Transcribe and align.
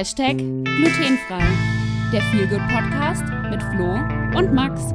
Hashtag 0.00 0.38
glutenfrei. 0.38 1.44
Der 2.10 2.22
Feelgood 2.22 2.66
Podcast 2.70 3.22
mit 3.50 3.62
Flo 3.62 3.96
und 4.34 4.54
Max. 4.54 4.94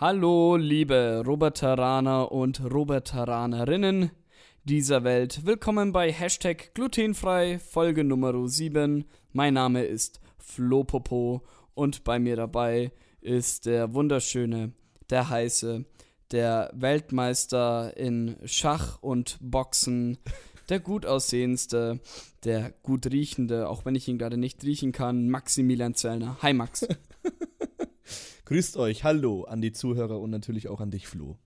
Hallo, 0.00 0.56
liebe 0.56 1.22
Roberteraner 1.26 2.32
und 2.32 2.62
Roberteranerinnen 2.64 4.12
dieser 4.64 5.04
Welt. 5.04 5.44
Willkommen 5.44 5.92
bei 5.92 6.10
Hashtag 6.10 6.74
glutenfrei, 6.74 7.58
Folge 7.58 8.02
Nummer 8.02 8.48
7. 8.48 9.04
Mein 9.32 9.52
Name 9.52 9.82
ist 9.82 10.22
Flo 10.38 10.84
Popo 10.84 11.42
und 11.74 12.02
bei 12.02 12.18
mir 12.18 12.36
dabei 12.36 12.92
ist 13.20 13.66
der 13.66 13.92
wunderschöne, 13.92 14.72
der 15.10 15.28
heiße, 15.28 15.84
der 16.30 16.70
Weltmeister 16.72 17.94
in 17.98 18.38
Schach 18.46 19.02
und 19.02 19.36
Boxen, 19.42 20.16
der 20.72 20.80
gut 20.80 21.04
aussehendste, 21.04 22.00
der 22.44 22.72
gut 22.82 23.06
riechende, 23.12 23.68
auch 23.68 23.84
wenn 23.84 23.94
ich 23.94 24.08
ihn 24.08 24.16
gerade 24.16 24.38
nicht 24.38 24.64
riechen 24.64 24.90
kann, 24.90 25.28
Maximilian 25.28 25.94
Zellner. 25.94 26.38
Hi 26.40 26.54
Max. 26.54 26.88
Grüßt 28.46 28.78
euch, 28.78 29.04
hallo 29.04 29.44
an 29.44 29.60
die 29.60 29.72
Zuhörer 29.72 30.18
und 30.18 30.30
natürlich 30.30 30.68
auch 30.68 30.80
an 30.80 30.90
dich, 30.90 31.08
Flo. 31.08 31.36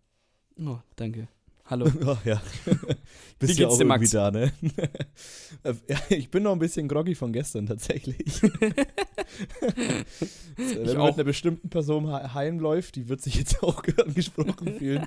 Oh, 0.60 0.78
danke. 0.94 1.26
Hallo. 1.68 1.90
Oh, 2.06 2.16
ja. 2.24 2.40
Wie 2.64 3.46
Bist 3.46 3.58
ja 3.58 3.66
geht's 3.66 3.74
auch 3.74 3.78
dir, 3.78 3.84
irgendwie 3.84 3.86
Max? 3.86 4.10
da, 4.10 4.30
ne? 4.30 4.52
ja, 5.88 5.98
ich 6.10 6.30
bin 6.30 6.44
noch 6.44 6.52
ein 6.52 6.58
bisschen 6.58 6.86
groggy 6.88 7.14
von 7.14 7.32
gestern 7.32 7.66
tatsächlich. 7.66 8.40
Wenn 10.56 10.86
man 10.96 11.06
mit 11.06 11.14
einer 11.14 11.24
bestimmten 11.24 11.68
Person 11.68 12.06
he- 12.06 12.28
heimläuft, 12.34 12.94
die 12.96 13.08
wird 13.08 13.20
sich 13.20 13.34
jetzt 13.34 13.62
auch 13.62 13.82
angesprochen 13.98 14.78
fühlen, 14.78 15.06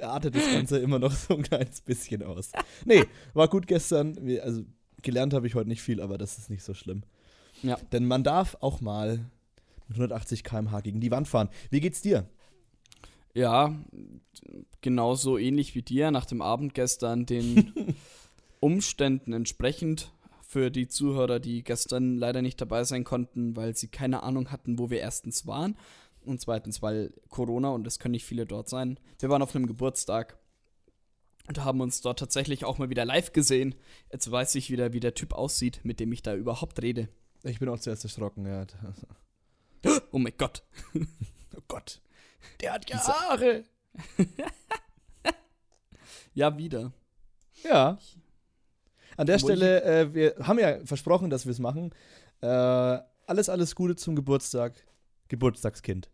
artet 0.00 0.34
das 0.34 0.50
Ganze 0.50 0.78
immer 0.78 0.98
noch 0.98 1.12
so 1.12 1.36
ein 1.36 1.42
kleines 1.42 1.82
bisschen 1.82 2.22
aus. 2.22 2.50
Nee, 2.84 3.04
war 3.34 3.48
gut 3.48 3.66
gestern. 3.66 4.16
Also 4.42 4.62
gelernt 5.02 5.34
habe 5.34 5.46
ich 5.46 5.54
heute 5.54 5.68
nicht 5.68 5.82
viel, 5.82 6.00
aber 6.00 6.18
das 6.18 6.38
ist 6.38 6.50
nicht 6.50 6.62
so 6.64 6.74
schlimm. 6.74 7.02
Ja. 7.62 7.76
Denn 7.92 8.06
man 8.06 8.24
darf 8.24 8.56
auch 8.60 8.80
mal 8.80 9.18
mit 9.88 9.96
180 9.96 10.42
km/h 10.42 10.80
gegen 10.80 11.00
die 11.00 11.10
Wand 11.10 11.28
fahren. 11.28 11.48
Wie 11.70 11.80
geht's 11.80 12.00
dir? 12.02 12.26
Ja, 13.38 13.72
genauso 14.80 15.38
ähnlich 15.38 15.76
wie 15.76 15.82
dir 15.82 16.10
nach 16.10 16.26
dem 16.26 16.42
Abend 16.42 16.74
gestern 16.74 17.24
den 17.24 17.72
Umständen 18.60 19.32
entsprechend 19.32 20.10
für 20.40 20.72
die 20.72 20.88
Zuhörer, 20.88 21.38
die 21.38 21.62
gestern 21.62 22.16
leider 22.16 22.42
nicht 22.42 22.60
dabei 22.60 22.82
sein 22.82 23.04
konnten, 23.04 23.54
weil 23.54 23.76
sie 23.76 23.86
keine 23.86 24.24
Ahnung 24.24 24.50
hatten, 24.50 24.80
wo 24.80 24.90
wir 24.90 24.98
erstens 24.98 25.46
waren 25.46 25.78
und 26.22 26.40
zweitens, 26.40 26.82
weil 26.82 27.14
Corona 27.28 27.68
und 27.68 27.86
es 27.86 28.00
können 28.00 28.10
nicht 28.10 28.24
viele 28.24 28.44
dort 28.44 28.68
sein. 28.68 28.98
Wir 29.20 29.28
waren 29.28 29.42
auf 29.42 29.54
einem 29.54 29.68
Geburtstag 29.68 30.36
und 31.46 31.64
haben 31.64 31.80
uns 31.80 32.00
dort 32.00 32.18
tatsächlich 32.18 32.64
auch 32.64 32.78
mal 32.78 32.90
wieder 32.90 33.04
live 33.04 33.32
gesehen. 33.32 33.76
Jetzt 34.10 34.28
weiß 34.28 34.56
ich 34.56 34.68
wieder, 34.68 34.92
wie 34.92 35.00
der 35.00 35.14
Typ 35.14 35.32
aussieht, 35.32 35.78
mit 35.84 36.00
dem 36.00 36.10
ich 36.10 36.24
da 36.24 36.34
überhaupt 36.34 36.82
rede. 36.82 37.08
Ich 37.44 37.60
bin 37.60 37.68
auch 37.68 37.78
zuerst 37.78 38.02
erschrocken, 38.02 38.46
ja. 38.46 38.66
Oh 40.10 40.18
mein 40.18 40.34
Gott. 40.36 40.64
Oh 41.56 41.62
Gott. 41.66 42.00
Der 42.60 42.72
hat 42.72 42.88
ja 42.88 42.98
Haare. 43.06 43.64
ja, 46.34 46.56
wieder. 46.56 46.92
Ja. 47.64 47.98
An 49.16 49.26
der 49.26 49.36
Obwohl 49.36 49.56
Stelle, 49.56 49.82
äh, 49.82 50.14
wir 50.14 50.34
haben 50.40 50.58
ja 50.58 50.84
versprochen, 50.84 51.30
dass 51.30 51.44
wir 51.44 51.52
es 51.52 51.58
machen. 51.58 51.92
Äh, 52.40 52.46
alles, 52.46 53.48
alles 53.48 53.74
Gute 53.74 53.96
zum 53.96 54.14
Geburtstag. 54.16 54.74
Geburtstagskind. 55.28 56.08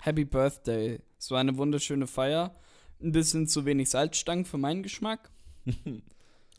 Happy 0.00 0.24
Birthday. 0.24 1.00
Es 1.18 1.30
war 1.30 1.40
eine 1.40 1.56
wunderschöne 1.56 2.06
Feier. 2.06 2.54
Ein 3.00 3.12
bisschen 3.12 3.46
zu 3.46 3.64
wenig 3.64 3.90
Salzstangen 3.90 4.44
für 4.44 4.58
meinen 4.58 4.82
Geschmack. 4.82 5.30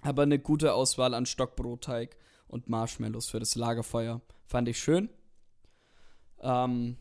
Aber 0.02 0.24
eine 0.24 0.40
gute 0.40 0.74
Auswahl 0.74 1.14
an 1.14 1.26
Stockbrotteig 1.26 2.16
und 2.48 2.70
Marshmallows 2.70 3.30
für 3.30 3.40
das 3.40 3.56
Lagerfeuer. 3.56 4.22
Fand 4.46 4.68
ich 4.70 4.80
schön. 4.80 5.10
Ähm, 6.42 6.98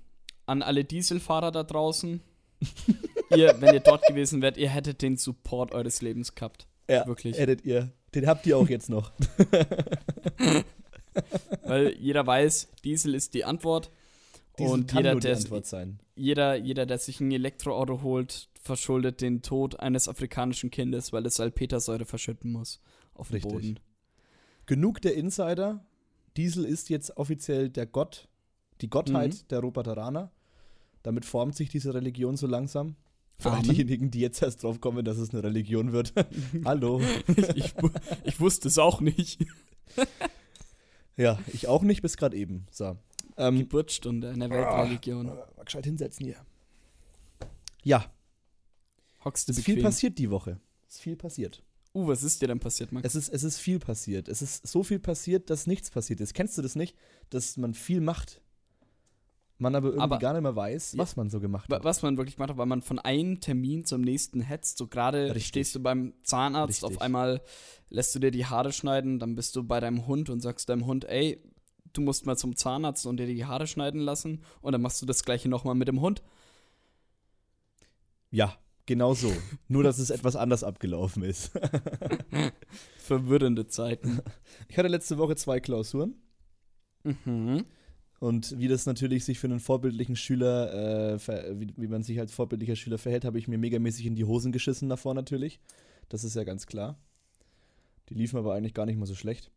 an 0.49 0.63
alle 0.63 0.85
Dieselfahrer 0.85 1.51
da 1.53 1.63
draußen. 1.63 2.21
ihr, 3.37 3.55
wenn 3.61 3.75
ihr 3.75 3.81
dort 3.81 4.05
gewesen 4.07 4.43
wärt, 4.43 4.57
ihr 4.57 4.69
hättet 4.71 5.03
den 5.03 5.17
Support 5.17 5.73
eures 5.73 6.03
Lebens 6.03 6.35
gehabt. 6.35 6.67
Ja, 6.91 7.07
Wirklich. 7.07 7.39
hättet 7.39 7.65
ihr. 7.65 7.93
Den 8.15 8.27
habt 8.27 8.47
ihr 8.47 8.57
auch 8.57 8.69
jetzt 8.69 8.89
noch. 8.89 9.13
Weil 11.65 11.95
jeder 11.99 12.27
weiß, 12.27 12.69
Diesel 12.85 13.15
ist 13.15 13.35
die 13.35 13.45
Antwort. 13.45 13.91
Diesel 14.59 14.73
und 14.73 14.89
kann 14.89 14.99
jeder 14.99 15.15
der, 15.17 15.37
Antwort 15.37 15.67
sein. 15.67 16.01
jeder, 16.17 16.57
jeder, 16.57 16.87
der 16.87 16.99
sich 16.99 17.21
ein 17.21 17.31
Elektroauto 17.31 18.03
holt, 18.03 18.49
verschuldet 18.61 19.21
den 19.21 19.43
Tod 19.43 19.79
eines 19.79 20.09
afrikanischen 20.09 20.71
Kindes, 20.71 21.13
weil 21.13 21.25
es 21.27 21.37
Salpetersäure 21.37 22.05
verschütten 22.07 22.51
muss 22.51 22.81
auf 23.15 23.29
dem 23.29 23.35
Richtig. 23.35 23.53
Boden. 23.53 23.81
Genug 24.67 25.01
der 25.03 25.15
Insider. 25.15 25.85
Diesel 26.37 26.65
ist 26.65 26.89
jetzt 26.89 27.17
offiziell 27.17 27.69
der 27.71 27.87
Gott, 27.87 28.29
die 28.81 28.91
Gottheit 28.91 29.35
Mhm. 29.35 29.49
der 29.51 29.59
Roboteraner. 29.61 30.33
Damit 31.03 31.25
formt 31.25 31.57
sich 31.57 31.69
diese 31.69 31.95
Religion 31.95 32.37
so 32.37 32.47
langsam. 32.47 32.97
Für 33.39 33.51
all 33.51 33.59
Amen. 33.59 33.71
diejenigen, 33.71 34.11
die 34.11 34.21
jetzt 34.21 34.43
erst 34.43 34.65
drauf 34.65 34.81
kommen, 34.81 35.05
dass 35.05 35.17
es 35.19 35.31
eine 35.31 35.43
Religion 35.45 35.93
wird. 35.93 36.13
Hallo. 36.65 37.01
ich, 37.55 37.77
wu- 37.81 37.91
ich 38.25 38.41
wusste 38.41 38.69
es 38.69 38.79
auch 38.79 39.01
nicht. 39.01 39.39
Ja, 41.17 41.37
ich 41.53 41.67
auch 41.67 41.83
nicht 41.83 42.01
bis 42.01 42.17
gerade 42.17 42.37
eben. 42.37 42.69
So. 42.71 42.97
Ähm, 43.37 43.59
Geburtsstunde 43.59 44.31
einer 44.31 44.49
Weltreligion. 44.51 45.27
Mal 45.27 45.65
gescheit 45.65 45.85
hinsetzen 45.85 46.25
hier. 46.27 46.37
Ja, 47.83 48.05
Hockst 49.25 49.49
du 49.49 49.53
es 49.53 49.59
ist 49.59 49.65
viel 49.65 49.83
passiert 49.83 50.19
die 50.19 50.31
Woche. 50.31 50.61
Es 50.89 50.95
ist 50.95 51.01
viel 51.03 51.17
passiert. 51.17 51.63
Uh, 51.95 52.07
was 52.07 52.23
ist 52.23 52.41
dir 52.41 52.47
denn 52.49 52.61
passiert, 52.61 52.93
Max? 52.93 53.05
Es 53.07 53.15
ist, 53.17 53.29
es 53.31 53.43
ist 53.43 53.59
viel 53.59 53.79
passiert. 53.79 54.29
Es 54.29 54.43
ist 54.43 54.67
so 54.67 54.85
viel 54.85 55.01
passiert, 55.01 55.51
dass 55.51 55.67
nichts 55.67 55.91
passiert 55.91 56.21
ist. 56.21 56.35
Kennst 56.35 56.57
du 56.57 56.63
das 56.63 56.77
nicht? 56.77 56.97
Dass 57.31 57.57
man 57.57 57.75
viel 57.75 58.01
macht, 58.01 58.41
man 59.59 59.75
aber 59.75 59.89
irgendwie 59.89 60.03
Aber- 60.03 60.19
gar 60.19 60.33
nicht 60.35 60.43
mehr 60.43 60.55
weiß, 60.57 60.97
was 60.97 61.17
man 61.17 61.31
so 61.31 61.41
gemacht 61.41 61.73
hat. 61.73 61.85
was 61.85 62.03
man 62.03 62.17
wirklich 62.17 62.39
macht, 62.39 62.57
weil 62.57 62.67
man 62.67 62.81
von 62.83 62.99
einem 62.99 63.41
Termin 63.41 63.85
zum 63.85 64.01
nächsten 64.01 64.41
hetzt. 64.41 64.79
So 64.79 64.87
gerade 64.87 65.39
stehst 65.41 65.75
du 65.75 65.81
beim 65.81 66.15
Zahnarzt, 66.23 66.85
auf 66.85 66.91
Richtig. 66.91 67.05
einmal 67.05 67.41
lässt 67.91 68.15
du 68.15 68.19
dir 68.19 68.31
die 68.31 68.47
Haare 68.47 68.73
schneiden, 68.73 69.19
dann 69.19 69.35
bist 69.35 69.57
du 69.57 69.65
bei 69.65 69.81
deinem 69.81 70.07
Hund 70.07 70.31
und 70.31 70.41
sagst 70.41 70.69
deinem 70.69 70.87
Hund, 70.87 71.05
ey, 71.07 71.43
du 71.93 72.01
musst 72.03 72.27
mal 72.27 72.37
zum 72.37 72.55
Zahnarzt 72.55 73.07
und 73.07 73.17
dir 73.19 73.27
die 73.27 73.45
Haare 73.47 73.67
schneiden 73.67 74.01
lassen. 74.01 74.43
Und 74.61 74.73
dann 74.73 74.83
machst 74.83 75.01
du 75.03 75.07
das 75.07 75.25
gleiche 75.25 75.49
nochmal 75.49 75.75
mit 75.75 75.89
dem 75.89 76.01
Hund. 76.01 76.23
Ja, 78.31 78.57
genau 78.87 79.15
so. 79.15 79.33
Nur, 79.69 79.83
dass 79.83 79.99
es 79.99 80.11
etwas 80.11 80.37
anders 80.37 80.63
abgelaufen 80.63 81.23
ist. 81.23 81.51
Verwirrende 82.99 83.67
Zeiten. 83.67 84.21
Ich 84.69 84.77
hatte 84.79 84.89
letzte 84.89 85.19
Woche 85.19 85.35
zwei 85.37 85.61
Klausuren. 85.61 86.15
mhm. 87.05 87.65
Und 88.21 88.59
wie 88.59 88.67
das 88.69 88.85
natürlich 88.87 89.25
sich 89.25 89.39
für 89.39 89.47
einen 89.47 89.61
vorbildlichen 89.61 90.17
Schüler, 90.17 91.15
äh, 91.15 91.61
wie, 91.61 91.73
wie 91.77 91.87
man 91.87 92.03
sich 92.03 92.19
als 92.19 92.33
vorbildlicher 92.33 92.75
Schüler 92.75 92.99
verhält, 92.99 93.25
habe 93.25 93.39
ich 93.39 93.47
mir 93.47 93.59
megamäßig 93.59 94.07
in 94.07 94.17
die 94.17 94.25
Hosen 94.25 94.51
geschissen 94.51 94.89
davor 94.89 95.15
natürlich. 95.15 95.61
Das 96.09 96.25
ist 96.25 96.35
ja 96.35 96.43
ganz 96.45 96.67
klar. 96.67 96.99
Die 98.09 98.15
liefen 98.15 98.39
aber 98.39 98.55
eigentlich 98.55 98.75
gar 98.75 98.87
nicht 98.87 98.99
mal 98.99 99.07
so 99.07 99.15
schlecht. 99.15 99.51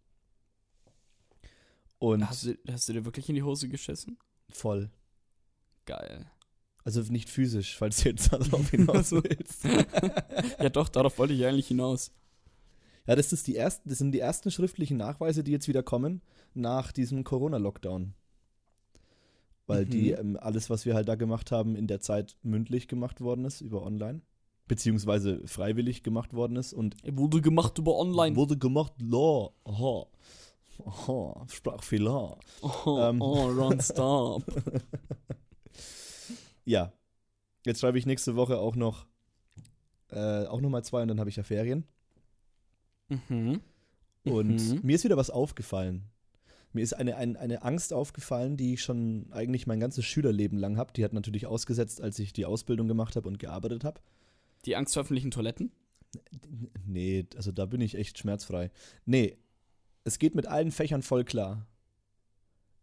Und 2.00 2.28
Hast 2.28 2.46
du, 2.46 2.58
hast 2.70 2.90
du 2.90 2.94
dir 2.94 3.06
wirklich 3.06 3.30
in 3.30 3.36
die 3.36 3.44
Hose 3.44 3.68
geschissen? 3.70 4.18
voll. 4.50 4.90
Geil. 5.86 6.30
Also 6.84 7.02
nicht 7.12 7.30
physisch, 7.30 7.78
falls 7.78 8.02
du 8.02 8.10
jetzt 8.10 8.34
darauf 8.34 8.70
hinaus 8.72 8.96
Also- 9.14 9.24
willst. 9.24 9.64
Ja, 10.60 10.70
doch, 10.70 10.90
darauf 10.90 11.18
wollte 11.18 11.34
ich 11.34 11.46
eigentlich 11.46 11.68
hinaus. 11.68 12.12
Ja, 13.08 13.16
das, 13.16 13.34
ist 13.34 13.48
die 13.48 13.56
ersten, 13.56 13.88
das 13.90 13.98
sind 13.98 14.12
die 14.12 14.20
ersten 14.20 14.52
schriftlichen 14.52 14.98
Nachweise, 14.98 15.44
die 15.44 15.52
jetzt 15.52 15.68
wieder 15.68 15.82
kommen 15.84 16.22
nach 16.54 16.92
diesem 16.92 17.24
Corona-Lockdown. 17.24 18.14
Weil 19.72 19.86
die, 19.86 20.12
Mhm. 20.12 20.18
ähm, 20.20 20.38
alles, 20.40 20.70
was 20.70 20.86
wir 20.86 20.94
halt 20.96 21.08
da 21.08 21.16
gemacht 21.16 21.52
haben, 21.52 21.76
in 21.76 21.88
der 21.88 22.00
Zeit 22.02 22.36
mündlich 22.44 22.88
gemacht 22.88 23.22
worden 23.22 23.46
ist 23.46 23.62
über 23.62 23.84
online. 23.84 24.22
Beziehungsweise 24.68 25.46
freiwillig 25.48 26.02
gemacht 26.04 26.34
worden 26.34 26.56
ist 26.56 26.72
und 26.74 26.96
Wurde 27.04 27.42
gemacht 27.42 27.78
über 27.78 27.98
online. 27.98 28.36
wurde 28.36 28.58
gemacht, 28.58 28.94
law. 29.02 29.52
Aha. 29.66 30.06
Aha. 30.86 31.46
Sprachfehler. 31.50 32.38
Oh, 32.62 32.98
Ähm. 33.00 33.22
oh, 33.22 33.48
Ron, 33.50 33.80
stop. 33.82 34.44
Ja. 36.66 36.92
Jetzt 37.66 37.80
schreibe 37.82 37.98
ich 38.00 38.06
nächste 38.06 38.36
Woche 38.36 38.58
auch 38.58 38.76
noch, 38.76 39.06
äh, 40.10 40.46
auch 40.46 40.62
noch 40.62 40.70
mal 40.70 40.84
zwei 40.84 41.02
und 41.02 41.08
dann 41.10 41.20
habe 41.20 41.30
ich 41.30 41.36
ja 41.36 41.44
Ferien. 41.44 41.86
mhm. 43.10 43.62
Und 44.24 44.48
Mhm. 44.50 44.80
mir 44.84 44.96
ist 44.96 45.04
wieder 45.04 45.18
was 45.18 45.30
aufgefallen. 45.32 46.04
Mir 46.74 46.84
ist 46.84 46.94
eine, 46.94 47.18
eine, 47.18 47.38
eine 47.40 47.64
Angst 47.64 47.94
aufgefallen, 47.94 48.56
die 48.56 48.74
ich 48.74 48.82
schon 48.82 49.28
eigentlich 49.32 49.68
mein 49.68 49.80
ganzes 49.80 50.06
Schülerleben 50.06 50.58
lang 50.58 50.78
habe. 50.78 50.94
Die 50.94 51.04
hat 51.04 51.14
natürlich 51.14 51.46
ausgesetzt, 51.46 52.02
als 52.02 52.18
ich 52.20 52.34
die 52.34 52.46
Ausbildung 52.46 52.88
gemacht 52.88 53.16
habe 53.16 53.28
und 53.28 53.40
gearbeitet 53.40 53.84
habe. 53.84 54.00
Die 54.66 54.76
Angst 54.76 54.94
vor 54.94 55.02
öffentlichen 55.02 55.32
Toiletten? 55.32 55.72
Nee, 56.86 57.26
also 57.36 57.52
da 57.52 57.66
bin 57.66 57.82
ich 57.82 57.96
echt 57.96 58.18
schmerzfrei. 58.18 58.72
Nee, 59.06 59.38
es 60.04 60.20
geht 60.20 60.36
mit 60.36 60.48
allen 60.48 60.72
Fächern 60.72 61.02
voll 61.02 61.24
klar. 61.24 61.68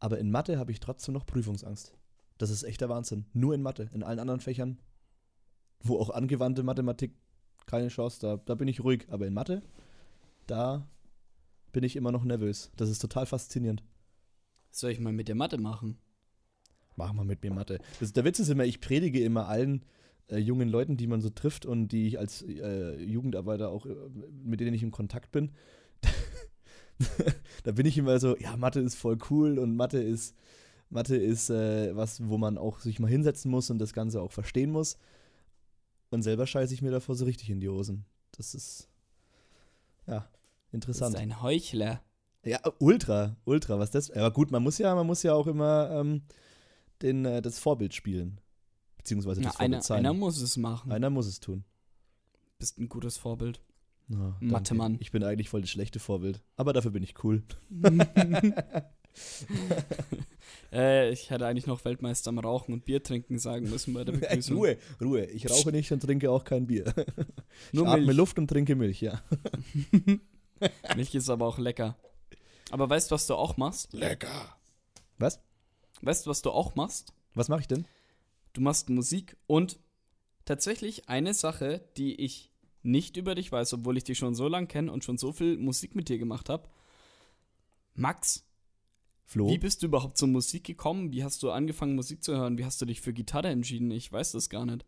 Aber 0.00 0.19
in 0.19 0.31
Mathe 0.31 0.58
habe 0.58 0.73
ich 0.73 0.81
trotzdem 0.81 1.14
noch 1.14 1.26
Prüfungsangst. 1.26 1.93
Das 2.38 2.50
ist 2.50 2.62
echt 2.62 2.81
der 2.81 2.88
Wahnsinn. 2.88 3.26
Nur 3.32 3.55
in 3.55 3.62
Mathe. 3.62 3.91
In 3.93 4.02
allen 4.02 4.20
anderen 4.20 4.41
Fächern, 4.41 4.79
wo 5.82 5.99
auch 5.99 6.11
angewandte 6.11 6.62
Mathematik 6.62 7.12
keine 7.67 7.88
Chance, 7.88 8.20
da, 8.20 8.37
da 8.37 8.55
bin 8.55 8.69
ich 8.69 8.82
ruhig. 8.82 9.06
Aber 9.08 9.26
in 9.26 9.34
Mathe, 9.34 9.62
da 10.46 10.87
bin 11.73 11.85
ich 11.85 11.97
immer 11.97 12.12
noch 12.12 12.25
nervös. 12.25 12.70
Das 12.76 12.88
ist 12.88 12.99
total 13.00 13.26
faszinierend. 13.26 13.82
Soll 14.70 14.91
ich 14.91 15.00
mal 15.00 15.12
mit 15.12 15.29
der 15.29 15.35
Mathe 15.35 15.59
machen? 15.59 15.99
Mach 16.97 17.12
mal 17.12 17.25
mit 17.25 17.43
mir 17.43 17.53
Mathe. 17.53 17.79
Das, 18.00 18.12
der 18.12 18.25
Witz 18.25 18.38
ist 18.38 18.49
immer, 18.49 18.65
ich 18.65 18.81
predige 18.81 19.20
immer 19.23 19.47
allen 19.47 19.85
äh, 20.29 20.38
jungen 20.38 20.69
Leuten, 20.69 20.97
die 20.97 21.06
man 21.06 21.20
so 21.20 21.31
trifft 21.31 21.65
und 21.65 21.88
die 21.88 22.09
ich 22.09 22.19
als 22.19 22.43
äh, 22.43 23.00
Jugendarbeiter 23.03 23.70
auch, 23.70 23.87
äh, 23.87 23.94
mit 24.44 24.61
denen 24.61 24.75
ich 24.75 24.82
in 24.82 24.91
Kontakt 24.91 25.31
bin. 25.31 25.53
da 27.62 27.73
bin 27.73 27.87
ich 27.87 27.99
immer 27.99 28.19
so, 28.19 28.37
ja, 28.37 28.56
Mathe 28.56 28.81
ist 28.81 28.97
voll 28.97 29.19
cool 29.31 29.59
und 29.59 29.76
Mathe 29.76 30.03
ist, 30.03 30.35
Mathe 30.91 31.17
ist 31.17 31.50
äh, 31.50 31.94
was, 31.94 32.26
wo 32.29 32.38
man 32.38 32.59
auch 32.59 32.81
sich 32.81 32.99
mal 32.99 33.11
hinsetzen 33.11 33.50
muss 33.50 33.70
und 33.70 33.79
das 33.79 33.93
Ganze 33.93 34.20
auch 34.20 34.32
verstehen 34.32 34.70
muss. 34.70 34.99
Und 36.11 36.23
selber 36.23 36.47
scheiße 36.47 36.73
ich 36.75 36.82
mir 36.82 36.91
davor 36.91 37.15
so 37.15 37.25
richtig 37.25 37.50
in 37.50 37.61
die 37.61 37.69
Hosen. 37.69 38.05
Das 38.32 38.55
ist, 38.55 38.88
ja, 40.06 40.29
Das 40.69 40.75
interessant. 40.75 41.15
ist 41.15 41.20
ein 41.20 41.43
Heuchler. 41.43 42.03
Ja, 42.44 42.61
ultra, 42.79 43.37
ultra, 43.44 43.79
was 43.79 43.91
das. 43.91 44.11
Aber 44.11 44.31
gut, 44.31 44.50
man 44.50 44.62
muss 44.62 44.79
ja, 44.79 44.94
man 44.94 45.06
muss 45.06 45.23
ja 45.23 45.35
auch 45.35 45.47
immer 45.47 45.91
ähm, 45.91 46.23
den, 47.03 47.25
äh, 47.25 47.43
das 47.43 47.59
Vorbild 47.59 47.94
spielen. 47.94 48.41
Beziehungsweise 48.97 49.41
Na, 49.41 49.49
das 49.49 49.56
einer, 49.61 49.76
Vorbild 49.76 49.85
sein. 49.85 49.99
einer 49.99 50.15
muss 50.15 50.41
es 50.41 50.56
machen. 50.56 50.93
Einer 50.93 51.11
muss 51.11 51.26
es 51.26 51.41
tun. 51.41 51.65
Bist 52.59 52.79
ein 52.79 52.88
gutes 52.88 53.17
Vorbild. 53.17 53.61
Ja, 54.09 54.37
Mathe-Mann. 54.41 54.97
Ich 55.00 55.11
bin 55.11 55.23
eigentlich 55.23 55.49
voll 55.50 55.61
das 55.61 55.70
schlechte 55.70 55.99
Vorbild. 55.99 56.43
Aber 56.56 56.73
dafür 56.73 56.91
bin 56.91 57.03
ich 57.03 57.23
cool. 57.25 57.43
Äh, 60.70 61.11
ich 61.12 61.31
hätte 61.31 61.47
eigentlich 61.47 61.67
noch 61.67 61.85
Weltmeister 61.85 62.29
am 62.29 62.38
Rauchen 62.38 62.73
und 62.73 62.85
Bier 62.85 63.03
trinken 63.03 63.38
sagen 63.38 63.69
müssen 63.70 63.94
bei 63.94 64.05
der 64.05 64.12
Begrüßung. 64.19 64.56
Ruhe, 64.56 64.76
Ruhe. 65.00 65.25
Ich 65.25 65.49
rauche 65.50 65.73
nicht 65.73 65.91
und 65.93 66.00
trinke 66.00 66.31
auch 66.31 66.44
kein 66.44 66.67
Bier. 66.67 66.85
Nur 67.73 67.87
ich 67.87 67.91
atme 67.91 68.06
Milch. 68.06 68.17
Luft 68.17 68.38
und 68.38 68.49
trinke 68.49 68.76
Milch, 68.76 69.00
ja. 69.00 69.23
Milch 70.96 71.14
ist 71.14 71.31
aber 71.31 71.46
auch 71.46 71.58
lecker. 71.58 71.96
Aber 72.70 72.88
weißt 72.88 73.10
du, 73.10 73.14
was 73.14 73.26
du 73.26 73.34
auch 73.34 73.56
machst? 73.56 73.93
Lecker. 73.93 74.56
Was? 75.19 75.40
Weißt 76.02 76.26
du, 76.26 76.31
was 76.31 76.43
du 76.43 76.50
auch 76.50 76.75
machst? 76.75 77.12
Was 77.34 77.49
mache 77.49 77.60
ich 77.60 77.69
denn? 77.69 77.87
Du 78.52 78.60
machst 78.60 78.90
Musik 78.90 79.37
und 79.46 79.78
tatsächlich 80.44 81.08
eine 81.08 81.34
Sache, 81.34 81.82
die 81.96 82.14
ich 82.14 82.50
nicht 82.82 83.16
über 83.16 83.34
dich 83.34 83.52
weiß, 83.52 83.75
obwohl 83.75 83.96
ich 83.96 84.05
dich 84.05 84.19
schon 84.19 84.34
so 84.34 84.49
lange 84.49 84.66
kenne 84.66 84.93
und 84.93 85.05
schon 85.05 85.19
so 85.19 85.32
viel 85.32 85.58
Musik 85.58 85.94
mit 85.94 86.08
dir 86.08 86.19
gemacht 86.19 86.49
habe. 86.49 86.69
Max, 87.94 88.44
Flo? 89.25 89.49
wie 89.49 89.58
bist 89.58 89.82
du 89.82 89.87
überhaupt 89.87 90.16
zur 90.16 90.28
Musik 90.28 90.64
gekommen? 90.64 91.12
Wie 91.12 91.25
hast 91.25 91.43
du 91.43 91.50
angefangen, 91.50 91.94
Musik 91.94 92.22
zu 92.22 92.37
hören? 92.37 92.56
Wie 92.58 92.64
hast 92.64 92.81
du 92.81 92.87
dich 92.87 93.00
für 93.00 93.12
Gitarre 93.12 93.49
entschieden? 93.49 93.90
Ich 93.90 94.10
weiß 94.10 94.32
das 94.32 94.49
gar 94.49 94.64
nicht. 94.64 94.84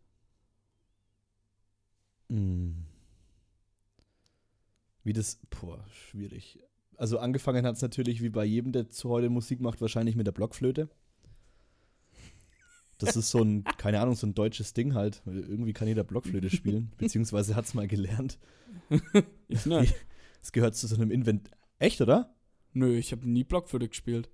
Hm. 2.29 2.85
Wie 5.03 5.13
das, 5.13 5.39
boah, 5.49 5.85
schwierig. 5.89 6.59
Also 6.97 7.17
angefangen 7.17 7.65
hat 7.65 7.75
es 7.75 7.81
natürlich 7.81 8.21
wie 8.21 8.29
bei 8.29 8.45
jedem, 8.45 8.71
der 8.71 8.89
zu 8.89 9.09
heute 9.09 9.29
Musik 9.29 9.59
macht, 9.59 9.81
wahrscheinlich 9.81 10.15
mit 10.15 10.27
der 10.27 10.31
Blockflöte. 10.31 10.89
Das 12.99 13.15
ist 13.15 13.31
so 13.31 13.43
ein, 13.43 13.63
keine 13.77 13.99
Ahnung, 13.99 14.15
so 14.15 14.27
ein 14.27 14.35
deutsches 14.35 14.73
Ding 14.73 14.93
halt. 14.93 15.23
Irgendwie 15.25 15.73
kann 15.73 15.87
jeder 15.87 16.03
Blockflöte 16.03 16.49
spielen, 16.49 16.91
beziehungsweise 16.97 17.55
hat 17.55 17.65
es 17.65 17.73
mal 17.73 17.87
gelernt. 17.87 18.37
Ich 19.47 19.65
nicht. 19.65 19.95
Es 20.43 20.51
gehört 20.51 20.75
zu 20.75 20.87
so 20.87 20.95
einem 20.95 21.11
Invent. 21.11 21.51
Echt, 21.77 22.01
oder? 22.01 22.33
Nö, 22.73 22.97
ich 22.97 23.11
habe 23.11 23.29
nie 23.29 23.43
Blockflöte 23.43 23.87
gespielt. 23.87 24.31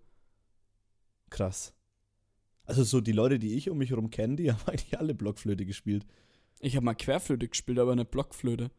Krass. 1.30 1.74
Also 2.64 2.86
so 2.86 3.02
die 3.02 3.12
Leute, 3.12 3.40
die 3.40 3.56
ich 3.56 3.70
um 3.70 3.78
mich 3.78 3.90
herum 3.90 4.10
kenne, 4.10 4.38
die 4.38 4.52
haben 4.52 4.62
eigentlich 4.68 4.98
alle 4.98 5.14
Blockflöte 5.14 5.66
gespielt. 5.66 6.06
Ich 6.62 6.78
habe 6.78 6.86
mal 6.86 6.96
Querflöte 6.96 7.50
gespielt, 7.50 7.78
aber 7.80 7.94
nicht 7.96 8.10
Blockflöte. 8.12 8.72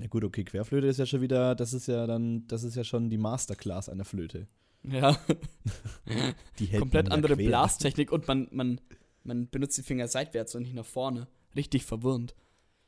Na 0.00 0.06
gut, 0.06 0.24
okay, 0.24 0.44
Querflöte 0.44 0.86
ist 0.86 0.98
ja 0.98 1.04
schon 1.04 1.20
wieder, 1.20 1.54
das 1.54 1.74
ist 1.74 1.86
ja 1.86 2.06
dann, 2.06 2.46
das 2.46 2.64
ist 2.64 2.74
ja 2.74 2.84
schon 2.84 3.10
die 3.10 3.18
Masterclass 3.18 3.90
einer 3.90 4.06
Flöte. 4.06 4.48
Ja, 4.82 5.20
Die 6.58 6.64
hält 6.64 6.80
komplett 6.80 7.12
andere 7.12 7.36
quer. 7.36 7.48
Blastechnik 7.48 8.10
und 8.10 8.26
man, 8.26 8.48
man, 8.50 8.80
man 9.24 9.50
benutzt 9.50 9.76
die 9.76 9.82
Finger 9.82 10.08
seitwärts 10.08 10.54
und 10.54 10.62
nicht 10.62 10.74
nach 10.74 10.86
vorne. 10.86 11.28
Richtig 11.54 11.84
verwirrend. 11.84 12.34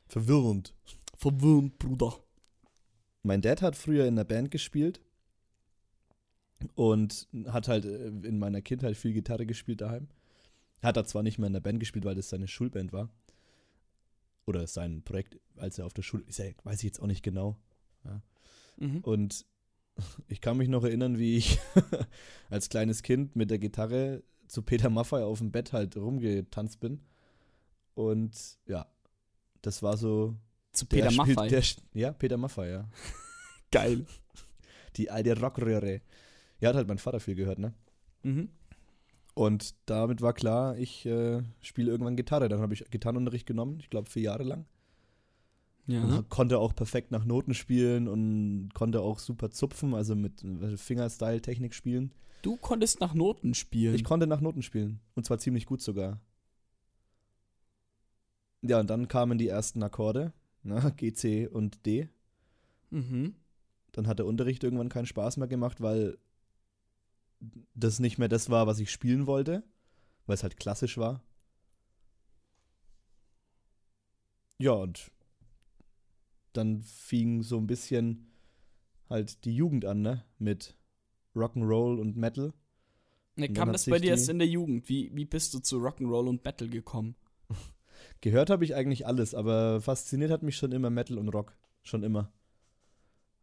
Verwirrend. 0.09 0.73
Verwirrend, 1.19 1.79
Bruder. 1.79 2.17
Mein 3.23 3.43
Dad 3.43 3.61
hat 3.61 3.77
früher 3.77 4.07
in 4.07 4.15
einer 4.15 4.25
Band 4.25 4.51
gespielt 4.51 5.03
und 6.77 7.29
hat 7.49 7.69
halt 7.69 7.85
äh, 7.85 8.07
in 8.07 8.39
meiner 8.39 8.63
Kindheit 8.63 8.97
viel 8.97 9.13
Gitarre 9.13 9.45
gespielt 9.45 9.83
daheim. 9.83 10.09
Hat 10.83 10.97
er 10.97 11.05
zwar 11.05 11.23
nicht 11.23 11.39
mehr 11.39 11.49
in 11.49 11.53
der 11.53 11.61
Band 11.61 11.79
gespielt, 11.79 12.07
weil 12.07 12.15
das 12.15 12.31
seine 12.31 12.49
Schulband 12.49 12.95
war. 12.95 13.11
Oder 14.47 14.67
sein 14.67 15.03
Projekt, 15.03 15.39
als 15.57 15.79
er 15.79 15.87
auf 15.87 15.95
der 15.95 16.03
Schule 16.03 16.25
ist, 16.25 16.39
ja, 16.39 16.47
weiß 16.65 16.79
ich 16.79 16.85
jetzt 16.85 17.01
auch 17.01 17.07
nicht 17.07 17.23
genau. 17.23 17.57
Mhm. 18.77 18.99
Und 18.99 19.47
ich 20.29 20.41
kann 20.41 20.57
mich 20.57 20.69
noch 20.69 20.85
erinnern, 20.85 21.19
wie 21.19 21.37
ich 21.37 21.59
als 22.51 22.69
kleines 22.69 23.03
Kind 23.03 23.37
mit 23.37 23.51
der 23.51 23.59
Gitarre 23.59 24.23
zu 24.49 24.63
Peter 24.63 24.91
Maffay 24.91 25.23
auf 25.23 25.39
dem 25.39 25.53
Bett 25.53 25.73
halt 25.73 25.97
rumgetanzt 25.97 26.81
bin. 26.81 27.01
Und 27.95 28.59
ja, 28.67 28.87
das 29.61 29.83
war 29.83 29.97
so. 29.97 30.37
Zu 30.73 30.87
Peter 30.87 31.11
spielt, 31.11 31.37
Maffay. 31.37 31.49
Der, 31.49 31.63
ja, 31.95 32.13
Peter 32.13 32.37
Maffay, 32.37 32.71
ja. 32.71 32.89
Geil. 33.71 34.07
Die 34.97 35.11
alte 35.11 35.39
Rockröhre. 35.39 36.01
Ja, 36.61 36.71
hat 36.71 36.77
halt 36.77 36.89
mein 36.89 36.99
Vater 36.99 37.21
viel 37.21 37.35
gehört, 37.35 37.59
ne? 37.59 37.75
Mhm. 38.23 38.49
Und 39.35 39.75
damit 39.87 40.21
war 40.21 40.35
klar, 40.35 40.77
ich 40.77 41.07
äh, 41.07 41.43
spiele 41.61 41.91
irgendwann 41.91 42.17
Gitarre. 42.17 42.49
Dann 42.49 42.61
habe 42.61 42.75
ich 42.75 42.85
Gitarrenunterricht 42.91 43.47
genommen, 43.47 43.79
ich 43.81 43.89
glaube 43.89 44.11
vier 44.11 44.23
Jahre 44.23 44.43
lang. 44.43 44.67
Ja. 45.87 46.03
Und 46.03 46.29
konnte 46.29 46.59
auch 46.59 46.75
perfekt 46.75 47.11
nach 47.11 47.25
Noten 47.25 47.55
spielen 47.55 48.09
und 48.09 48.71
konnte 48.75 49.01
auch 49.01 49.19
super 49.19 49.51
zupfen, 49.51 49.95
also 49.95 50.15
mit 50.15 50.45
äh, 50.45 50.77
Fingerstyle-Technik 50.77 51.75
spielen. 51.75 52.13
Du 52.43 52.57
konntest 52.57 53.01
nach 53.01 53.15
Noten 53.15 53.55
spielen. 53.55 53.95
Ich 53.95 54.05
konnte 54.05 54.27
nach 54.27 54.41
Noten 54.41 54.63
spielen. 54.63 55.01
Und 55.15 55.25
zwar 55.25 55.39
ziemlich 55.39 55.67
gut 55.67 55.81
sogar. 55.81 56.21
Ja, 58.63 58.79
und 58.79 58.91
dann 58.91 59.09
kamen 59.09 59.39
die 59.39 59.49
ersten 59.49 59.83
Akkorde, 59.83 60.33
ne, 60.63 60.93
G, 60.97 61.13
C 61.13 61.49
und 61.49 61.85
D. 61.87 62.09
mhm. 62.91 63.35
Dann 63.95 64.07
hat 64.07 64.19
der 64.19 64.27
Unterricht 64.27 64.65
irgendwann 64.65 64.89
keinen 64.89 65.05
Spaß 65.05 65.37
mehr 65.37 65.49
gemacht, 65.49 65.83
weil 65.83 66.17
das 67.75 67.99
nicht 67.99 68.19
mehr 68.19 68.29
das 68.29 68.51
war, 68.51 68.67
was 68.67 68.79
ich 68.79 68.91
spielen 68.91 69.27
wollte, 69.27 69.63
weil 70.27 70.35
es 70.35 70.43
halt 70.43 70.57
klassisch 70.57 70.99
war. 70.99 71.23
Ja, 74.59 74.73
und 74.73 75.11
dann 76.53 76.83
fing 76.83 77.43
so 77.43 77.59
ein 77.59 77.67
bisschen 77.67 78.31
halt 79.09 79.45
die 79.45 79.57
Jugend 79.57 79.85
an, 79.85 80.03
ne? 80.03 80.25
Mit 80.39 80.77
Rock'n'Roll 81.35 81.99
und 81.99 82.17
Metal. 82.17 82.53
Ne, 83.37 83.49
kam 83.49 83.73
das 83.73 83.87
bei 83.87 83.99
dir 83.99 84.11
erst 84.11 84.29
in 84.29 84.39
der 84.39 84.49
Jugend? 84.49 84.89
Wie, 84.89 85.11
wie 85.15 85.25
bist 85.25 85.55
du 85.55 85.59
zu 85.59 85.79
Rock'n'Roll 85.79 86.29
und 86.29 86.45
Metal 86.45 86.69
gekommen? 86.69 87.17
Gehört 88.21 88.51
habe 88.51 88.65
ich 88.65 88.75
eigentlich 88.75 89.07
alles, 89.07 89.35
aber 89.35 89.81
fasziniert 89.81 90.31
hat 90.31 90.43
mich 90.43 90.57
schon 90.57 90.73
immer 90.73 90.91
Metal 90.91 91.19
und 91.19 91.29
Rock. 91.31 91.57
Schon 91.83 92.03
immer. 92.03 92.33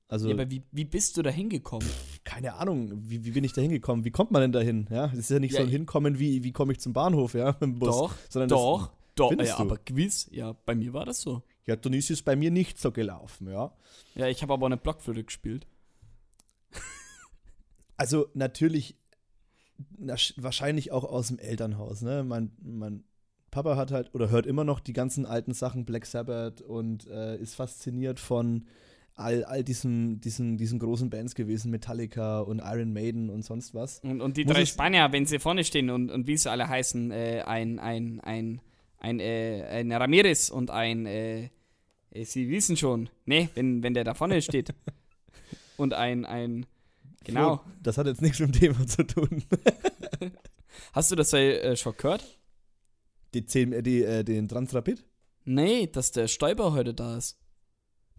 Also, 0.07 0.27
ja, 0.27 0.35
aber 0.35 0.49
wie, 0.49 0.63
wie 0.71 0.85
bist 0.85 1.17
du 1.17 1.21
da 1.21 1.29
hingekommen? 1.29 1.87
Keine 2.29 2.53
Ahnung, 2.53 2.91
wie, 3.09 3.25
wie 3.25 3.31
bin 3.31 3.43
ich 3.43 3.53
da 3.53 3.61
hingekommen? 3.61 4.05
Wie 4.05 4.11
kommt 4.11 4.29
man 4.29 4.41
denn 4.43 4.51
dahin? 4.51 4.87
Ja, 4.91 5.05
es 5.07 5.17
ist 5.19 5.31
ja 5.31 5.39
nicht 5.39 5.51
Ja, 5.53 5.61
so 5.61 5.63
ein 5.63 5.69
Hinkommen, 5.69 6.19
wie, 6.19 6.43
wie 6.43 6.51
komme 6.51 6.71
ich 6.73 6.79
zum 6.79 6.93
Bahnhof, 6.93 7.33
ja, 7.33 7.47
mit 7.53 7.61
dem 7.61 7.79
Bus. 7.79 7.89
Doch, 7.95 8.13
sondern 8.29 8.49
doch, 8.49 8.91
doch. 9.15 9.29
findest 9.29 9.49
Ja, 9.51 9.57
du? 9.57 9.63
aber 9.63 9.77
gewiss, 9.83 10.27
ja, 10.31 10.53
bei 10.65 10.75
mir 10.75 10.93
war 10.93 11.05
das 11.05 11.21
so. 11.21 11.35
Das, 11.37 11.43
ja, 11.65 11.75
dann 11.75 11.93
ist 11.93 12.11
es 12.11 12.21
bei 12.21 12.35
mir 12.35 12.51
nicht 12.51 12.79
so 12.79 12.91
gelaufen, 12.91 13.49
ja. 13.49 13.73
Ja, 14.15 14.27
ich 14.27 14.41
habe 14.43 14.53
aber 14.53 14.67
eine 14.67 14.77
Blockflöte 14.77 15.23
gespielt. 15.23 15.65
Also 17.97 18.27
natürlich, 18.33 18.95
na, 19.97 20.13
sch- 20.13 20.33
wahrscheinlich 20.37 20.91
auch 20.91 21.03
aus 21.03 21.27
dem 21.27 21.37
Elternhaus, 21.39 22.01
ne? 22.01 22.23
Mein, 22.23 22.51
mein 22.61 23.03
Papa 23.51 23.75
hat 23.75 23.91
halt, 23.91 24.13
oder 24.15 24.29
hört 24.29 24.45
immer 24.45 24.63
noch 24.63 24.79
die 24.79 24.93
ganzen 24.93 25.25
alten 25.25 25.53
Sachen, 25.53 25.83
Black 25.85 26.05
Sabbath, 26.05 26.61
und 26.61 27.07
äh, 27.07 27.37
ist 27.37 27.55
fasziniert 27.55 28.19
von 28.19 28.67
all, 29.19 29.43
all 29.43 29.63
diesen, 29.63 30.21
diesen, 30.21 30.57
diesen 30.57 30.79
großen 30.79 31.09
Bands 31.09 31.35
gewesen, 31.35 31.71
Metallica 31.71 32.39
und 32.39 32.59
Iron 32.59 32.93
Maiden 32.93 33.29
und 33.29 33.43
sonst 33.43 33.73
was. 33.73 33.99
Und, 33.99 34.21
und 34.21 34.37
die 34.37 34.45
Muss 34.45 34.53
drei 34.53 34.65
Spanier, 34.65 35.09
wenn 35.11 35.25
sie 35.25 35.39
vorne 35.39 35.63
stehen 35.63 35.89
und, 35.89 36.09
und 36.09 36.27
wie 36.27 36.37
sie 36.37 36.49
alle 36.49 36.67
heißen, 36.67 37.11
äh, 37.11 37.43
ein, 37.45 37.79
ein, 37.79 38.19
ein, 38.21 38.61
ein, 38.99 39.19
äh, 39.19 39.65
ein 39.69 39.91
Ramirez 39.91 40.49
und 40.49 40.71
ein, 40.71 41.05
äh, 41.05 41.49
äh, 42.11 42.23
sie 42.25 42.49
wissen 42.49 42.77
schon, 42.77 43.09
ne, 43.25 43.49
wenn, 43.55 43.83
wenn 43.83 43.93
der 43.93 44.03
da 44.03 44.13
vorne 44.13 44.41
steht. 44.41 44.73
und 45.77 45.93
ein, 45.93 46.25
ein, 46.25 46.65
genau. 47.23 47.57
Flo, 47.57 47.71
das 47.83 47.97
hat 47.97 48.07
jetzt 48.07 48.21
nichts 48.21 48.39
mit 48.39 48.55
dem 48.55 48.59
Thema 48.59 48.87
zu 48.87 49.03
tun. 49.03 49.43
Hast 50.93 51.11
du 51.11 51.15
das 51.15 51.33
äh, 51.33 51.75
schon 51.75 51.95
gehört? 51.97 52.23
Die, 53.33 53.45
zehn, 53.45 53.73
äh, 53.73 53.83
die, 53.83 54.23
den 54.23 54.47
Transrapid? 54.47 55.03
Nee, 55.45 55.87
dass 55.87 56.11
der 56.11 56.27
Stoiber 56.27 56.73
heute 56.73 56.93
da 56.93 57.17
ist. 57.17 57.38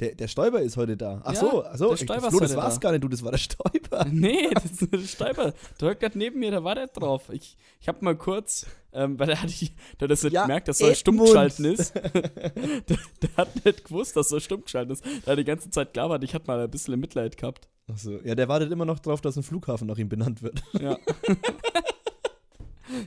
Der, 0.00 0.14
der 0.14 0.28
Stoiber 0.28 0.62
ist 0.62 0.76
heute 0.78 0.96
da. 0.96 1.20
Ach 1.24 1.34
Ja, 1.34 1.40
so, 1.40 1.62
ach 1.64 1.76
so. 1.76 1.86
der 1.88 1.94
ich- 1.94 2.00
Stoiber 2.00 2.26
ist 2.28 2.30
Flo, 2.30 2.40
das 2.40 2.56
war's 2.56 2.74
da. 2.74 2.80
gar 2.80 2.92
nicht, 2.92 3.04
du, 3.04 3.08
das 3.08 3.22
war 3.22 3.30
der 3.32 3.38
Stoiber. 3.38 4.06
Nee, 4.10 4.48
das 4.54 4.64
ist 4.64 4.92
der 4.92 4.98
Steiber. 5.00 5.52
Der 5.80 5.90
hockt 5.90 6.00
gerade 6.00 6.16
neben 6.18 6.40
mir, 6.40 6.50
da 6.50 6.64
war 6.64 6.74
der 6.74 6.86
drauf. 6.86 7.28
Ich, 7.30 7.56
ich 7.80 7.86
habe 7.88 8.02
mal 8.04 8.16
kurz, 8.16 8.66
ähm, 8.92 9.18
weil 9.18 9.28
er 9.30 9.42
hat, 9.42 9.50
ich, 9.50 9.72
der 10.00 10.06
hat 10.06 10.10
das 10.10 10.22
nicht 10.22 10.32
Ja, 10.32 10.42
gemerkt, 10.42 10.68
dass 10.68 10.80
er 10.80 10.94
stumm 10.94 11.16
Edmund. 11.16 11.28
geschalten 11.30 11.64
ist. 11.66 11.94
der, 11.94 12.80
der 12.88 13.36
hat 13.36 13.64
nicht 13.64 13.84
gewusst, 13.84 14.16
dass 14.16 14.32
er 14.32 14.40
stumm 14.40 14.62
geschalten 14.64 14.92
ist. 14.94 15.04
Da 15.26 15.32
hat 15.32 15.38
die 15.38 15.44
ganze 15.44 15.70
Zeit 15.70 15.94
war, 15.96 16.22
ich 16.22 16.34
hatte 16.34 16.46
mal 16.46 16.60
ein 16.60 16.70
bisschen 16.70 16.98
Mitleid 16.98 17.36
gehabt. 17.36 17.68
Ach 17.92 17.98
so. 17.98 18.18
Ja, 18.24 18.34
der 18.34 18.48
wartet 18.48 18.72
immer 18.72 18.84
noch 18.86 19.00
drauf, 19.00 19.20
dass 19.20 19.36
ein 19.36 19.42
Flughafen 19.42 19.86
nach 19.86 19.98
ihm 19.98 20.08
benannt 20.08 20.42
wird. 20.42 20.62
Ja. 20.80 20.96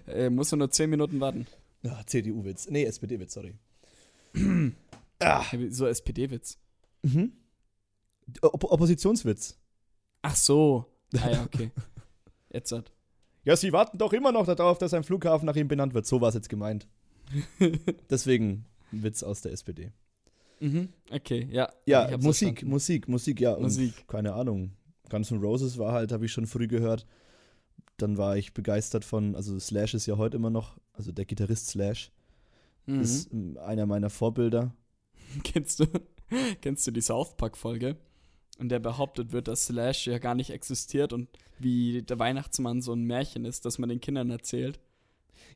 äh, 0.08 0.30
muss 0.30 0.52
nur 0.52 0.70
10 0.70 0.90
Minuten 0.90 1.20
warten. 1.20 1.48
Ja, 1.82 2.00
CDU-Witz. 2.06 2.70
Nee, 2.70 2.84
SPD-Witz, 2.86 3.34
sorry. 3.34 3.56
Ja, 5.22 5.44
So 5.70 5.88
SPD-Witz. 5.88 6.58
Mhm. 7.04 7.32
Opp 8.42 8.64
Oppositionswitz. 8.64 9.58
Ach 10.22 10.36
so. 10.36 10.86
Ah 11.16 11.30
ja, 11.30 11.44
okay. 11.44 11.72
Jetzt 12.52 12.72
hat. 12.72 12.92
Ja, 13.46 13.56
sie 13.58 13.74
warten 13.74 13.98
doch 13.98 14.14
immer 14.14 14.32
noch 14.32 14.46
darauf, 14.46 14.78
dass 14.78 14.94
ein 14.94 15.04
Flughafen 15.04 15.46
nach 15.46 15.56
ihm 15.56 15.68
benannt 15.68 15.94
wird. 15.94 16.06
So 16.06 16.22
war 16.22 16.30
es 16.30 16.36
jetzt 16.36 16.48
gemeint. 16.48 16.88
Deswegen 18.10 18.66
ein 18.94 19.04
Witz 19.04 19.22
aus 19.22 19.42
der 19.42 19.52
SPD. 19.52 19.92
Mhm, 20.62 20.90
okay, 21.12 21.48
ja. 21.52 21.70
Ja, 21.86 22.18
Musik. 22.18 22.64
Musik, 22.64 23.10
Musik, 23.10 23.42
ja. 23.42 23.54
und 23.54 23.64
Musik. 23.64 24.08
Keine 24.08 24.34
Ahnung. 24.34 24.72
Guns 25.10 25.30
N' 25.30 25.42
Roses 25.42 25.78
war 25.78 25.92
halt, 25.92 26.14
habe 26.14 26.26
ich 26.26 26.32
schon 26.32 26.48
früh 26.48 26.68
gehört. 26.68 27.06
Dann 27.98 28.18
war 28.18 28.38
ich 28.38 28.54
begeistert 28.54 29.04
von, 29.04 29.36
also 29.36 29.60
Slash 29.60 29.94
ist 29.94 30.06
ja 30.06 30.16
heute 30.18 30.38
immer 30.38 30.50
noch, 30.50 30.78
also 30.94 31.12
der 31.12 31.26
Gitarrist 31.26 31.68
Slash 31.68 32.12
Mhm. 32.86 33.02
ist 33.02 33.32
ähm, 33.32 33.58
einer 33.58 33.86
meiner 33.86 34.10
Vorbilder. 34.10 34.74
Kennst 35.44 35.80
du, 35.80 35.86
kennst 36.62 36.86
du 36.88 36.92
die 36.92 37.02
South 37.02 37.36
Park-Folge? 37.38 37.98
In 38.60 38.70
der 38.70 38.80
behauptet 38.80 39.32
wird, 39.32 39.48
dass 39.48 39.66
Slash 39.66 40.08
ja 40.08 40.20
gar 40.20 40.36
nicht 40.36 40.52
existiert 40.52 41.12
und 41.12 41.28
wie 41.60 42.04
der 42.04 42.20
Weihnachtsmann 42.20 42.82
so 42.82 42.94
ein 42.94 43.04
Märchen 43.04 43.46
ist, 43.46 43.66
das 43.66 43.80
man 43.80 43.90
den 43.90 44.00
Kindern 44.02 44.30
erzählt. 44.30 44.80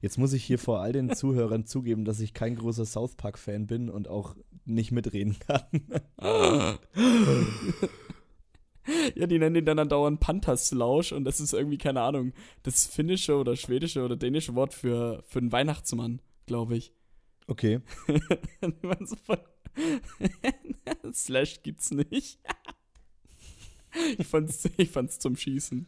Jetzt 0.02 0.18
muss 0.18 0.34
ich 0.34 0.44
hier 0.44 0.60
vor 0.60 0.82
all 0.82 0.94
den 0.94 1.16
Zuhörern 1.16 1.66
zugeben, 1.66 2.06
dass 2.06 2.20
ich 2.20 2.34
kein 2.34 2.56
großer 2.56 2.86
South 2.86 3.16
Park-Fan 3.16 3.68
bin 3.68 3.90
und 3.90 4.08
auch 4.08 4.36
nicht 4.66 4.92
mitreden 4.92 5.38
kann. 5.40 5.64
Ja, 9.16 9.28
die 9.28 9.40
nennen 9.40 9.56
ihn 9.56 9.66
dann 9.66 9.80
andauernd 9.80 10.20
Panterslausch 10.20 11.12
und 11.12 11.26
das 11.26 11.40
ist 11.40 11.54
irgendwie, 11.54 11.78
keine 11.78 12.02
Ahnung, 12.02 12.34
das 12.64 12.86
finnische 12.86 13.36
oder 13.36 13.56
schwedische 13.56 14.04
oder 14.04 14.16
dänische 14.16 14.56
Wort 14.56 14.74
für, 14.74 15.24
für 15.28 15.40
einen 15.40 15.52
Weihnachtsmann, 15.52 16.22
glaube 16.46 16.78
ich. 16.78 16.94
Okay. 17.48 17.82
Slash 21.14 21.62
gibt's 21.64 21.92
nicht. 21.92 22.40
ich, 24.18 24.28
fand's, 24.28 24.70
ich 24.78 24.90
fand's 24.90 25.20
zum 25.20 25.36
Schießen. 25.36 25.88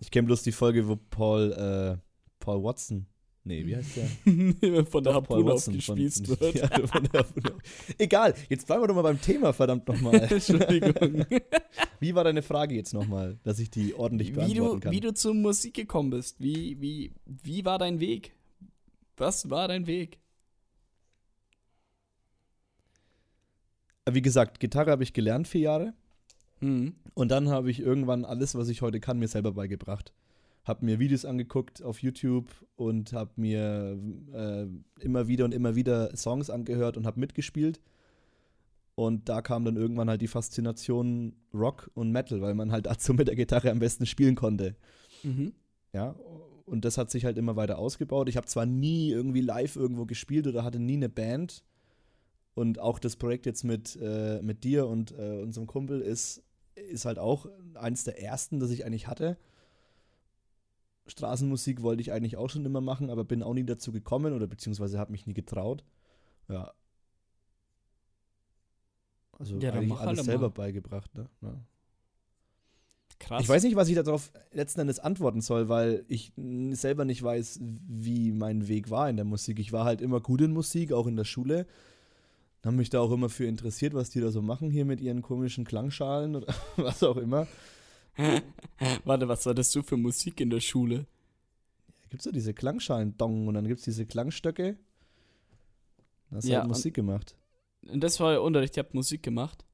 Ich 0.00 0.10
kenne 0.10 0.26
bloß 0.26 0.42
die 0.42 0.52
Folge, 0.52 0.86
wo 0.88 0.96
Paul, 0.96 1.52
äh, 1.52 1.98
Paul 2.38 2.62
Watson, 2.62 3.06
nee, 3.44 3.64
wie 3.64 3.76
heißt 3.76 3.96
der? 3.96 4.86
von 4.86 5.04
der 5.04 5.14
Harpune 5.14 5.52
aufgespießt 5.52 6.26
von, 6.26 6.40
wird. 6.40 6.54
Ja, 6.56 6.86
von 6.86 7.04
der 7.04 7.20
Harpune. 7.20 7.54
Egal, 7.98 8.34
jetzt 8.48 8.66
bleiben 8.66 8.82
wir 8.82 8.88
doch 8.88 8.94
mal 8.94 9.02
beim 9.02 9.20
Thema, 9.20 9.52
verdammt 9.52 9.88
nochmal. 9.88 10.16
Entschuldigung. 10.30 11.24
Wie 12.00 12.14
war 12.14 12.24
deine 12.24 12.42
Frage 12.42 12.74
jetzt 12.74 12.92
nochmal, 12.92 13.38
dass 13.42 13.58
ich 13.58 13.70
die 13.70 13.94
ordentlich 13.94 14.28
wie, 14.28 14.32
beantworten 14.32 14.74
du, 14.74 14.80
kann? 14.80 14.92
wie 14.92 15.00
du 15.00 15.14
zur 15.14 15.34
Musik 15.34 15.74
gekommen 15.74 16.10
bist. 16.10 16.40
Wie, 16.40 16.80
wie, 16.80 17.12
wie 17.24 17.64
war 17.64 17.78
dein 17.78 18.00
Weg? 18.00 18.32
Was 19.16 19.48
war 19.48 19.68
dein 19.68 19.86
Weg? 19.86 20.18
Wie 24.10 24.22
gesagt, 24.22 24.60
Gitarre 24.60 24.90
habe 24.90 25.02
ich 25.02 25.12
gelernt 25.12 25.48
vier 25.48 25.60
Jahre 25.62 25.94
Hm. 26.60 26.94
und 27.14 27.30
dann 27.30 27.48
habe 27.48 27.70
ich 27.70 27.80
irgendwann 27.80 28.24
alles, 28.24 28.54
was 28.54 28.68
ich 28.68 28.80
heute 28.80 28.98
kann, 29.00 29.18
mir 29.18 29.28
selber 29.28 29.52
beigebracht. 29.52 30.12
Habe 30.64 30.84
mir 30.86 30.98
Videos 30.98 31.24
angeguckt 31.24 31.82
auf 31.82 32.02
YouTube 32.02 32.46
und 32.76 33.12
habe 33.12 33.30
mir 33.36 33.98
äh, 34.32 34.66
immer 35.04 35.28
wieder 35.28 35.44
und 35.44 35.52
immer 35.52 35.76
wieder 35.76 36.16
Songs 36.16 36.48
angehört 36.50 36.96
und 36.96 37.06
habe 37.06 37.20
mitgespielt. 37.20 37.80
Und 38.94 39.28
da 39.28 39.42
kam 39.42 39.64
dann 39.64 39.76
irgendwann 39.76 40.08
halt 40.08 40.22
die 40.22 40.28
Faszination 40.28 41.34
Rock 41.52 41.90
und 41.94 42.10
Metal, 42.10 42.40
weil 42.40 42.54
man 42.54 42.72
halt 42.72 42.86
dazu 42.90 43.12
mit 43.12 43.28
der 43.28 43.36
Gitarre 43.36 43.70
am 43.70 43.78
besten 43.78 44.06
spielen 44.06 44.34
konnte. 44.34 44.74
Mhm. 45.22 45.52
Ja, 45.92 46.16
und 46.64 46.84
das 46.84 46.98
hat 46.98 47.10
sich 47.10 47.24
halt 47.24 47.38
immer 47.38 47.54
weiter 47.56 47.78
ausgebaut. 47.78 48.28
Ich 48.28 48.36
habe 48.36 48.46
zwar 48.46 48.66
nie 48.66 49.10
irgendwie 49.10 49.42
live 49.42 49.76
irgendwo 49.76 50.06
gespielt 50.06 50.46
oder 50.46 50.64
hatte 50.64 50.78
nie 50.80 50.94
eine 50.96 51.08
Band. 51.08 51.62
Und 52.56 52.78
auch 52.78 52.98
das 52.98 53.16
Projekt 53.16 53.44
jetzt 53.44 53.64
mit, 53.64 53.98
äh, 54.00 54.40
mit 54.40 54.64
dir 54.64 54.86
und 54.86 55.12
äh, 55.12 55.42
unserem 55.42 55.66
Kumpel 55.66 56.00
ist, 56.00 56.42
ist 56.74 57.04
halt 57.04 57.18
auch 57.18 57.46
eins 57.74 58.04
der 58.04 58.22
ersten, 58.22 58.60
das 58.60 58.70
ich 58.70 58.86
eigentlich 58.86 59.08
hatte. 59.08 59.36
Straßenmusik 61.06 61.82
wollte 61.82 62.00
ich 62.00 62.12
eigentlich 62.12 62.38
auch 62.38 62.48
schon 62.48 62.64
immer 62.64 62.80
machen, 62.80 63.10
aber 63.10 63.24
bin 63.24 63.42
auch 63.42 63.52
nie 63.52 63.66
dazu 63.66 63.92
gekommen 63.92 64.32
oder 64.32 64.46
beziehungsweise 64.46 64.98
habe 64.98 65.12
mich 65.12 65.26
nie 65.26 65.34
getraut. 65.34 65.84
Ja. 66.48 66.72
Also 69.38 69.58
Ja, 69.58 69.74
eigentlich 69.74 69.92
alles 69.92 70.20
halt 70.20 70.24
selber 70.24 70.48
mal. 70.48 70.54
beigebracht, 70.54 71.14
ne? 71.14 71.28
Ja. 71.42 71.60
Krass. 73.18 73.42
Ich 73.42 73.50
weiß 73.50 73.64
nicht, 73.64 73.76
was 73.76 73.88
ich 73.88 73.96
darauf 73.96 74.32
letzten 74.52 74.80
Endes 74.80 74.98
antworten 74.98 75.42
soll, 75.42 75.68
weil 75.68 76.06
ich 76.08 76.32
selber 76.70 77.04
nicht 77.04 77.22
weiß, 77.22 77.60
wie 77.60 78.32
mein 78.32 78.66
Weg 78.66 78.88
war 78.88 79.10
in 79.10 79.16
der 79.16 79.26
Musik. 79.26 79.58
Ich 79.58 79.72
war 79.72 79.84
halt 79.84 80.00
immer 80.00 80.20
gut 80.20 80.40
in 80.40 80.52
Musik, 80.54 80.92
auch 80.92 81.06
in 81.06 81.16
der 81.16 81.24
Schule. 81.24 81.66
Habe 82.66 82.76
mich 82.76 82.90
da 82.90 83.00
auch 83.00 83.12
immer 83.12 83.28
für 83.28 83.46
interessiert, 83.46 83.94
was 83.94 84.10
die 84.10 84.20
da 84.20 84.30
so 84.30 84.42
machen 84.42 84.70
hier 84.70 84.84
mit 84.84 85.00
ihren 85.00 85.22
komischen 85.22 85.64
Klangschalen 85.64 86.36
oder 86.36 86.52
was 86.76 87.02
auch 87.02 87.16
immer. 87.16 87.46
Warte, 89.04 89.28
was 89.28 89.46
hattest 89.46 89.74
du 89.74 89.82
für 89.82 89.96
Musik 89.96 90.40
in 90.40 90.50
der 90.50 90.60
Schule? 90.60 91.06
Gibt 92.10 92.20
es 92.20 92.24
so 92.24 92.32
diese 92.32 92.54
Klangschalen, 92.54 93.16
Dong, 93.18 93.46
und 93.46 93.54
dann 93.54 93.66
gibt 93.68 93.78
es 93.78 93.84
diese 93.84 94.06
Klangstöcke. 94.06 94.76
Da 96.30 96.36
hast 96.36 96.48
Ja, 96.48 96.58
halt 96.60 96.68
Musik 96.68 96.94
gemacht. 96.94 97.36
Und 97.88 98.00
das 98.02 98.18
war 98.20 98.28
euer 98.30 98.42
Unterricht, 98.42 98.76
ihr 98.76 98.82
habt 98.82 98.94
Musik 98.94 99.22
gemacht. 99.22 99.64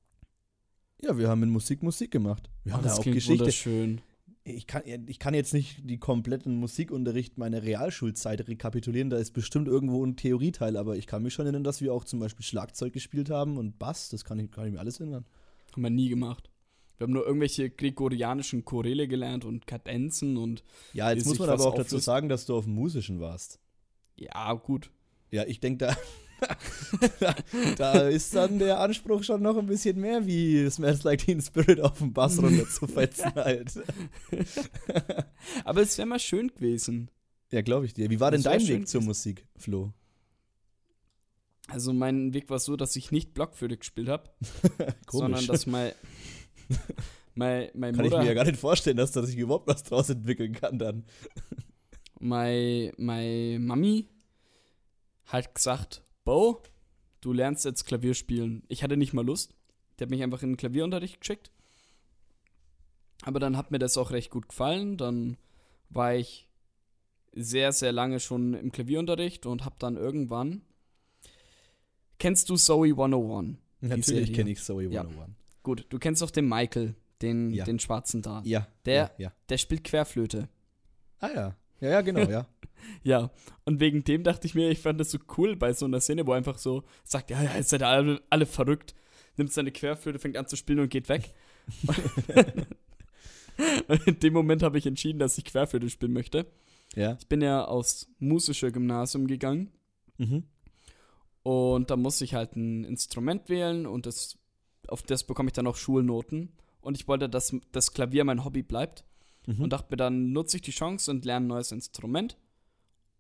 Ja, 1.01 1.17
wir 1.17 1.29
haben 1.29 1.41
mit 1.41 1.51
Musik 1.51 1.83
Musik 1.83 2.11
gemacht. 2.11 2.51
Wir 2.65 2.73
haben 2.75 2.81
Oh, 2.81 2.83
da 2.83 2.89
das 2.91 2.99
auch 2.99 3.03
klingt 3.03 3.15
Geschichte. 3.17 3.41
wunderschön. 3.41 4.01
Ich 4.45 4.67
kann, 4.67 4.83
ich 5.07 5.19
kann 5.21 5.35
jetzt 5.35 5.55
nicht 5.55 5.89
die 5.89 5.99
kompletten 5.99 6.57
Musikunterricht 6.57 7.39
meiner 7.39 7.63
Realschulzeit 7.63 8.49
rekapitulieren. 8.49 9.09
Da 9.09 9.19
ist 9.19 9.31
bestimmt 9.33 9.69
irgendwo 9.69 10.05
ein 10.05 10.17
Theorieteil, 10.17 10.77
aber 10.77 10.97
ich 10.97 11.07
kann 11.07 11.23
mich 11.23 11.33
schon 11.33 11.47
erinnern, 11.47 11.63
dass 11.63 11.81
wir 11.81 11.93
auch 11.95 12.05
zum 12.05 12.19
Beispiel 12.19 12.45
Schlagzeug 12.45 12.93
gespielt 12.93 13.31
haben 13.31 13.57
und 13.57 13.79
Bass. 13.79 14.09
Das 14.09 14.25
kann 14.25 14.41
ich, 14.41 14.51
kann 14.51 14.67
ich 14.67 14.73
mir 14.73 14.81
alles 14.81 14.99
erinnern. 14.99 15.27
Haben 15.73 15.83
wir 15.83 15.91
nie 15.91 16.09
gemacht. 16.09 16.51
Wir 16.99 17.05
haben 17.07 17.13
nur 17.13 17.25
irgendwelche 17.25 17.71
gregorianischen 17.71 18.65
Choräle 18.65 19.07
gelernt 19.07 19.45
und 19.45 19.67
Kadenzen 19.69 20.37
und 20.37 20.65
Ja, 20.93 21.11
jetzt 21.13 21.25
muss 21.27 21.39
man 21.39 21.49
aber 21.49 21.65
auch 21.67 21.75
dazu 21.75 21.97
auflöst- 21.97 22.05
sagen, 22.05 22.29
dass 22.29 22.45
du 22.47 22.57
auf 22.57 22.65
dem 22.65 22.75
Musischen 22.75 23.21
warst. 23.21 23.61
ja, 24.17 24.53
gut. 24.55 24.91
Ja, 25.31 25.45
ich 25.47 25.61
denke, 25.61 25.87
da, 25.87 25.97
da 27.77 28.09
ist 28.09 28.35
dann 28.35 28.59
der 28.59 28.81
Anspruch 28.81 29.23
schon 29.23 29.43
noch 29.43 29.57
ein 29.57 29.67
bisschen 29.67 30.01
mehr, 30.01 30.27
wie 30.27 30.69
Smells 30.71 31.03
Like 31.05 31.25
Teen 31.25 31.41
Spirit 31.41 31.81
auf 31.81 31.99
dem 31.99 32.13
Bass 32.13 32.41
runterzufetzen 32.41 33.33
halt. 33.35 33.73
Aber 35.65 35.83
es 35.83 35.97
wäre 35.99 36.07
mal 36.07 36.19
schön 36.19 36.49
gewesen. 36.49 37.11
Ja, 37.51 37.63
glaube 37.63 37.87
ich 37.87 37.95
dir. 37.95 38.11
Wie 38.11 38.21
war 38.21 38.31
denn 38.31 38.43
dein 38.43 38.67
Weg 38.67 38.89
zur. 38.89 39.03
Musik, 39.03 39.47
Flo? 39.57 39.93
Also 41.69 41.93
mein 41.93 42.35
Weg 42.35 42.51
war 42.51 42.59
so, 42.59 42.77
dass 42.77 42.97
ich 42.97 43.13
nicht 43.13 43.35
Blockflöte 43.35 43.77
gespielt 43.77 44.09
habe, 44.09 44.31
sondern 45.09 45.47
dass 45.47 45.67
mein, 45.67 45.93
mein, 47.35 47.71
mein 47.75 47.95
Kann 47.95 48.05
ich 48.05 48.11
Mutter, 48.11 48.23
mir 48.23 48.29
ja 48.29 48.35
gar 48.35 48.45
nicht 48.45 48.59
vorstellen, 48.59 48.97
dass 48.97 49.13
da 49.13 49.23
sich 49.23 49.37
überhaupt 49.37 49.69
was 49.69 49.83
draus 49.85 50.11
entwickeln 50.11 50.53
kann 50.53 50.79
dann. 50.79 51.05
mein, 52.19 52.93
meine 52.97 53.59
Mami 53.61 54.09
hat 55.25 55.55
gesagt, 55.55 56.02
Bo, 56.25 56.63
du 57.21 57.33
lernst 57.33 57.65
jetzt 57.65 57.85
Klavier 57.87 58.15
spielen. 58.15 58.63
Ich 58.69 58.83
hatte 58.83 58.97
nicht 58.97 59.13
mal 59.13 59.25
Lust. 59.25 59.55
Die 59.99 60.05
hat 60.05 60.11
mich 60.11 60.23
einfach 60.23 60.43
in 60.43 60.51
den 60.53 60.57
Klavierunterricht 60.57 61.21
geschickt. 61.21 61.51
Aber 63.25 63.39
dann 63.41 63.57
hat 63.57 63.71
mir 63.71 63.79
das 63.79 63.97
auch 63.99 64.11
recht 64.11 64.31
gut 64.31 64.49
gefallen. 64.49 64.97
Dann 64.97 65.37
war 65.91 66.15
ich 66.15 66.49
sehr, 67.35 67.73
sehr 67.73 67.93
lange 67.93 68.21
schon 68.21 68.55
im 68.55 68.73
Klavierunterricht 68.73 69.47
und 69.47 69.65
habe 69.65 69.77
dann 69.79 69.97
irgendwann. 69.97 70.63
Kennst 72.19 72.51
du 72.51 72.57
Zoe 72.57 72.89
101? 72.95 73.57
Natürlich 73.81 74.33
kenne 74.33 74.51
ich 74.51 74.63
Zoe 74.63 74.85
Ja. 74.85 75.03
101. 75.03 75.31
Gut, 75.63 75.87
du 75.89 75.99
kennst 75.99 76.23
doch 76.23 76.31
den 76.31 76.49
Michael, 76.49 76.95
den, 77.21 77.51
Ja. 77.51 77.65
den 77.65 77.79
schwarzen 77.79 78.23
da. 78.23 78.43
Ja. 78.45 78.67
Der- 78.85 78.95
Ja, 78.95 79.11
ja. 79.19 79.33
Der 79.49 79.59
spielt 79.59 79.85
Querflöte. 79.85 80.49
Ah 81.19 81.31
ja. 81.35 81.57
Ja, 81.81 81.89
ja, 81.91 82.01
genau, 82.01 82.29
ja. 82.31 82.47
Ja, 83.03 83.31
und 83.65 83.81
wegen 83.81 84.05
dem 84.05 84.23
dachte 84.25 84.47
ich 84.47 84.55
mir, 84.55 84.71
ich 84.71 84.79
fand 84.81 85.01
das 85.01 85.11
so 85.11 85.19
cool 85.37 85.57
bei 85.57 85.73
so 85.73 85.87
einer 85.87 86.01
Szene, 86.01 86.27
wo 86.27 86.33
einfach 86.33 86.59
so 86.59 86.85
sagt, 87.05 87.31
ja, 87.31 87.43
ja, 87.43 87.55
jetzt 87.57 87.71
seid 87.71 87.83
ihr 87.83 87.89
alle, 87.89 88.21
alle 88.31 88.47
verrückt, 88.47 88.95
nimmt 89.37 89.53
seine 89.53 89.73
Querflöte, 89.73 90.19
fängt 90.19 90.37
an 90.37 90.47
zu 90.47 90.57
spielen 90.57 90.81
und 90.81 90.89
geht 90.91 91.09
weg. 91.09 91.35
und 93.89 94.07
in 94.07 94.21
dem 94.21 94.33
Moment 94.33 94.63
habe 94.63 94.79
ich 94.79 94.87
entschieden, 94.87 95.19
dass 95.19 95.39
ich 95.39 95.45
Querflöte 95.45 95.91
spielen 95.91 96.13
möchte. 96.13 96.47
Ja. 96.95 97.17
Ich 97.21 97.27
bin 97.29 97.41
ja 97.41 97.65
aufs 97.65 98.09
musische 98.19 98.71
Gymnasium 98.73 99.27
gegangen 99.27 99.71
Mhm. 100.19 100.45
und 101.43 101.91
da 101.91 101.97
musste 101.97 102.25
ich 102.25 102.35
halt 102.35 102.55
ein 102.55 102.85
Instrument 102.85 103.49
wählen 103.49 103.87
und 103.87 104.05
das 104.07 104.39
auf 104.89 105.03
das 105.03 105.25
bekomme 105.25 105.49
ich 105.49 105.53
dann 105.55 105.67
auch 105.67 105.77
Schulnoten. 105.77 106.53
Und 106.81 106.99
ich 106.99 107.09
wollte, 107.09 107.29
dass 107.29 107.57
das 107.73 107.93
Klavier 107.95 108.25
mein 108.25 108.45
Hobby 108.45 108.63
bleibt. 108.63 109.05
Mhm. 109.47 109.63
Und 109.63 109.73
dachte 109.73 109.87
mir, 109.91 109.97
dann 109.97 110.33
nutze 110.33 110.57
ich 110.57 110.63
die 110.63 110.73
Chance 110.73 111.11
und 111.11 111.25
lerne 111.25 111.45
ein 111.47 111.49
neues 111.49 111.73
Instrument. 111.73 112.37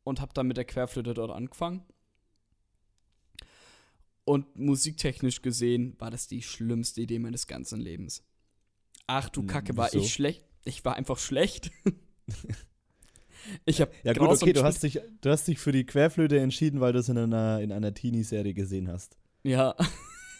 Und 0.04 0.21
habe 0.21 0.32
dann 0.35 0.47
mit 0.47 0.56
der 0.56 0.64
Querflöte 0.64 1.14
dort 1.14 1.30
angefangen. 1.30 1.82
Und 4.25 4.56
musiktechnisch 4.56 5.42
gesehen 5.42 5.94
war 5.99 6.11
das 6.11 6.28
die 6.28 6.42
schlimmste 6.42 7.00
Idee 7.00 7.18
meines 7.18 7.47
ganzen 7.47 7.80
Lebens. 7.80 8.25
Ach 9.06 9.28
du 9.28 9.44
Kacke, 9.44 9.76
war 9.76 9.88
wieso? 9.92 10.04
ich 10.04 10.12
schlecht. 10.12 10.44
Ich 10.64 10.85
war 10.85 10.94
einfach 10.94 11.18
schlecht. 11.18 11.71
ich 13.64 13.80
habe 13.80 13.92
Ja 14.04 14.12
gut, 14.12 14.28
okay, 14.28 14.52
du 14.52 14.62
hast, 14.62 14.82
dich, 14.82 15.00
du 15.21 15.30
hast 15.30 15.49
dich 15.49 15.59
für 15.59 15.73
die 15.73 15.85
Querflöte 15.85 16.38
entschieden, 16.38 16.80
weil 16.80 16.92
du 16.92 17.00
es 17.00 17.09
in 17.09 17.18
einer, 17.18 17.61
in 17.61 17.73
einer 17.73 17.92
Teenie-Serie 17.94 18.54
gesehen 18.54 18.88
hast. 18.88 19.16
Ja, 19.42 19.75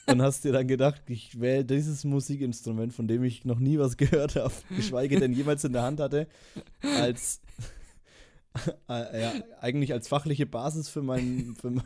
Und 0.07 0.23
hast 0.23 0.45
dir 0.45 0.53
dann 0.53 0.67
gedacht, 0.67 1.03
ich 1.09 1.41
wähle 1.41 1.65
dieses 1.65 2.05
Musikinstrument, 2.05 2.93
von 2.93 3.07
dem 3.07 3.23
ich 3.23 3.45
noch 3.45 3.59
nie 3.59 3.79
was 3.79 3.97
gehört 3.97 4.37
habe, 4.37 4.53
geschweige 4.77 5.19
denn 5.19 5.33
jemals 5.33 5.65
in 5.65 5.73
der 5.73 5.83
Hand 5.83 6.01
hatte, 6.01 6.29
als 6.83 7.41
ja, 8.89 9.33
eigentlich 9.61 9.93
als 9.93 10.09
fachliche 10.09 10.47
Basis 10.47 10.89
für 10.89 11.03
mein, 11.03 11.55
für 11.61 11.71
mein 11.71 11.85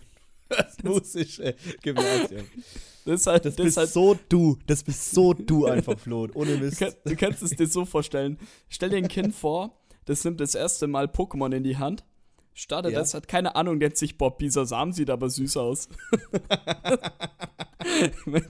musische 0.85 1.55
Gymnasium. 1.83 2.45
das 3.05 3.21
ist 3.21 3.27
halt, 3.27 3.45
Das 3.45 3.57
das 3.57 3.65
bist 3.65 3.69
ist 3.69 3.77
halt 3.79 3.89
so 3.91 4.19
du, 4.29 4.57
das 4.67 4.83
bist 4.85 5.11
so 5.13 5.35
du 5.35 5.67
einfach, 5.67 5.99
Flo, 5.99 6.29
ohne 6.35 6.57
Du, 6.59 6.65
Mist. 6.65 6.79
kann, 6.79 6.93
du 7.05 7.17
kannst 7.17 7.43
es 7.43 7.51
dir 7.51 7.67
so 7.67 7.85
vorstellen. 7.85 8.39
Stell 8.69 8.91
dir 8.91 8.97
ein 8.99 9.09
Kind 9.09 9.35
vor, 9.35 9.77
das 10.05 10.25
nimmt 10.25 10.41
das 10.41 10.55
erste 10.55 10.87
Mal 10.87 11.07
Pokémon 11.07 11.53
in 11.55 11.65
die 11.65 11.77
Hand, 11.79 12.05
startet 12.55 12.93
Ja. 12.93 13.01
das, 13.01 13.15
hat 13.15 13.27
keine 13.29 13.57
Ahnung, 13.57 13.79
nennt 13.79 13.97
sich 13.97 14.19
Bob 14.19 14.39
Bisasam, 14.39 14.93
sieht 14.93 15.11
aber 15.11 15.31
süß 15.31 15.57
aus. 15.57 15.89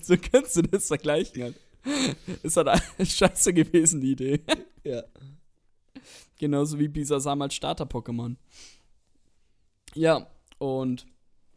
so 0.03 0.17
kannst 0.33 0.57
du 0.57 0.63
das 0.63 0.87
vergleichen. 0.89 1.43
Halt. 1.43 1.55
Ist 2.43 2.57
halt 2.57 2.69
eine 2.69 3.07
scheiße 3.07 3.53
gewesen, 3.55 4.01
die 4.01 4.13
Idee. 4.13 4.41
Ja. 4.85 5.03
Genauso 6.39 6.79
wie 6.79 6.89
Bisasam 6.89 7.43
als 7.43 7.55
Starter-Pokémon. 7.55 8.37
Ja, 9.95 10.27
und 10.59 11.07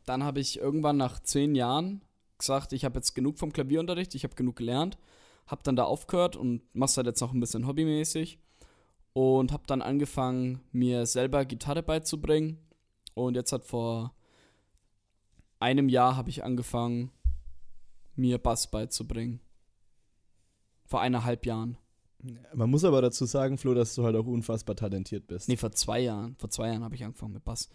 dann 0.05 0.23
habe 0.23 0.39
ich 0.39 0.59
irgendwann 0.59 0.97
nach 0.97 1.19
zehn 1.19 1.55
Jahren 1.55 2.01
gesagt, 2.37 2.73
ich 2.73 2.85
habe 2.85 2.97
jetzt 2.97 3.13
genug 3.13 3.37
vom 3.37 3.51
Klavierunterricht, 3.51 4.15
ich 4.15 4.23
habe 4.23 4.35
genug 4.35 4.55
gelernt, 4.55 4.97
habe 5.47 5.61
dann 5.63 5.75
da 5.75 5.83
aufgehört 5.83 6.35
und 6.35 6.61
mach's 6.73 6.95
halt 6.95 7.07
jetzt 7.07 7.19
noch 7.19 7.33
ein 7.33 7.39
bisschen 7.39 7.67
hobbymäßig 7.67 8.39
und 9.13 9.51
habe 9.51 9.63
dann 9.67 9.81
angefangen, 9.81 10.61
mir 10.71 11.05
selber 11.05 11.43
Gitarre 11.45 11.83
beizubringen 11.83 12.57
und 13.13 13.35
jetzt 13.35 13.51
hat 13.51 13.65
vor 13.65 14.13
einem 15.59 15.89
Jahr 15.89 16.15
habe 16.15 16.29
ich 16.29 16.43
angefangen, 16.43 17.11
mir 18.15 18.37
Bass 18.37 18.71
beizubringen. 18.71 19.41
Vor 20.85 21.01
eineinhalb 21.01 21.45
Jahren. 21.45 21.77
Man 22.53 22.69
muss 22.69 22.83
aber 22.83 23.01
dazu 23.01 23.25
sagen, 23.25 23.57
Flo, 23.57 23.73
dass 23.73 23.95
du 23.95 24.03
halt 24.03 24.15
auch 24.15 24.25
unfassbar 24.25 24.75
talentiert 24.75 25.27
bist. 25.27 25.47
Nee, 25.47 25.57
vor 25.57 25.71
zwei 25.71 26.01
Jahren. 26.01 26.35
Vor 26.37 26.49
zwei 26.49 26.67
Jahren 26.67 26.83
habe 26.83 26.95
ich 26.95 27.03
angefangen 27.03 27.33
mit 27.33 27.45
Bass. 27.45 27.69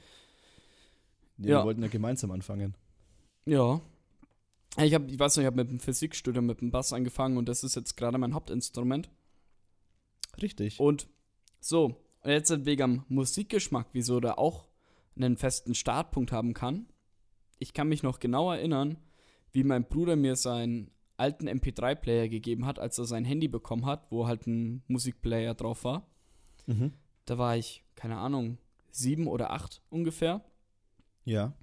Wir 1.37 1.51
ja. 1.51 1.65
wollten 1.65 1.83
ja 1.83 1.89
gemeinsam 1.89 2.31
anfangen. 2.31 2.77
Ja. 3.47 3.81
Ich 4.77 4.93
habe, 4.93 5.11
ich 5.11 5.19
weiß 5.19 5.37
nicht, 5.37 5.45
ich 5.45 5.47
habe 5.47 5.57
mit 5.57 5.71
dem 5.71 5.81
Physikstudium 5.81 6.47
mit 6.47 6.61
dem 6.61 6.71
Bass 6.71 6.93
angefangen 6.93 7.39
und 7.39 7.49
das 7.49 7.65
ist 7.65 7.75
jetzt 7.77 7.97
gerade 7.97 8.19
mein 8.19 8.35
Hauptinstrument. 8.35 9.09
Richtig. 10.43 10.81
Und 10.81 11.09
so, 11.61 11.97
und 12.23 12.31
jetzt 12.31 12.65
wegen 12.67 12.83
am 12.83 13.05
Musikgeschmack, 13.09 13.89
wieso 13.93 14.21
der 14.21 14.39
auch 14.39 14.67
einen 15.17 15.37
festen 15.37 15.75
Startpunkt 15.75 16.33
haben 16.33 16.55
kann. 16.55 16.87
Ich 17.59 17.73
kann 17.73 17.89
mich 17.89 18.03
noch 18.03 18.19
genau 18.19 18.53
erinnern, 18.53 18.99
wie 19.53 19.63
mein 19.63 19.85
Bruder 19.85 20.17
mir 20.17 20.35
seinen 20.35 20.91
alten 21.17 21.49
MP3-Player 21.49 22.29
gegeben 22.29 22.67
hat, 22.67 22.79
als 22.79 22.99
er 22.99 23.05
sein 23.05 23.25
Handy 23.25 23.49
bekommen 23.49 23.87
hat, 23.87 24.11
wo 24.11 24.27
halt 24.27 24.47
ein 24.47 24.83
Musikplayer 24.89 25.55
drauf 25.55 25.85
war. 25.85 26.07
Mhm. 26.67 26.93
Da 27.25 27.39
war 27.39 27.57
ich, 27.57 27.85
keine 27.95 28.17
Ahnung, 28.17 28.59
sieben 28.91 29.27
oder 29.27 29.51
acht 29.51 29.83
ungefähr. 29.91 30.45
Ja. 31.25 31.55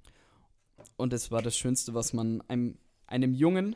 Und 0.98 1.14
es 1.14 1.32
war 1.32 1.42
das 1.42 1.58
Schönste, 1.58 1.94
was 1.94 2.14
man 2.14 2.42
einem, 2.48 2.78
einem 3.08 3.34
Jungen, 3.34 3.76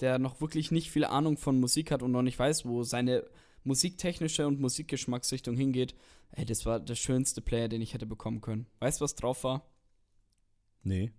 der 0.00 0.18
noch 0.18 0.40
wirklich 0.40 0.70
nicht 0.70 0.90
viel 0.90 1.04
Ahnung 1.04 1.36
von 1.36 1.60
Musik 1.60 1.90
hat 1.90 2.02
und 2.02 2.12
noch 2.12 2.22
nicht 2.22 2.38
weiß, 2.38 2.64
wo 2.64 2.82
seine 2.82 3.24
musiktechnische 3.62 4.46
und 4.46 4.60
Musikgeschmacksrichtung 4.60 5.56
hingeht, 5.56 5.94
ey, 6.32 6.44
das 6.44 6.64
war 6.64 6.80
der 6.80 6.94
schönste 6.94 7.42
Player, 7.42 7.68
den 7.68 7.82
ich 7.82 7.94
hätte 7.94 8.06
bekommen 8.06 8.40
können. 8.40 8.66
Weißt 8.78 9.00
du, 9.00 9.04
was 9.04 9.14
drauf 9.14 9.44
war? 9.44 9.68
Nee. 10.82 11.12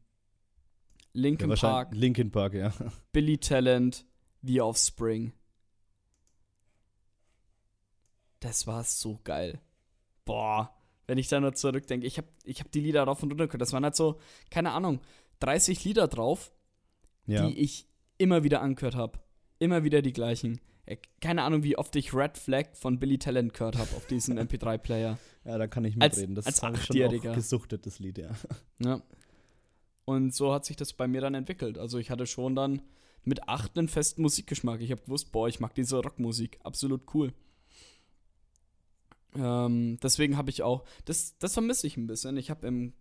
Ja, 1.13 1.21
Linkin 1.21 1.49
Park, 1.49 1.61
wahrscheinlich 1.63 1.99
Linkin 2.01 2.31
Park, 2.31 2.53
ja. 2.53 2.73
Billy 3.11 3.37
Talent, 3.37 4.05
The 4.41 4.61
Offspring. 4.61 5.33
Das 8.39 8.65
war 8.67 8.83
so 8.83 9.19
geil. 9.23 9.59
Boah, 10.25 10.73
wenn 11.07 11.17
ich 11.17 11.27
da 11.27 11.39
nur 11.39 11.53
zurückdenke. 11.53 12.07
Ich 12.07 12.17
habe 12.17 12.27
ich 12.43 12.59
hab 12.59 12.71
die 12.71 12.79
Lieder 12.79 13.03
rauf 13.03 13.21
und 13.21 13.31
runter 13.31 13.47
gehört. 13.47 13.61
Das 13.61 13.73
waren 13.73 13.83
halt 13.83 13.95
so, 13.95 14.19
keine 14.49 14.71
Ahnung, 14.71 14.99
30 15.39 15.83
Lieder 15.85 16.07
drauf. 16.07 16.51
Ja. 17.27 17.47
die 17.47 17.59
ich 17.59 17.87
immer 18.17 18.43
wieder 18.43 18.61
angehört 18.61 18.95
habe. 18.95 19.19
Immer 19.59 19.83
wieder 19.83 20.01
die 20.01 20.11
gleichen. 20.11 20.59
Äh, 20.87 20.97
Keine 21.21 21.43
Ahnung, 21.43 21.61
wie 21.63 21.77
oft 21.77 21.95
ich 21.95 22.13
Red 22.15 22.35
Flag 22.37 22.73
von 22.73 22.99
Billy 22.99 23.19
Talent 23.19 23.53
gehört 23.53 23.77
habe 23.77 23.95
auf 23.95 24.07
diesem 24.07 24.37
MP3-Player. 24.39 25.19
ja, 25.45 25.57
da 25.57 25.67
kann 25.67 25.85
ich 25.85 26.01
Als- 26.01 26.15
mitreden. 26.17 26.33
Das 26.35 26.47
als 26.47 26.63
habe 26.63 26.77
ich 26.77 26.83
schon 26.83 26.99
auch 27.03 27.35
gesuchtet, 27.35 27.85
das 27.85 27.99
Lied, 27.99 28.17
ja. 28.17 28.31
Ja. 28.79 29.01
Und 30.05 30.33
so 30.33 30.53
hat 30.53 30.65
sich 30.65 30.75
das 30.75 30.93
bei 30.93 31.07
mir 31.07 31.21
dann 31.21 31.35
entwickelt. 31.35 31.77
Also 31.77 31.97
ich 31.97 32.09
hatte 32.09 32.25
schon 32.25 32.55
dann 32.55 32.81
mit 33.23 33.47
acht 33.47 33.77
einen 33.77 33.87
festen 33.87 34.21
Musikgeschmack. 34.23 34.81
Ich 34.81 34.91
habe 34.91 35.03
gewusst, 35.03 35.31
boah, 35.31 35.47
ich 35.47 35.59
mag 35.59 35.75
diese 35.75 35.97
Rockmusik. 35.97 36.59
Absolut 36.63 37.01
cool. 37.13 37.33
Ähm, 39.35 39.97
deswegen 40.01 40.37
habe 40.37 40.49
ich 40.49 40.63
auch, 40.63 40.83
das, 41.05 41.37
das 41.37 41.53
vermisse 41.53 41.87
ich 41.87 41.97
ein 41.97 42.07
bisschen. 42.07 42.37
Ich 42.37 42.49
habe 42.49 42.67
im 42.67 42.93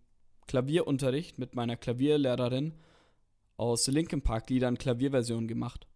Klavierunterricht 0.47 1.39
mit 1.39 1.55
meiner 1.55 1.75
Klavierlehrerin 1.75 2.73
aus 3.57 3.87
Linkin 3.87 4.21
Park 4.21 4.49
Liedern 4.49 4.77
Klavierversionen 4.77 5.47
gemacht. 5.47 5.87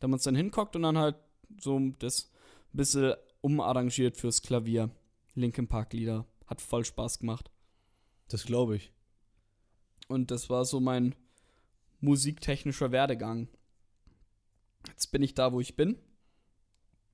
Da 0.00 0.08
wir 0.08 0.14
uns 0.14 0.24
dann 0.24 0.36
hinguckt 0.36 0.76
und 0.76 0.82
dann 0.82 0.98
halt 0.98 1.16
so 1.60 1.78
das 1.98 2.30
ein 2.72 2.76
bisschen 2.76 3.14
umarrangiert 3.40 4.16
fürs 4.16 4.42
Klavier. 4.42 4.90
Linkin 5.34 5.68
Park 5.68 5.92
Lieder. 5.92 6.26
Hat 6.46 6.60
voll 6.60 6.84
Spaß 6.84 7.18
gemacht. 7.18 7.50
Das 8.28 8.44
glaube 8.44 8.76
ich. 8.76 8.92
Und 10.08 10.30
das 10.30 10.50
war 10.50 10.64
so 10.64 10.80
mein 10.80 11.14
musiktechnischer 12.00 12.92
Werdegang. 12.92 13.48
Jetzt 14.88 15.12
bin 15.12 15.22
ich 15.22 15.34
da, 15.34 15.52
wo 15.52 15.60
ich 15.60 15.76
bin. 15.76 15.96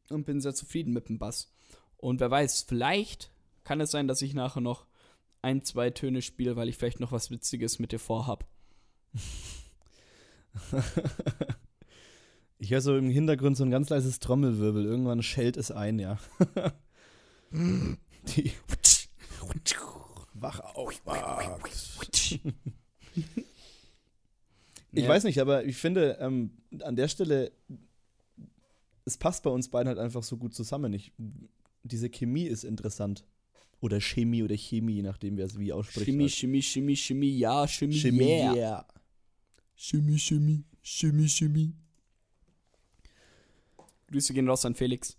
Und 0.09 0.27
bin 0.27 0.41
sehr 0.41 0.55
zufrieden 0.55 0.93
mit 0.93 1.09
dem 1.09 1.19
Bass. 1.19 1.53
Und 1.97 2.21
wer 2.21 2.31
weiß, 2.31 2.63
vielleicht 2.63 3.31
kann 3.63 3.81
es 3.81 3.93
sein, 3.93 4.09
dass 4.09 4.23
ich 4.23 4.35
nachher 4.35 4.61
noch 4.61 4.87
ein, 5.43 5.63
zwei 5.63 5.91
Töne 5.91 6.23
spiele, 6.23 6.57
weil 6.57 6.69
ich 6.69 6.77
vielleicht 6.77 7.01
noch 7.01 7.13
was 7.13 7.31
Witziges 7.31 7.79
mit 7.79 7.93
dir 7.93 8.01
vorhab. 8.01 8.47
Ich 12.63 12.73
höre 12.73 12.83
so 12.83 12.95
im 12.95 13.09
Hintergrund 13.09 13.57
so 13.57 13.65
ein 13.65 13.71
ganz 13.71 13.89
leises 13.89 14.21
Trommelwirbel. 14.21 14.85
Irgendwann 14.85 15.23
schellt 15.23 15.57
es 15.57 15.71
ein, 15.71 15.99
ja. 15.99 16.19
Die 17.53 18.53
Wach 20.41 20.61
auf, 20.61 21.05
Max. 21.05 21.99
Ich 24.93 25.05
Ja. 25.05 25.09
weiß 25.09 25.23
nicht, 25.23 25.39
aber 25.39 25.65
ich 25.65 25.77
finde, 25.77 26.17
ähm, 26.21 26.51
an 26.83 26.97
der 26.97 27.07
Stelle, 27.07 27.53
es 29.05 29.17
passt 29.17 29.45
bei 29.45 29.51
uns 29.51 29.69
beiden 29.69 29.87
halt 29.89 29.99
einfach 30.01 30.25
so 30.25 30.37
gut 30.37 30.53
zusammen. 30.53 30.93
Ich, 30.95 31.13
diese 31.85 32.11
Chemie 32.11 32.45
ist 32.47 32.65
interessant. 32.65 33.25
Oder 33.81 34.01
Chemie 34.01 34.43
oder 34.43 34.57
Chemie, 34.57 34.95
je 34.95 35.03
nachdem, 35.03 35.37
wer 35.37 35.47
es 35.47 35.57
wie 35.59 35.73
ausspricht. 35.73 36.07
Chemie, 36.07 36.25
halt. 36.25 36.33
Chemie, 36.33 36.61
Chemie, 36.63 36.97
Chemie, 36.97 37.39
ja, 37.39 37.67
Chemie, 37.69 37.95
Chemie, 38.01 38.25
yeah. 38.27 38.55
yeah. 38.55 38.87
Chemie, 39.77 40.19
Chemie, 40.19 40.65
Chemie, 40.83 41.29
Chemie. 41.29 41.73
Grüße 44.09 44.35
gehen 44.35 44.49
raus 44.49 44.65
an 44.65 44.75
Felix. 44.75 45.17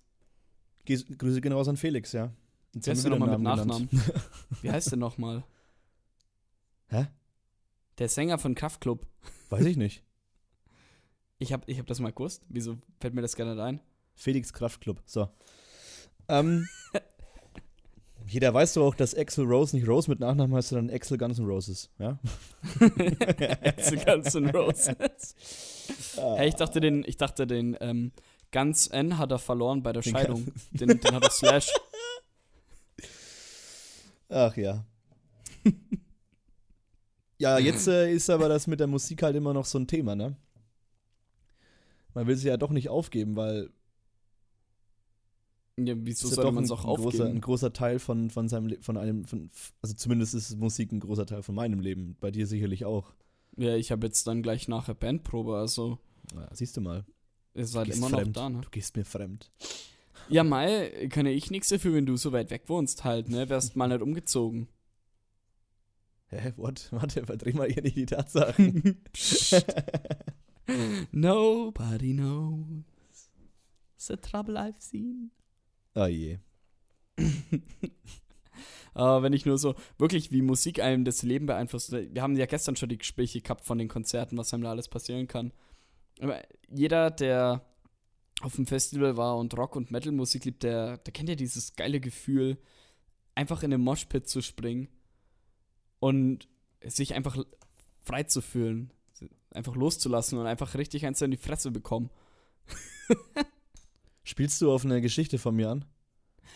Ge- 0.83 1.03
Grüße 1.17 1.39
gehen 1.39 1.53
raus 1.53 1.67
an 1.69 1.77
Felix, 1.77 2.11
ja. 2.11 2.31
Jetzt 2.73 2.85
Wie 2.85 2.89
haben 2.89 2.97
heißt 2.97 3.03
wir 3.03 3.09
der 3.11 3.19
wieder 3.19 3.37
nochmal 3.37 3.57
mit 3.57 3.67
Nachnamen? 3.67 3.89
Wie 4.61 4.71
heißt 4.71 4.91
der 4.91 4.97
nochmal? 4.97 5.43
Hä? 6.87 7.07
Der 7.97 8.09
Sänger 8.09 8.37
von 8.37 8.55
Kraftklub. 8.55 9.05
Weiß 9.49 9.65
ich 9.65 9.77
nicht. 9.77 10.03
Ich 11.37 11.51
hab, 11.51 11.67
ich 11.67 11.79
hab 11.79 11.87
das 11.87 11.99
mal 11.99 12.11
gewusst. 12.11 12.43
Wieso 12.49 12.77
fällt 12.99 13.13
mir 13.13 13.21
das 13.21 13.35
gerne 13.35 13.55
nicht 13.55 13.63
ein? 13.63 13.81
Felix 14.13 14.53
Kraftklub. 14.53 15.01
So. 15.05 15.27
Ähm, 16.29 16.67
jeder 18.27 18.53
weiß 18.53 18.73
doch 18.73 18.87
auch, 18.87 18.95
dass 18.95 19.15
Axel 19.15 19.45
Rose 19.45 19.75
nicht 19.75 19.87
Rose 19.87 20.09
mit 20.09 20.19
Nachnamen 20.19 20.55
heißt, 20.55 20.69
sondern 20.69 20.95
Axel 20.95 21.17
Guns 21.17 21.39
N' 21.39 21.45
Roses. 21.45 21.89
Ja? 21.99 22.19
Zu 23.81 23.97
Guns 23.97 24.35
N' 24.35 24.49
Roses. 24.49 25.35
Ah. 26.17 26.35
Hey, 26.37 26.49
ich 26.49 26.55
dachte, 26.55 26.79
den, 26.79 27.03
ich 27.05 27.17
dachte, 27.17 27.45
den 27.47 27.75
ähm, 27.81 28.11
Guns 28.51 28.87
N 28.87 29.17
hat 29.17 29.31
er 29.31 29.39
verloren 29.39 29.83
bei 29.83 29.91
der 29.91 30.01
Scheidung. 30.01 30.45
Den, 30.71 30.99
den 30.99 31.15
hat 31.15 31.23
er 31.23 31.31
Slash. 31.31 31.67
Ach 34.31 34.55
ja. 34.57 34.85
ja, 37.37 37.57
jetzt 37.59 37.87
äh, 37.87 38.11
ist 38.13 38.29
aber 38.29 38.49
das 38.49 38.67
mit 38.67 38.79
der 38.79 38.87
Musik 38.87 39.23
halt 39.23 39.35
immer 39.35 39.53
noch 39.53 39.65
so 39.65 39.77
ein 39.79 39.87
Thema, 39.87 40.15
ne? 40.15 40.35
Man 42.13 42.27
will 42.27 42.35
sie 42.37 42.47
ja 42.49 42.57
doch 42.57 42.71
nicht 42.71 42.89
aufgeben, 42.89 43.35
weil 43.35 43.69
Ja, 45.79 45.95
wieso 45.97 46.29
ist 46.29 46.31
ja 46.31 46.35
soll 46.35 46.45
doch 46.45 46.51
man 46.51 46.63
ein, 46.63 46.65
es 46.65 46.71
auch 46.71 46.85
ein, 46.85 46.93
großer, 46.93 47.25
aufgeben? 47.25 47.37
ein 47.37 47.41
großer 47.41 47.73
Teil 47.73 47.99
von, 47.99 48.29
von 48.29 48.47
seinem 48.49 48.67
Le 48.67 48.77
von 48.81 48.97
einem, 48.97 49.25
von, 49.25 49.49
also 49.81 49.95
zumindest 49.95 50.33
ist 50.35 50.55
Musik 50.57 50.91
ein 50.91 50.99
großer 50.99 51.25
Teil 51.25 51.43
von 51.43 51.55
meinem 51.55 51.79
Leben. 51.79 52.17
Bei 52.19 52.31
dir 52.31 52.47
sicherlich 52.47 52.85
auch. 52.85 53.13
Ja, 53.57 53.75
ich 53.75 53.91
habe 53.91 54.05
jetzt 54.07 54.27
dann 54.27 54.43
gleich 54.43 54.67
nachher 54.67 54.93
Bandprobe, 54.95 55.57
also 55.57 55.99
Ja, 56.33 56.47
siehst 56.53 56.77
du 56.77 56.81
mal. 56.81 57.05
ihr 57.53 57.65
seid 57.65 57.89
immer 57.89 58.09
fremd. 58.09 58.27
noch 58.35 58.43
da, 58.43 58.49
ne? 58.49 58.61
Du 58.61 58.69
gehst 58.69 58.95
mir 58.95 59.05
fremd. 59.05 59.51
Ja, 60.29 60.43
Mai, 60.43 61.07
kann 61.09 61.25
ja 61.25 61.31
ich 61.31 61.51
nichts 61.51 61.69
dafür, 61.69 61.93
wenn 61.93 62.05
du 62.05 62.17
so 62.17 62.31
weit 62.31 62.49
weg 62.51 62.63
wohnst 62.67 63.03
halt, 63.03 63.29
ne? 63.29 63.49
Wärst 63.49 63.75
mal 63.75 63.87
nicht 63.87 64.01
umgezogen. 64.01 64.67
Hä, 66.27 66.53
what? 66.55 66.87
Warte, 66.91 67.25
verdreh 67.25 67.53
mal 67.53 67.69
hier 67.69 67.83
nicht 67.83 67.97
die 67.97 68.05
Tatsachen. 68.05 69.01
Nobody 71.11 72.13
knows 72.13 72.83
the 73.97 74.15
trouble 74.17 74.57
I've 74.57 74.79
seen. 74.79 75.31
oh 75.95 76.05
je. 76.05 76.39
Aber 78.93 79.21
wenn 79.23 79.33
ich 79.33 79.45
nur 79.45 79.57
so, 79.57 79.75
wirklich, 79.97 80.31
wie 80.31 80.41
Musik 80.41 80.81
einem 80.81 81.03
das 81.03 81.23
Leben 81.23 81.45
beeinflusst. 81.45 81.91
Wir 81.91 82.21
haben 82.21 82.35
ja 82.37 82.45
gestern 82.45 82.75
schon 82.75 82.89
die 82.89 82.97
Gespräche 82.97 83.41
gehabt 83.41 83.65
von 83.65 83.77
den 83.77 83.89
Konzerten, 83.89 84.37
was 84.37 84.53
einem 84.53 84.63
da 84.63 84.71
alles 84.71 84.87
passieren 84.87 85.27
kann. 85.27 85.51
Aber 86.21 86.41
jeder, 86.69 87.11
der 87.11 87.65
auf 88.41 88.55
dem 88.55 88.65
Festival 88.65 89.17
war 89.17 89.37
und 89.37 89.55
Rock- 89.57 89.75
und 89.75 89.91
Metal-Musik 89.91 90.45
liebt, 90.45 90.63
der, 90.63 90.97
der 90.97 91.13
kennt 91.13 91.29
ja 91.29 91.35
dieses 91.35 91.75
geile 91.75 91.99
Gefühl, 91.99 92.57
einfach 93.35 93.63
in 93.63 93.71
den 93.71 93.81
Moshpit 93.81 94.27
zu 94.27 94.41
springen 94.41 94.89
und 95.99 96.47
sich 96.83 97.13
einfach 97.13 97.37
frei 98.01 98.23
zu 98.23 98.41
fühlen. 98.41 98.91
Einfach 99.53 99.75
loszulassen 99.75 100.39
und 100.39 100.47
einfach 100.47 100.75
richtig 100.75 101.05
eins 101.05 101.21
in 101.21 101.31
die 101.31 101.37
Fresse 101.37 101.71
bekommen. 101.71 102.09
Spielst 104.23 104.61
du 104.61 104.71
auf 104.71 104.85
eine 104.85 105.01
Geschichte 105.01 105.37
von 105.37 105.55
mir 105.55 105.69
an? 105.69 105.85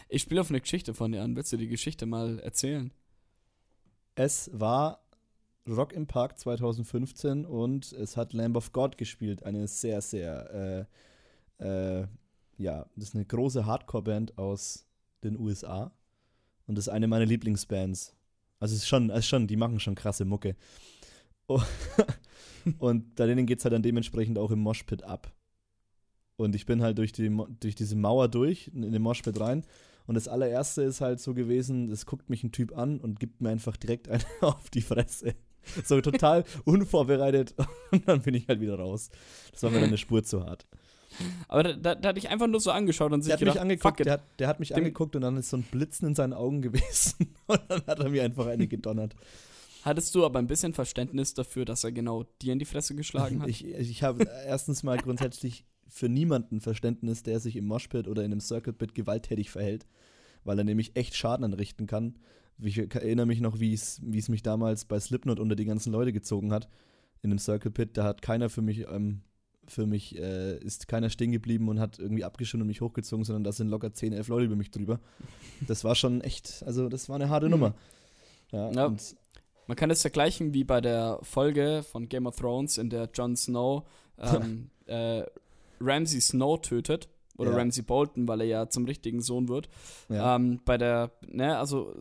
Ich 0.07 0.21
spiele 0.21 0.41
auf 0.41 0.49
eine 0.49 0.61
Geschichte 0.61 0.93
von 0.93 1.11
dir 1.11 1.21
an. 1.21 1.35
Willst 1.35 1.51
du 1.51 1.57
die 1.57 1.67
Geschichte 1.67 2.05
mal 2.05 2.39
erzählen? 2.39 2.91
Es 4.15 4.49
war 4.53 5.05
Rock 5.67 5.93
im 5.93 6.07
Park 6.07 6.39
2015 6.39 7.45
und 7.45 7.91
es 7.91 8.17
hat 8.17 8.33
Lamb 8.33 8.55
of 8.55 8.71
God 8.71 8.97
gespielt. 8.97 9.43
Eine 9.43 9.67
sehr, 9.67 10.01
sehr, 10.01 10.53
äh, 10.53 10.85
äh, 11.59 12.07
ja, 12.57 12.85
das 12.95 13.09
ist 13.09 13.15
eine 13.15 13.25
große 13.25 13.65
Hardcore-Band 13.65 14.37
aus 14.37 14.85
den 15.23 15.37
USA. 15.39 15.91
Und 16.67 16.77
das 16.77 16.87
ist 16.87 16.93
eine 16.93 17.07
meiner 17.07 17.25
Lieblingsbands. 17.25 18.15
Also 18.59 18.73
es 18.73 18.81
ist 18.81 18.87
schon, 18.87 19.09
es 19.09 19.19
ist 19.19 19.27
schon, 19.27 19.47
die 19.47 19.57
machen 19.57 19.79
schon 19.79 19.95
krasse 19.95 20.25
Mucke. 20.25 20.55
Oh, 21.47 21.61
und 22.79 23.19
da 23.19 23.27
denen 23.27 23.45
geht 23.45 23.59
es 23.59 23.65
halt 23.65 23.73
dann 23.73 23.83
dementsprechend 23.83 24.39
auch 24.39 24.51
im 24.51 24.59
Moshpit 24.59 25.03
ab. 25.03 25.31
Und 26.37 26.55
ich 26.55 26.65
bin 26.65 26.81
halt 26.81 26.97
durch, 26.97 27.11
die, 27.11 27.29
durch 27.59 27.75
diese 27.75 27.95
Mauer 27.95 28.27
durch, 28.27 28.69
in 28.73 28.91
den 28.91 29.01
Moshpit 29.01 29.39
rein. 29.39 29.63
Und 30.07 30.15
das 30.15 30.27
allererste 30.27 30.83
ist 30.83 31.01
halt 31.01 31.19
so 31.19 31.33
gewesen, 31.33 31.89
es 31.91 32.05
guckt 32.05 32.29
mich 32.29 32.43
ein 32.43 32.51
Typ 32.51 32.77
an 32.77 32.99
und 32.99 33.19
gibt 33.19 33.41
mir 33.41 33.49
einfach 33.49 33.77
direkt 33.77 34.09
einen 34.09 34.23
auf 34.41 34.69
die 34.69 34.81
Fresse. 34.81 35.35
So 35.83 35.99
total 36.01 36.43
unvorbereitet. 36.63 37.55
Und 37.91 38.07
dann 38.07 38.21
bin 38.21 38.35
ich 38.35 38.47
halt 38.47 38.59
wieder 38.59 38.77
raus. 38.77 39.09
Das 39.51 39.63
war 39.63 39.71
mir 39.71 39.79
dann 39.79 39.87
eine 39.87 39.97
Spur 39.97 40.23
zu 40.23 40.45
hart. 40.45 40.67
Aber 41.47 41.63
da, 41.63 41.73
da, 41.73 41.95
da 41.95 42.09
hat 42.09 42.17
dich 42.17 42.29
einfach 42.29 42.47
nur 42.47 42.59
so 42.59 42.71
angeschaut 42.71 43.11
und 43.11 43.21
sich 43.21 43.29
Der 43.29 43.33
hat 43.35 43.39
gedacht, 43.39 43.55
mich 43.55 43.61
angeguckt, 43.61 43.99
der 44.05 44.13
hat, 44.13 44.23
der 44.39 44.47
hat 44.47 44.59
mich 44.59 44.69
Dem- 44.69 44.77
angeguckt 44.77 45.15
und 45.15 45.21
dann 45.21 45.37
ist 45.37 45.49
so 45.49 45.57
ein 45.57 45.63
Blitzen 45.63 46.07
in 46.09 46.15
seinen 46.15 46.33
Augen 46.33 46.61
gewesen. 46.61 47.35
Und 47.47 47.61
dann 47.67 47.85
hat 47.87 47.99
er 47.99 48.09
mir 48.09 48.23
einfach 48.23 48.47
eine 48.47 48.67
gedonnert. 48.67 49.15
Hattest 49.83 50.15
du 50.15 50.25
aber 50.25 50.39
ein 50.39 50.47
bisschen 50.47 50.73
Verständnis 50.73 51.33
dafür, 51.35 51.63
dass 51.65 51.83
er 51.83 51.91
genau 51.91 52.23
dir 52.41 52.53
in 52.53 52.59
die 52.59 52.65
Fresse 52.65 52.95
geschlagen 52.95 53.41
hat? 53.41 53.49
Ich, 53.49 53.65
ich 53.65 54.01
habe 54.03 54.23
erstens 54.45 54.81
mal 54.81 54.97
grundsätzlich 54.97 55.63
für 55.87 56.09
niemanden 56.09 56.59
Verständnis, 56.59 57.21
der 57.21 57.39
sich 57.39 57.55
im 57.55 57.65
Moshpit 57.67 58.07
oder 58.07 58.23
in 58.23 58.31
einem 58.31 58.41
Circle 58.41 58.73
Pit 58.73 58.95
gewalttätig 58.95 59.51
verhält, 59.51 59.85
weil 60.43 60.57
er 60.57 60.63
nämlich 60.63 60.95
echt 60.95 61.15
Schaden 61.15 61.45
anrichten 61.45 61.85
kann. 61.85 62.17
Ich 62.59 62.77
erinnere 62.77 63.27
mich 63.27 63.41
noch, 63.41 63.59
wie 63.59 63.73
es 63.73 64.01
wie 64.03 64.17
es 64.17 64.27
mich 64.29 64.41
damals 64.41 64.85
bei 64.85 64.99
Slipknot 64.99 65.39
unter 65.39 65.55
die 65.55 65.65
ganzen 65.65 65.91
Leute 65.91 66.13
gezogen 66.13 66.51
hat 66.51 66.67
in 67.21 67.29
einem 67.29 67.37
Circle 67.39 67.69
Pit. 67.69 67.95
Da 67.97 68.03
hat 68.05 68.21
keiner 68.23 68.49
für 68.49 68.61
mich 68.63 68.87
ähm, 68.89 69.21
für 69.67 69.85
mich 69.85 70.17
äh, 70.17 70.57
ist 70.57 70.87
keiner 70.87 71.09
stehen 71.09 71.31
geblieben 71.31 71.69
und 71.69 71.79
hat 71.79 71.99
irgendwie 71.99 72.23
abgeschirmt 72.23 72.61
und 72.61 72.67
mich 72.67 72.81
hochgezogen, 72.81 73.23
sondern 73.25 73.43
da 73.43 73.51
sind 73.51 73.69
locker 73.69 73.93
10, 73.93 74.13
11 74.13 74.27
Leute 74.27 74.45
über 74.45 74.55
mich 74.55 74.71
drüber. 74.71 74.99
Das 75.67 75.83
war 75.83 75.95
schon 75.95 76.21
echt, 76.21 76.63
also 76.65 76.89
das 76.89 77.09
war 77.09 77.15
eine 77.15 77.29
harte 77.29 77.49
Nummer. 77.49 77.73
Ja, 78.51 78.71
Ja. 78.71 78.85
und 78.85 79.15
Man 79.67 79.75
kann 79.77 79.89
es 79.89 80.01
vergleichen 80.01 80.53
wie 80.53 80.63
bei 80.63 80.79
der 80.81 81.19
Folge 81.23 81.83
von 81.83 82.07
Game 82.07 82.27
of 82.27 82.35
Thrones, 82.35 82.77
in 82.77 82.89
der 82.89 83.09
Jon 83.13 83.35
Snow 83.35 83.83
ähm, 84.19 84.69
äh, 84.85 85.23
Ramsay 85.81 86.21
Snow 86.21 86.61
tötet. 86.61 87.09
Oder 87.37 87.51
Ja. 87.51 87.57
Ramsay 87.57 87.81
Bolton, 87.81 88.27
weil 88.29 88.39
er 88.41 88.47
ja 88.47 88.69
zum 88.69 88.85
richtigen 88.85 89.19
Sohn 89.21 89.49
wird. 89.49 89.67
Ähm, 90.09 90.61
bei 90.63 90.77
der, 90.77 91.11
ne, 91.27 91.57
also 91.57 91.93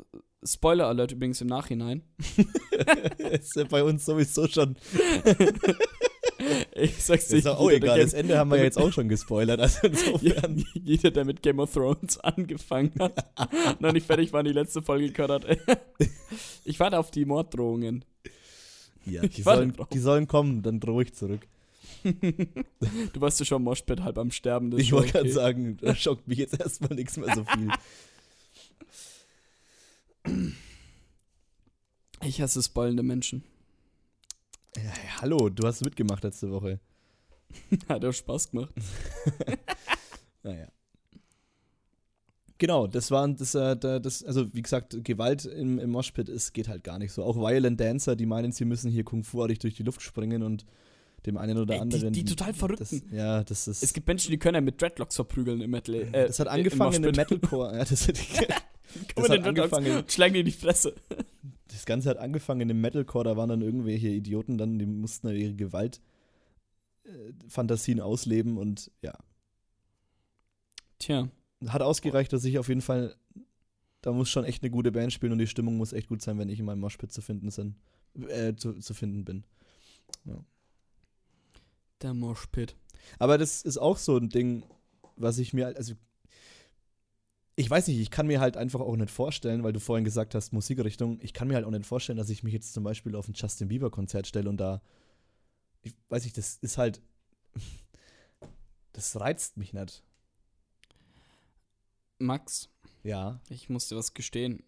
Spoiler 0.44 0.86
Alert 0.86 1.10
übrigens 1.10 1.40
im 1.40 1.48
Nachhinein. 1.48 2.02
ist 3.32 3.56
ja 3.56 3.64
bei 3.64 3.82
uns 3.82 4.04
sowieso 4.04 4.46
schon. 4.46 4.76
Ich 6.74 7.02
sag's 7.02 7.30
Ist 7.30 7.44
dir, 7.44 7.52
auch, 7.52 7.60
oh, 7.60 7.70
jeder, 7.70 7.80
der 7.80 7.94
egal, 7.94 8.04
das 8.04 8.12
Ende 8.14 8.38
haben 8.38 8.50
wir 8.50 8.62
jetzt 8.62 8.78
auch 8.78 8.92
schon 8.92 9.08
gespoilert. 9.08 9.60
Also 9.60 9.78
insofern. 9.86 10.64
jeder, 10.74 11.10
der 11.10 11.24
mit 11.24 11.42
Game 11.42 11.58
of 11.58 11.72
Thrones 11.72 12.18
angefangen 12.18 12.92
hat, 12.98 13.80
noch 13.80 13.92
nicht 13.92 14.06
fertig 14.06 14.32
war, 14.32 14.40
und 14.40 14.46
die 14.46 14.52
letzte 14.52 14.82
Folge 14.82 15.10
gehört 15.10 15.44
hat. 15.44 15.46
ich 16.64 16.80
warte 16.80 16.98
auf 16.98 17.10
die 17.10 17.24
Morddrohungen. 17.24 18.04
Ja, 19.06 19.22
die 19.22 19.42
sollen, 19.42 19.74
die 19.92 19.98
sollen 19.98 20.26
kommen, 20.26 20.62
dann 20.62 20.80
drohe 20.80 21.02
ich 21.04 21.14
zurück. 21.14 21.46
Du 22.02 23.20
warst 23.20 23.38
ja 23.38 23.46
schon 23.46 23.58
im 23.58 23.64
Moshpit 23.64 24.02
halb 24.02 24.18
am 24.18 24.30
Sterben. 24.30 24.72
ist 24.72 24.80
ich 24.80 24.92
wollte 24.92 25.12
gerade 25.12 25.24
okay. 25.24 25.34
sagen, 25.34 25.76
da 25.80 25.94
schockt 25.94 26.26
mich 26.26 26.38
jetzt 26.38 26.58
erstmal 26.58 26.94
nichts 26.94 27.16
mehr 27.16 27.34
so 27.34 27.44
viel. 27.44 27.68
Ich 32.22 32.40
hasse 32.40 32.62
spoilende 32.62 33.02
Menschen. 33.02 33.44
Ja, 34.76 34.90
hallo, 35.20 35.48
du 35.48 35.66
hast 35.66 35.84
mitgemacht 35.84 36.24
letzte 36.24 36.50
Woche. 36.50 36.80
Hat 37.88 38.04
auch 38.04 38.12
Spaß 38.12 38.50
gemacht. 38.50 38.72
Naja. 40.46 40.66
Genau, 42.58 42.86
das 42.86 43.10
waren 43.10 43.34
das, 43.36 43.54
äh, 43.54 43.74
da- 43.78 43.98
das, 43.98 44.22
also 44.22 44.52
wie 44.54 44.60
gesagt, 44.60 44.94
Gewalt 45.02 45.46
im, 45.46 45.78
im 45.78 45.88
Moshpit 45.90 46.28
ist, 46.28 46.52
geht 46.52 46.68
halt 46.68 46.84
gar 46.84 46.98
nicht 46.98 47.12
so. 47.12 47.24
Auch 47.24 47.36
Violent 47.36 47.80
Dancer, 47.80 48.14
die 48.14 48.26
meinen, 48.26 48.52
sie 48.52 48.66
müssen 48.66 48.90
hier 48.90 49.04
Kung 49.04 49.24
Fu-artig 49.24 49.58
durch 49.60 49.74
die 49.74 49.82
Luft 49.84 50.02
springen 50.02 50.42
und 50.42 50.66
dem 51.24 51.38
einen 51.38 51.56
oder 51.56 51.72
Ey, 51.72 51.78
die- 51.78 51.82
anderen. 51.82 52.12
die 52.12 52.24
total 52.26 52.52
Verrückten. 52.52 53.00
Das, 53.08 53.10
ja, 53.10 53.42
das 53.42 53.66
ist. 53.68 53.82
Es 53.82 53.94
gibt 53.94 54.06
Menschen, 54.06 54.32
die 54.32 54.38
können 54.38 54.56
ja 54.56 54.60
mit 54.60 54.80
Dreadlocks 54.82 55.16
verprügeln 55.16 55.62
im 55.62 55.70
Metal. 55.70 55.94
Äh, 55.94 56.26
das 56.26 56.38
hat 56.38 56.48
im 56.48 56.52
angefangen 56.52 56.94
im 57.02 57.02
Moshpit. 57.14 57.16
Metalcore. 57.30 57.72
Ja, 57.78 57.84
das, 57.86 58.06
Kommen 58.06 58.16
das 59.16 59.28
hat 59.30 59.44
angefangen, 59.44 60.04
schlagen 60.08 60.34
die 60.34 60.40
in 60.40 60.46
die 60.46 60.52
Fresse. 60.52 60.94
Das 61.74 61.86
Ganze 61.86 62.10
hat 62.10 62.18
angefangen 62.18 62.70
im 62.70 62.80
Metalcore, 62.80 63.24
da 63.24 63.36
waren 63.36 63.48
dann 63.48 63.62
irgendwelche 63.62 64.08
Idioten 64.08 64.58
dann, 64.58 64.78
die 64.78 64.86
mussten 64.86 65.26
dann 65.26 65.34
ihre 65.36 65.54
Gewalt-Fantasien 65.54 68.00
ausleben 68.00 68.58
und 68.58 68.92
ja, 69.02 69.18
Tja, 70.98 71.28
hat 71.66 71.82
ausgereicht, 71.82 72.32
dass 72.32 72.44
ich 72.44 72.58
auf 72.58 72.68
jeden 72.68 72.80
Fall, 72.80 73.16
da 74.00 74.12
muss 74.12 74.30
schon 74.30 74.44
echt 74.44 74.62
eine 74.62 74.70
gute 74.70 74.92
Band 74.92 75.12
spielen 75.12 75.32
und 75.32 75.38
die 75.38 75.46
Stimmung 75.46 75.76
muss 75.76 75.92
echt 75.92 76.08
gut 76.08 76.22
sein, 76.22 76.38
wenn 76.38 76.48
ich 76.48 76.60
in 76.60 76.64
meinem 76.64 76.80
Moshpit 76.80 77.12
zu 77.12 77.20
finden, 77.20 77.50
sind, 77.50 77.76
äh, 78.28 78.54
zu, 78.54 78.74
zu 78.74 78.94
finden 78.94 79.24
bin. 79.24 79.44
der 82.00 82.14
Moshpit. 82.14 82.76
Aber 83.18 83.38
das 83.38 83.62
ist 83.62 83.78
auch 83.78 83.98
so 83.98 84.16
ein 84.16 84.28
Ding, 84.28 84.62
was 85.16 85.38
ich 85.38 85.52
mir, 85.52 85.76
also 85.76 85.94
ich 87.56 87.70
weiß 87.70 87.86
nicht, 87.88 87.98
ich 88.00 88.10
kann 88.10 88.26
mir 88.26 88.40
halt 88.40 88.56
einfach 88.56 88.80
auch 88.80 88.96
nicht 88.96 89.10
vorstellen, 89.10 89.62
weil 89.62 89.72
du 89.72 89.80
vorhin 89.80 90.04
gesagt 90.04 90.34
hast, 90.34 90.52
Musikrichtung, 90.52 91.18
ich 91.22 91.32
kann 91.32 91.48
mir 91.48 91.54
halt 91.54 91.64
auch 91.64 91.70
nicht 91.70 91.86
vorstellen, 91.86 92.18
dass 92.18 92.30
ich 92.30 92.42
mich 92.42 92.52
jetzt 92.52 92.72
zum 92.72 92.82
Beispiel 92.84 93.14
auf 93.14 93.28
ein 93.28 93.34
Justin 93.34 93.68
Bieber 93.68 93.90
Konzert 93.90 94.26
stelle 94.26 94.48
und 94.48 94.56
da, 94.56 94.82
ich 95.82 95.94
weiß 96.08 96.24
nicht, 96.24 96.36
das 96.36 96.56
ist 96.56 96.78
halt, 96.78 97.00
das 98.92 99.18
reizt 99.20 99.56
mich 99.56 99.72
nicht. 99.72 100.02
Max, 102.18 102.70
Ja. 103.02 103.40
ich 103.48 103.68
muss 103.68 103.88
dir 103.88 103.96
was 103.96 104.14
gestehen. 104.14 104.62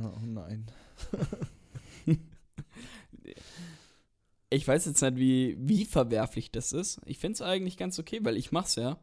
Oh 0.00 0.12
nein. 0.22 0.70
Ich 4.50 4.66
weiß 4.66 4.86
jetzt 4.86 5.02
nicht, 5.02 5.16
wie, 5.16 5.56
wie 5.60 5.84
verwerflich 5.84 6.50
das 6.50 6.72
ist. 6.72 7.00
Ich 7.04 7.18
finde 7.18 7.34
es 7.34 7.42
eigentlich 7.42 7.76
ganz 7.76 7.98
okay, 7.98 8.20
weil 8.22 8.36
ich 8.38 8.50
mach's 8.50 8.76
ja. 8.76 8.98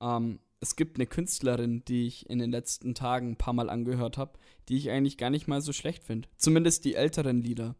Ähm, 0.00 0.40
es 0.64 0.76
gibt 0.76 0.96
eine 0.96 1.06
Künstlerin, 1.06 1.84
die 1.84 2.06
ich 2.06 2.28
in 2.28 2.38
den 2.38 2.50
letzten 2.50 2.94
Tagen 2.94 3.30
ein 3.32 3.36
paar 3.36 3.52
Mal 3.52 3.70
angehört 3.70 4.18
habe, 4.18 4.38
die 4.68 4.76
ich 4.76 4.90
eigentlich 4.90 5.16
gar 5.18 5.30
nicht 5.30 5.46
mal 5.46 5.60
so 5.60 5.72
schlecht 5.72 6.02
finde. 6.04 6.28
Zumindest 6.36 6.84
die 6.84 6.94
älteren 6.94 7.40
Lieder. 7.42 7.76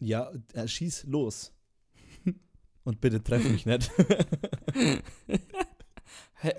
Ja, 0.00 0.32
äh, 0.52 0.66
schieß 0.66 1.04
los. 1.04 1.52
Und 2.84 3.00
bitte 3.00 3.22
treff 3.22 3.48
mich 3.48 3.64
nicht. 3.66 3.90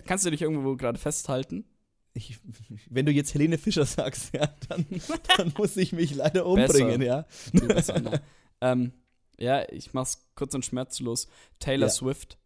Kannst 0.05 0.25
du 0.25 0.31
dich 0.31 0.41
irgendwo 0.41 0.75
gerade 0.77 0.97
festhalten? 0.97 1.65
Ich, 2.13 2.39
wenn 2.89 3.05
du 3.05 3.11
jetzt 3.11 3.33
Helene 3.33 3.57
Fischer 3.57 3.85
sagst, 3.85 4.33
ja, 4.33 4.47
dann, 4.69 4.85
dann 5.37 5.53
muss 5.57 5.75
ich 5.77 5.91
mich 5.93 6.13
leider 6.15 6.45
umbringen, 6.45 6.99
Besser. 6.99 7.27
ja. 7.53 7.67
Besser, 7.67 8.21
ähm, 8.61 8.93
Ja, 9.37 9.67
ich 9.71 9.93
mach's 9.93 10.25
kurz 10.35 10.53
und 10.53 10.63
schmerzlos. 10.63 11.27
Taylor 11.59 11.87
Ja. 11.87 11.91
Swift. 11.93 12.37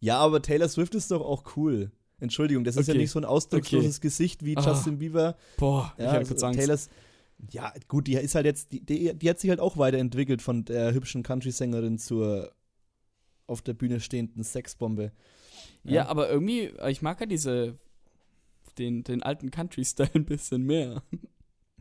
Ja, 0.00 0.18
aber 0.18 0.40
Taylor 0.42 0.68
Swift 0.68 0.94
ist 0.94 1.10
doch 1.10 1.20
auch 1.22 1.56
cool. 1.56 1.90
Entschuldigung, 2.20 2.64
das 2.64 2.76
ist 2.76 2.86
ja 2.88 2.92
Okay. 2.94 3.02
nicht 3.02 3.10
so 3.10 3.18
ein 3.20 3.24
ausdrucksloses 3.24 4.00
Gesicht 4.00 4.44
wie 4.44 4.56
Ah. 4.56 4.62
Justin 4.64 4.98
Bieber. 4.98 5.36
Boah, 5.56 5.92
ich 5.96 6.02
Ja, 6.02 6.08
hatte 6.10 6.18
also 6.18 6.28
kurz 6.34 6.42
Angst. 6.42 6.58
Taylors, 6.60 6.88
ja, 7.52 7.72
gut, 7.86 8.06
die 8.08 8.14
ist 8.14 8.34
halt 8.34 8.46
jetzt, 8.46 8.72
die, 8.72 8.84
die, 8.84 9.14
die 9.14 9.30
hat 9.30 9.38
sich 9.38 9.50
halt 9.50 9.60
auch 9.60 9.76
weiterentwickelt 9.76 10.42
von 10.42 10.64
der 10.64 10.92
hübschen 10.94 11.22
Country-Sängerin 11.22 11.98
zur 11.98 12.52
auf 13.46 13.62
der 13.62 13.74
Bühne 13.74 14.00
stehenden 14.00 14.42
Sexbombe. 14.44 15.12
ja. 15.84 16.06
aber 16.08 16.28
irgendwie, 16.28 16.72
ich 16.88 17.00
mag 17.02 17.20
ja 17.20 17.26
diese, 17.26 17.78
den, 18.78 19.04
den 19.04 19.22
alten 19.22 19.50
Country-Style 19.50 20.10
ein 20.14 20.24
bisschen 20.26 20.64
mehr. 20.64 21.02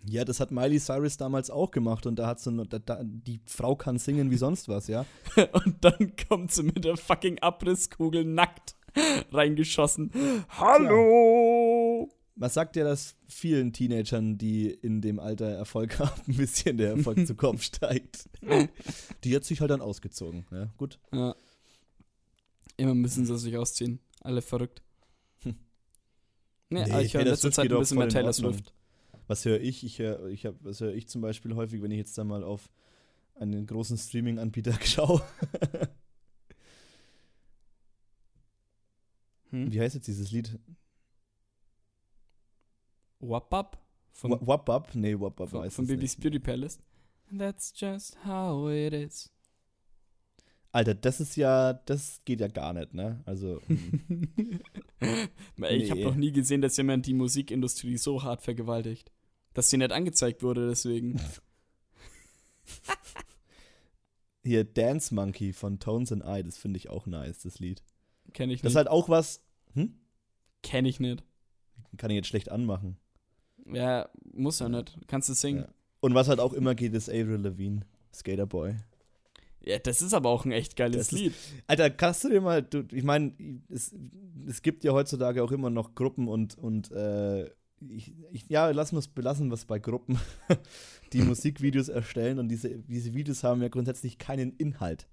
Ja, 0.06 0.24
das 0.24 0.40
hat 0.40 0.52
Miley 0.52 0.80
Cyrus 0.80 1.18
damals 1.18 1.50
auch 1.50 1.72
gemacht 1.72 2.06
und 2.06 2.18
da 2.18 2.28
hat 2.28 2.40
so, 2.40 2.52
da, 2.64 2.80
da, 2.80 3.02
die 3.04 3.42
Frau 3.46 3.76
kann 3.76 3.98
singen 3.98 4.32
wie 4.32 4.38
sonst 4.38 4.70
was, 4.70 4.88
ja. 4.88 5.06
Und 5.52 5.84
dann 5.84 6.16
kommt 6.30 6.52
sie 6.52 6.64
mit 6.64 6.86
der 6.86 6.96
fucking 6.96 7.40
Abrisskugel 7.40 8.24
nackt 8.24 8.76
reingeschossen. 9.32 10.12
Hallo! 10.50 12.10
Man 12.36 12.50
sagt 12.50 12.76
ja, 12.76 12.84
dass 12.84 13.16
vielen 13.28 13.74
Teenagern, 13.74 14.38
die 14.38 14.70
in 14.70 15.02
dem 15.02 15.20
Alter 15.20 15.48
Erfolg 15.48 15.98
haben, 16.00 16.22
ein 16.28 16.38
bisschen 16.38 16.78
der 16.78 16.92
Erfolg 16.92 17.26
zu 17.26 17.36
Kopf 17.36 17.62
steigt. 17.64 18.30
Die 19.24 19.36
hat 19.36 19.44
sich 19.44 19.60
halt 19.60 19.72
dann 19.72 19.82
ausgezogen, 19.82 20.46
ja, 20.52 20.70
gut. 20.78 21.00
Ja. 21.12 21.36
Immer 22.78 22.94
müssen 22.94 23.26
sie 23.26 23.38
sich 23.38 23.58
ausziehen. 23.58 24.00
Alle 24.22 24.44
verrückt. 24.44 24.84
Hm. 25.42 25.58
Nee, 26.70 26.86
Nee, 26.86 27.02
ich 27.02 27.14
höre 27.16 27.22
in 27.22 27.28
letzter 27.28 27.52
Zeit 27.52 27.72
ein 27.72 27.80
bisschen 27.80 27.98
mehr 27.98 28.10
Taylor. 28.10 28.34
Swift. 28.34 28.74
Was 29.28 29.44
höre 29.46 29.60
ich? 29.60 29.84
Ich 29.84 30.00
höre, 30.00 30.28
ich 30.28 30.46
hab, 30.46 30.56
was 30.64 30.80
höre 30.82 30.94
ich 30.94 31.08
zum 31.08 31.22
Beispiel 31.22 31.54
häufig, 31.56 31.82
wenn 31.82 31.92
ich 31.92 31.98
jetzt 31.98 32.18
da 32.18 32.24
mal 32.24 32.44
auf 32.44 32.70
einen 33.36 33.66
großen 33.68 33.98
Streaming-Anbieter 33.98 34.74
schaue? 34.84 35.22
Hm? 39.52 39.72
Wie 39.72 39.80
heißt 39.80 39.96
jetzt 39.96 40.08
dieses 40.08 40.32
Lied? 40.32 40.58
Wap 43.20 43.54
Up? 43.54 43.82
Von, 44.12 44.32
Wa- 44.32 44.40
Wap 44.48 44.70
Up? 44.70 44.96
Nee, 44.96 45.20
Wap 45.20 45.40
Up 45.42 45.50
von, 45.50 45.62
heißt 45.64 45.76
von 45.76 45.88
Baby's 45.88 46.18
nicht. 46.18 46.22
Beauty 46.22 46.40
Palace. 46.40 46.80
That's 47.38 47.74
just 47.76 48.18
how 48.26 48.70
it 48.72 48.94
is. 48.94 49.30
Alter, 50.72 50.96
das 50.96 51.20
ist 51.20 51.36
ja, 51.36 51.74
das 51.74 52.22
geht 52.26 52.40
ja 52.40 52.48
gar 52.48 52.74
nicht, 52.74 52.94
ne? 52.94 53.22
Also, 53.26 53.62
hm. 53.68 54.30
Ich 55.70 55.90
habe 55.92 56.00
Nee. 56.00 56.06
noch 56.06 56.16
nie 56.16 56.32
gesehen, 56.32 56.62
dass 56.62 56.78
jemand 56.78 57.06
die 57.08 57.14
Musikindustrie 57.14 57.98
so 57.98 58.22
hart 58.24 58.42
vergewaltigt. 58.42 59.12
Dass 59.58 59.72
sie 59.72 59.78
nicht 59.78 59.92
angezeigt 59.92 60.44
wurde, 60.44 60.68
deswegen. 60.70 61.20
hier 64.44 64.64
Dance 64.64 65.14
Monkey 65.14 65.52
von 65.52 65.80
Tones 65.80 66.12
and 66.12 66.24
I, 66.26 66.44
das 66.44 66.58
finde 66.58 66.78
ich 66.78 66.90
auch 66.90 67.06
nice, 67.08 67.40
das 67.40 67.60
Lied. 67.60 67.82
Kenne 68.34 68.54
ich 68.54 68.62
Das 68.62 68.70
ist 68.70 68.74
nicht. 68.76 68.78
halt 68.78 68.88
auch 68.90 69.10
was, 69.10 69.42
hm? 69.74 69.96
Kenne 70.64 70.88
ich 70.90 71.00
nicht. 71.00 71.24
Kann 71.98 72.12
ich 72.12 72.16
jetzt 72.16 72.28
schlecht 72.28 72.50
anmachen. 72.52 72.98
Ja, 73.66 74.10
muss 74.32 74.60
ja 74.60 74.70
nicht. 74.70 74.98
Kannst 75.08 75.28
du 75.30 75.34
singen. 75.34 75.62
Ja. 75.64 75.68
Und 76.02 76.14
was 76.14 76.28
halt 76.30 76.40
auch 76.40 76.54
immer 76.54 76.76
geht, 76.76 76.94
ist 76.94 77.10
Avril 77.10 77.42
Lavigne, 77.42 77.82
Skaterboy. 78.14 78.76
Ja. 79.62 79.80
das 79.80 80.02
ist 80.02 80.14
aber 80.14 80.30
auch 80.30 80.46
ein 80.46 80.52
echt 80.54 80.76
geiles 80.78 80.98
Das 80.98 81.08
ist- 81.14 81.20
Lied. 81.20 81.34
Alter, 81.66 81.90
kannst 81.90 82.24
du 82.24 82.30
dir 82.30 82.40
mal, 82.42 82.62
du, 82.62 82.86
ich 82.94 83.04
meine, 83.04 83.34
es, 83.70 83.94
es 84.48 84.62
gibt 84.62 84.84
ja 84.86 84.94
heutzutage 84.94 85.44
auch 85.44 85.52
immer 85.52 85.70
noch 85.72 85.94
Gruppen 85.96 86.28
und, 86.30 86.58
und 86.58 86.92
äh, 86.92 87.50
ich, 87.90 88.14
ich, 88.32 88.50
ja, 88.50 88.70
lassen 88.72 88.96
wir 88.96 89.00
es 89.00 89.08
belassen, 89.08 89.52
was 89.52 89.66
bei 89.66 89.80
Gruppen, 89.80 90.20
die 91.14 91.22
Musikvideos 91.22 91.90
erstellen 91.90 92.40
und 92.40 92.50
diese, 92.50 92.80
diese 92.80 93.14
Videos 93.14 93.44
haben 93.44 93.62
ja 93.62 93.68
grundsätzlich 93.68 94.18
keinen 94.18 94.54
Inhalt. 94.54 95.08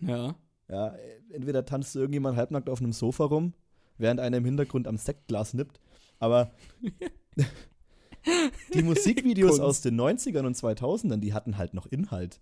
Ja. 0.00 0.34
Ja, 0.68 0.96
entweder 1.30 1.66
tanzt 1.66 1.94
irgendjemand 1.94 2.36
halbnackt 2.36 2.70
auf 2.70 2.80
einem 2.80 2.92
Sofa 2.92 3.24
rum, 3.24 3.52
während 3.98 4.18
einer 4.20 4.38
im 4.38 4.44
Hintergrund 4.44 4.88
am 4.88 4.96
Sektglas 4.96 5.52
nippt, 5.52 5.78
aber 6.18 6.52
die 8.74 8.82
Musikvideos 8.82 9.60
aus 9.60 9.82
den 9.82 10.00
90ern 10.00 10.46
und 10.46 10.56
2000ern, 10.56 11.18
die 11.18 11.34
hatten 11.34 11.58
halt 11.58 11.74
noch 11.74 11.86
Inhalt. 11.86 12.40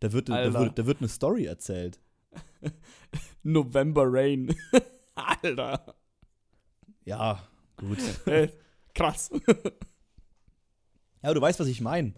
Da 0.00 0.12
wird, 0.12 0.28
da, 0.28 0.52
wird, 0.52 0.78
da 0.78 0.86
wird 0.86 0.98
eine 0.98 1.08
Story 1.08 1.46
erzählt. 1.46 1.98
November 3.42 4.04
Rain. 4.06 4.54
Alter. 5.14 5.96
Ja, 7.04 7.48
gut. 7.76 7.98
Krass. 8.98 9.30
Ja, 11.22 11.30
aber 11.30 11.34
du 11.34 11.40
weißt, 11.40 11.58
was 11.60 11.66
ich 11.68 11.80
meine. 11.80 12.14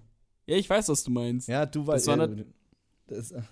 Ja, 0.47 0.57
ich 0.57 0.69
weiß, 0.69 0.89
was 0.89 1.05
du 1.05 1.11
meinst. 1.11 1.49
Ja, 1.49 1.65
du 1.67 1.87
weißt. 1.87 2.07
war 2.07 2.19
ja, 2.19 2.45
das, 3.07 3.31
äh, 3.33 3.43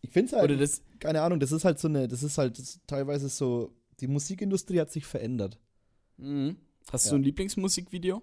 ich 0.00 0.10
finde 0.10 0.26
es 0.28 0.32
halt, 0.32 0.44
Oder 0.50 0.56
das. 0.58 0.82
keine 0.98 1.22
Ahnung, 1.22 1.38
das 1.40 1.52
ist 1.52 1.64
halt 1.64 1.78
so 1.78 1.88
eine, 1.88 2.08
das 2.08 2.22
ist 2.22 2.38
halt 2.38 2.58
das, 2.58 2.80
teilweise 2.86 3.28
so, 3.28 3.74
die 4.00 4.06
Musikindustrie 4.08 4.80
hat 4.80 4.90
sich 4.90 5.06
verändert. 5.06 5.58
Mhm. 6.16 6.56
Hast 6.90 7.06
Ja. 7.06 7.10
du 7.12 7.16
ein 7.18 7.22
Lieblingsmusikvideo? 7.24 8.22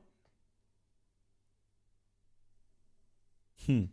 Hm. 3.65 3.89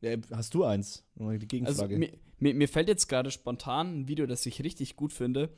Ja, 0.00 0.16
hast 0.30 0.54
du 0.54 0.64
eins? 0.64 1.04
Die 1.16 1.24
Also 1.24 1.46
Gegenfrage. 1.46 1.98
mir, 1.98 2.12
mir, 2.38 2.54
mir 2.54 2.68
fällt 2.68 2.88
jetzt 2.88 3.08
gerade 3.08 3.30
spontan 3.30 4.00
ein 4.00 4.08
Video, 4.08 4.26
das 4.26 4.46
ich 4.46 4.62
richtig 4.62 4.94
gut 4.96 5.12
finde. 5.12 5.52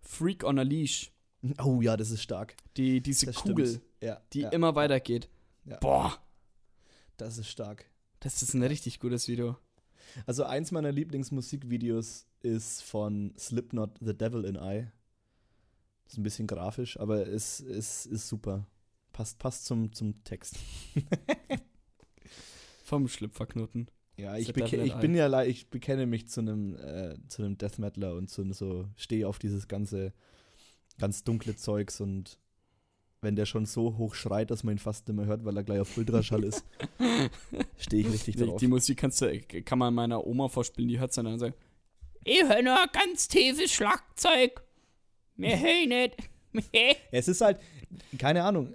Freak 0.00 0.44
on 0.44 0.58
a 0.58 0.62
Leash. 0.62 1.12
Oh 1.62 1.80
ja, 1.80 1.96
das 1.96 2.10
ist 2.10 2.22
stark. 2.22 2.56
Die, 2.76 3.00
diese 3.00 3.26
Das 3.26 3.36
Kugel. 3.36 3.80
Ja, 4.00 4.20
die 4.32 4.40
ja, 4.40 4.48
immer 4.50 4.74
weitergeht. 4.74 5.28
Ja. 5.64 5.78
Boah, 5.78 6.18
Das 7.16 7.38
ist 7.38 7.48
stark. 7.48 7.84
das 8.20 8.42
ist 8.42 8.54
ein 8.54 8.62
richtig 8.62 8.98
gutes 9.00 9.28
Video. 9.28 9.56
Also 10.26 10.44
eins 10.44 10.72
meiner 10.72 10.90
Lieblingsmusikvideos 10.90 12.26
ist 12.42 12.82
von 12.82 13.34
Slipknot 13.38 13.98
The 14.00 14.16
Devil 14.16 14.44
in 14.44 14.56
I. 14.56 14.88
Ist 16.06 16.18
ein 16.18 16.22
bisschen 16.22 16.46
grafisch, 16.46 16.98
aber 16.98 17.26
es 17.28 17.60
ist, 17.60 18.06
ist 18.06 18.28
super. 18.28 18.66
Passt, 19.12 19.38
passt 19.38 19.66
zum, 19.66 19.92
zum 19.92 20.24
Text. 20.24 20.56
Vom 22.84 23.06
Schlüpferknoten. 23.06 23.88
Ja, 24.16 24.36
ich, 24.36 24.48
ich 24.48 24.94
bin 24.96 25.14
ja 25.14 25.42
ich 25.44 25.70
bekenne 25.70 26.06
mich 26.06 26.28
zu 26.28 26.40
einem 26.40 26.74
äh, 26.74 27.14
zu 27.28 27.42
einem 27.42 27.56
Death 27.56 27.78
Metaler 27.78 28.16
und 28.16 28.28
zu 28.28 28.52
so 28.52 28.88
stehe 28.96 29.28
auf 29.28 29.38
dieses 29.38 29.68
ganze 29.68 30.12
ganz 31.00 31.24
dunkle 31.24 31.56
Zeugs 31.56 32.00
und 32.00 32.38
wenn 33.22 33.36
der 33.36 33.46
schon 33.46 33.66
so 33.66 33.98
hoch 33.98 34.14
schreit, 34.14 34.50
dass 34.50 34.64
man 34.64 34.76
ihn 34.76 34.78
fast 34.78 35.06
nicht 35.08 35.16
mehr 35.16 35.26
hört, 35.26 35.44
weil 35.44 35.56
er 35.56 35.64
gleich 35.64 35.80
auf 35.80 35.96
Ultraschall 35.96 36.44
ist, 36.44 36.64
stehe 37.76 38.06
ich 38.06 38.12
richtig 38.12 38.36
drauf. 38.36 38.58
die 38.58 38.68
Musik 38.68 38.98
kannst 38.98 39.20
du, 39.20 39.38
kann 39.64 39.78
man 39.78 39.92
meiner 39.92 40.26
Oma 40.26 40.48
vorspielen, 40.48 40.88
die 40.88 40.98
hört 40.98 41.16
dann 41.16 41.26
und 41.26 41.38
sagt, 41.38 41.58
ich 42.24 42.42
höre 42.42 42.62
nur 42.62 42.76
ganz 42.92 43.28
tiefes 43.28 43.72
Schlagzeug. 43.72 44.62
Mir 45.36 45.58
höre 45.58 45.86
nicht. 45.86 46.16
Ja, 46.72 46.94
es 47.12 47.28
ist 47.28 47.40
halt, 47.40 47.58
keine 48.18 48.44
Ahnung. 48.44 48.74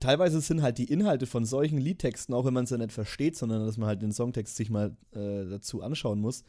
Teilweise 0.00 0.40
sind 0.40 0.62
halt 0.62 0.78
die 0.78 0.90
Inhalte 0.90 1.26
von 1.26 1.44
solchen 1.44 1.78
Liedtexten, 1.78 2.34
auch 2.34 2.44
wenn 2.44 2.54
man 2.54 2.64
es 2.64 2.70
ja 2.70 2.78
nicht 2.78 2.92
versteht, 2.92 3.36
sondern 3.36 3.66
dass 3.66 3.76
man 3.76 3.88
halt 3.88 4.00
den 4.00 4.12
Songtext 4.12 4.56
sich 4.56 4.70
mal 4.70 4.96
äh, 5.12 5.44
dazu 5.50 5.82
anschauen 5.82 6.20
muss, 6.20 6.44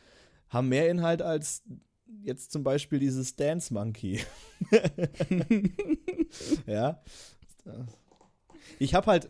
haben 0.50 0.70
mehr 0.70 0.90
Inhalt 0.90 1.22
als 1.22 1.64
jetzt 2.24 2.52
zum 2.52 2.64
Beispiel 2.64 3.00
dieses 3.00 3.36
Dance 3.36 3.74
Monkey. 3.74 4.20
ja. 6.66 7.02
Ich 8.80 8.94
habe 8.94 9.08
halt, 9.08 9.30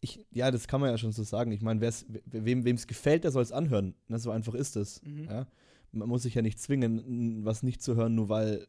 ich, 0.00 0.24
ja, 0.30 0.50
das 0.50 0.68
kann 0.68 0.80
man 0.80 0.90
ja 0.90 0.98
schon 0.98 1.12
so 1.12 1.22
sagen. 1.22 1.52
Ich 1.52 1.62
meine, 1.62 1.80
wem 1.80 2.66
es 2.66 2.86
gefällt, 2.86 3.24
der 3.24 3.32
soll 3.32 3.42
es 3.42 3.52
anhören. 3.52 3.94
Na, 4.08 4.18
so 4.18 4.30
einfach 4.30 4.54
ist 4.54 4.76
es. 4.76 5.02
Mhm. 5.02 5.24
Ja? 5.24 5.46
Man 5.92 6.08
muss 6.08 6.22
sich 6.22 6.34
ja 6.34 6.42
nicht 6.42 6.60
zwingen, 6.60 7.44
was 7.44 7.62
nicht 7.62 7.82
zu 7.82 7.96
hören, 7.96 8.14
nur 8.14 8.28
weil 8.28 8.66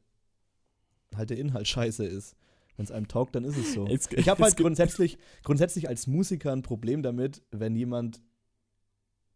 halt 1.16 1.30
der 1.30 1.38
Inhalt 1.38 1.68
scheiße 1.68 2.06
ist. 2.06 2.36
Wenn 2.78 2.86
es 2.86 2.92
einem 2.92 3.08
taugt, 3.08 3.36
dann 3.36 3.46
ist 3.46 3.58
es 3.58 3.74
so. 3.74 3.88
Ich 3.88 4.28
habe 4.28 4.44
halt 4.44 4.58
grundsätzlich, 4.58 5.18
grundsätzlich 5.44 5.88
als 5.88 6.08
Musiker 6.08 6.52
ein 6.52 6.62
Problem 6.62 7.04
damit, 7.04 7.42
wenn 7.52 7.74
jemand 7.74 8.22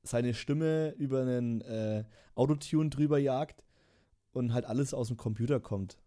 seine 0.10 0.34
Stimme 0.34 0.92
über 0.98 1.22
einen 1.22 1.62
äh, 1.62 2.04
Autotune 2.36 2.90
drüber 2.90 3.18
jagt 3.18 3.64
und 4.32 4.54
halt 4.54 4.66
alles 4.66 4.94
aus 4.94 5.08
dem 5.08 5.18
Computer 5.18 5.60
kommt. 5.60 5.98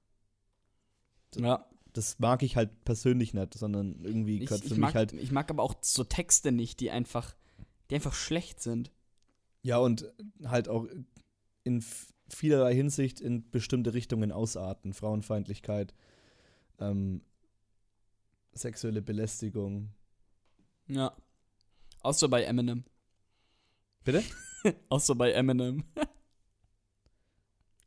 Ja, 1.37 1.67
Das 1.93 2.19
mag 2.19 2.43
ich 2.43 2.57
halt 2.57 2.85
persönlich 2.85 3.35
nicht, 3.35 3.55
sondern 3.55 4.05
irgendwie 4.05 4.39
gehört 4.41 4.63
für 4.63 4.75
ich, 4.75 4.77
mich 4.77 4.95
halt. 4.95 5.13
ich 5.13 5.33
mag 5.33 5.51
aber 5.51 5.63
auch 5.63 5.75
so 5.83 6.05
Texte 6.05 6.53
nicht, 6.53 6.81
die 6.81 6.91
einfach, 6.91 7.35
die 7.91 7.95
einfach 7.95 8.15
schlecht 8.15 8.61
sind. 8.61 8.93
Ja, 9.63 9.79
und 9.79 10.13
halt 10.45 10.69
auch 10.69 10.87
in 11.65 11.85
vielerlei 12.29 12.75
Hinsicht 12.75 13.21
in 13.21 13.51
bestimmte 13.51 13.95
Richtungen 13.95 14.33
ausarten. 14.33 14.93
Frauenfeindlichkeit, 14.93 15.95
ähm, 16.81 17.23
sexuelle 18.53 19.03
Belästigung. 19.03 19.91
Ja. 20.89 21.15
Außer 22.01 22.29
bei 22.29 22.43
Eminem. 22.43 22.85
Bitte? 24.05 24.23
Außer 24.89 25.15
bei 25.15 25.33
Eminem. 25.33 25.85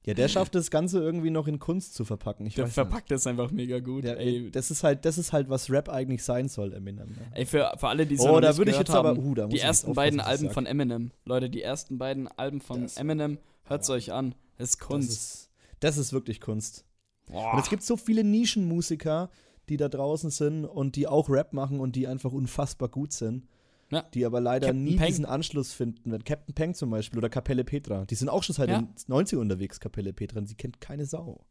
Ja, 0.05 0.13
der 0.13 0.27
schafft 0.27 0.53
das 0.53 0.69
Ganze 0.69 0.99
irgendwie 1.01 1.31
noch 1.31 1.47
in 1.47 1.57
Kunst 1.57 1.95
zu 1.95 2.05
verpacken. 2.05 2.45
Ich 2.45 2.53
Der 2.53 2.65
weiß 2.65 2.73
verpackt 2.75 3.09
das 3.09 3.25
einfach 3.25 3.49
mega 3.49 3.79
gut. 3.79 4.03
nicht. 4.03 4.15
Der, 4.15 4.19
ey, 4.19 4.51
das 4.51 4.69
ist 4.69 4.83
halt, 4.83 5.03
das 5.03 5.17
ist 5.17 5.33
halt, 5.33 5.49
was 5.49 5.71
Rap 5.71 5.89
eigentlich 5.89 6.23
sein 6.23 6.47
soll, 6.47 6.73
Eminem. 6.73 7.09
Ne? 7.09 7.31
ey 7.33 7.45
für, 7.47 7.73
für 7.77 7.87
alle, 7.87 8.05
die 8.05 8.13
es 8.15 8.21
Oh, 8.21 8.39
da 8.39 8.49
nicht 8.49 8.57
würde 8.59 8.69
ich 8.71 8.77
jetzt 8.77 8.91
aber- 8.91 9.09
haben, 9.09 9.25
uh, 9.25 9.33
da 9.33 9.45
muss 9.45 9.53
die 9.55 9.59
ersten 9.61 9.93
beiden 9.93 10.19
Alben 10.19 10.51
von 10.51 10.67
Eminem. 10.67 11.11
Leute, 11.25 11.49
die 11.49 11.63
ersten 11.63 11.97
beiden 11.97 12.27
Alben 12.27 12.61
von 12.61 12.83
Das- 12.83 12.97
Eminem, 12.97 13.39
hört's 13.63 13.89
euch 13.89 14.11
an. 14.13 14.35
Das 14.57 14.69
ist 14.69 14.79
Das 14.79 14.87
Kunst. 14.87 15.09
ist, 15.11 15.49
das 15.79 15.97
ist 15.97 16.13
wirklich 16.13 16.39
Kunst. 16.39 16.85
Boah. 17.25 17.53
Und 17.53 17.59
es 17.61 17.69
gibt 17.71 17.81
so 17.81 17.97
viele 17.97 18.23
Nischenmusiker, 18.23 19.31
die 19.69 19.77
da 19.77 19.89
draußen 19.89 20.29
sind 20.29 20.65
und 20.65 20.95
die 20.97 21.07
auch 21.07 21.29
Rap 21.29 21.51
machen 21.51 21.79
und 21.79 21.95
die 21.95 22.05
einfach 22.05 22.31
unfassbar 22.31 22.89
gut 22.89 23.11
sind. 23.11 23.47
Ja. 23.91 24.01
Die 24.13 24.25
aber 24.25 24.41
leider 24.41 24.67
Captain 24.67 24.83
nie 24.83 24.95
Peng. 24.97 25.07
diesen 25.07 25.25
Anschluss 25.25 25.71
finden. 25.73 26.11
Captain 26.23 26.55
Peng 26.55 26.73
zum 26.73 26.89
Beispiel 26.89 27.19
oder 27.19 27.29
Kapelle 27.29 27.63
Petra. 27.63 28.05
Die 28.05 28.15
sind 28.15 28.29
auch 28.29 28.41
schon 28.43 28.55
seit 28.55 28.69
Ja. 28.69 28.79
den 28.81 28.89
90 29.07 29.37
unterwegs, 29.37 29.79
Kapelle 29.79 30.11
Petra. 30.13 30.39
Und 30.39 30.47
sie 30.47 30.55
kennt 30.55 30.81
keine 30.81 31.05
Sau. 31.05 31.45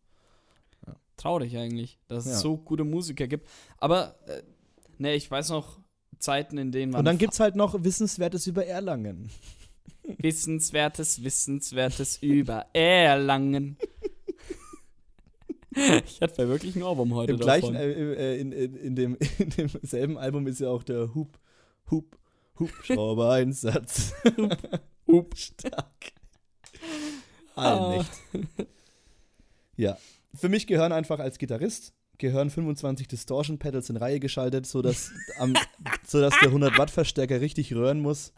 Traurig 1.17 1.57
eigentlich, 1.57 2.01
dass 2.09 2.27
Ja. 2.27 2.33
es 2.33 2.41
so 2.41 2.57
gute 2.57 2.83
Musiker 2.83 3.29
gibt. 3.29 3.49
Aber, 3.79 4.17
äh, 4.27 4.43
ne, 4.99 5.15
ich 5.15 5.31
weiß 5.31 5.51
noch 5.51 5.79
Zeiten, 6.19 6.59
in 6.59 6.73
denen 6.73 6.91
man 6.91 6.99
Und 6.99 7.05
dann 7.05 7.19
gibt 7.19 7.35
es 7.35 7.41
halt 7.41 7.55
noch 7.55 7.85
Wissenswertes 7.85 8.49
über 8.49 8.67
Erlangen. 8.67 9.31
Wissenswertes, 10.19 11.23
Wissenswertes 11.23 12.19
über 12.21 12.67
Erlangen. 12.73 13.77
ich 16.05 16.21
hatte 16.21 16.43
ja 16.43 16.49
wirklich 16.49 16.75
einen 16.75 16.85
Ohrwurm 16.85 17.15
heute 17.15 17.33
Im 17.33 17.39
gleichen, 17.39 17.75
davon. 17.75 17.89
äh, 17.91 18.35
äh, 18.35 18.41
in, 18.41 18.53
in, 18.53 18.75
in, 18.77 18.97
dem, 18.97 19.17
in 19.39 19.51
demselben 19.51 20.19
Album 20.19 20.47
ist 20.47 20.61
ja 20.61 20.69
auch 20.69 20.83
der 20.83 21.15
Hub, 21.15 21.39
Hub, 21.91 22.17
Hubschrauber-Einsatz. 22.59 24.15
Hup. 25.07 25.37
Stark. 25.37 26.13
Ah. 27.55 27.91
Allmächt. 27.91 28.11
Ja. 29.77 29.99
Für 30.35 30.49
mich 30.49 30.67
gehören 30.67 30.93
einfach 30.93 31.21
als 31.21 31.39
Gitarrist 31.39 31.95
gehören 32.19 32.51
25 32.51 33.09
Distortion 33.09 33.59
Pedals 33.59 33.91
in 33.91 33.97
Reihe 33.97 34.21
geschaltet, 34.21 34.67
sodass, 34.67 35.13
am, 35.39 35.55
sodass 36.07 36.35
der 36.41 36.49
100 36.49 36.79
Watt 36.79 36.91
Verstärker 36.91 37.41
richtig 37.41 37.75
röhren 37.75 38.01
muss. 38.01 38.33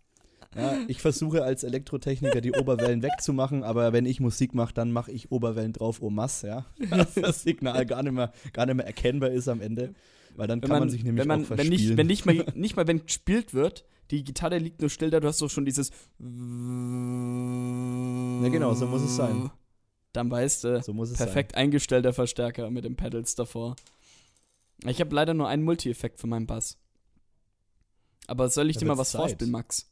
Ja, 0.55 0.79
ich 0.89 1.03
versuche 1.03 1.45
als 1.45 1.65
Elektrotechniker 1.65 2.41
die 2.41 2.53
Oberwellen 2.53 3.03
wegzumachen, 3.03 3.63
aber 3.63 3.93
wenn 3.93 4.07
ich 4.07 4.21
Musik 4.21 4.55
mache, 4.55 4.73
dann 4.73 4.91
mache 4.91 5.13
ich 5.13 5.31
Oberwellen 5.31 5.75
drauf 5.75 6.03
au 6.03 6.09
masse, 6.09 6.47
ja. 6.47 6.67
Dass 6.91 7.15
das 7.15 7.43
Signal 7.43 7.85
gar 7.85 8.03
nicht 8.03 8.13
mehr, 8.13 8.33
gar 8.55 8.65
nicht 8.65 8.77
mehr 8.77 8.87
erkennbar 8.87 9.31
ist 9.31 9.49
am 9.49 9.61
Ende. 9.61 9.95
Weil 10.37 10.47
dann 10.49 10.61
Wenn 10.63 10.69
kann 10.69 10.75
man, 10.77 10.81
man, 10.81 10.91
sich 10.91 11.03
nämlich 11.03 11.23
wenn 11.23 11.29
man, 11.29 11.45
auch 11.45 11.51
wenn 11.51 11.57
verspielen. 11.57 11.89
nicht, 11.89 11.97
wenn 11.97 12.07
nicht 12.07 12.27
mal, 12.27 12.45
nicht 12.55 12.77
mal 12.77 12.87
wenn 12.87 13.05
gespielt 13.05 13.55
wird, 13.55 13.85
die 14.11 14.23
Gitarre 14.23 14.59
liegt 14.59 14.81
nur 14.81 14.91
still 14.91 15.11
da, 15.11 15.19
du 15.19 15.27
hast 15.29 15.41
doch 15.43 15.51
schon 15.51 15.65
dieses. 15.65 15.91
Ja, 16.21 16.27
genau, 18.51 18.75
so 18.75 18.87
muss 18.87 19.03
es 19.03 19.17
sein. 19.17 19.51
Dann 20.13 20.31
weißt 20.31 20.65
du, 20.65 20.83
so 20.83 20.93
muss 20.93 21.11
es 21.11 21.17
perfekt 21.17 21.55
eingestellter 21.57 22.13
Verstärker 22.13 22.71
mit 22.71 22.85
den 22.85 22.97
Pedals 22.97 23.35
davor. 23.35 23.77
Ich 24.85 25.01
habe 25.01 25.15
leider 25.15 25.35
nur 25.35 25.49
einen 25.49 25.65
Multi-Effekt 25.65 26.21
für 26.21 26.27
meinen 26.27 26.47
Bass. 26.47 26.79
Aber 28.27 28.49
soll 28.49 28.71
ich 28.71 28.77
Da 28.77 28.81
dir 28.81 28.87
mal 28.87 28.99
was 28.99 29.11
Zeit. 29.13 29.21
vorspielen, 29.21 29.51
Max? 29.53 29.79
sein. 29.79 29.87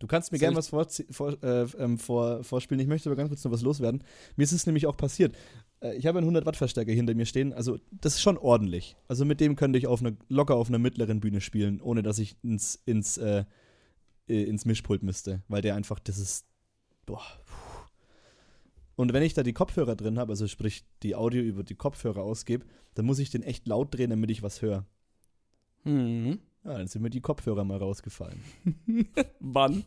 Du 0.00 0.06
kannst 0.08 0.32
mir 0.32 0.38
gerne 0.38 0.56
was 0.56 0.68
vor, 0.68 0.86
vor, 1.10 1.40
äh, 1.44 1.62
ähm, 1.78 1.96
vor, 1.98 2.42
vorspielen. 2.42 2.80
Ich 2.80 2.88
möchte 2.88 3.08
aber 3.08 3.16
ganz 3.16 3.28
kurz 3.28 3.44
noch 3.44 3.52
was 3.52 3.62
loswerden. 3.62 4.02
Mir 4.34 4.42
ist 4.42 4.50
es 4.52 4.66
nämlich 4.66 4.86
auch 4.88 4.96
passiert. 4.96 5.36
Äh, 5.82 5.96
ich 5.96 6.06
habe 6.06 6.18
einen 6.18 6.26
100 6.26 6.46
Watt 6.46 6.56
Verstärker 6.56 6.92
hinter 6.92 7.14
mir 7.14 7.26
stehen. 7.26 7.52
Also 7.52 7.78
das 7.90 8.14
ist 8.14 8.22
schon 8.22 8.38
ordentlich. 8.38 8.96
Also 9.08 9.24
mit 9.24 9.40
dem 9.40 9.56
könnte 9.56 9.78
ich 9.78 9.86
auf 9.86 10.00
eine, 10.00 10.16
locker 10.28 10.56
auf 10.56 10.68
einer 10.68 10.78
mittleren 10.78 11.20
Bühne 11.20 11.40
spielen, 11.40 11.80
ohne 11.80 12.02
dass 12.02 12.18
ich 12.18 12.36
ins, 12.42 12.80
ins, 12.86 13.18
äh, 13.18 13.44
äh, 14.28 14.42
ins 14.44 14.64
Mischpult 14.64 15.02
müsste. 15.02 15.42
Weil 15.48 15.62
der 15.62 15.74
einfach, 15.74 15.98
das 15.98 16.18
ist, 16.18 16.46
boah. 17.06 17.22
puh. 17.46 17.72
Und 18.96 19.12
wenn 19.12 19.22
ich 19.22 19.34
da 19.34 19.42
die 19.42 19.52
Kopfhörer 19.52 19.96
drin 19.96 20.18
habe, 20.18 20.32
also 20.32 20.46
sprich 20.46 20.84
die 21.02 21.14
Audio 21.14 21.42
über 21.42 21.64
die 21.64 21.74
Kopfhörer 21.74 22.22
ausgebe, 22.22 22.66
dann 22.94 23.06
muss 23.06 23.18
ich 23.18 23.30
den 23.30 23.42
echt 23.42 23.66
laut 23.66 23.94
drehen, 23.94 24.10
damit 24.10 24.30
ich 24.30 24.42
was 24.42 24.62
höre. 24.62 24.86
Mhm. 25.84 26.38
Ja, 26.64 26.78
dann 26.78 26.86
sind 26.86 27.02
mir 27.02 27.10
die 27.10 27.20
Kopfhörer 27.20 27.64
mal 27.64 27.78
rausgefallen. 27.78 28.40
Wann? 29.40 29.84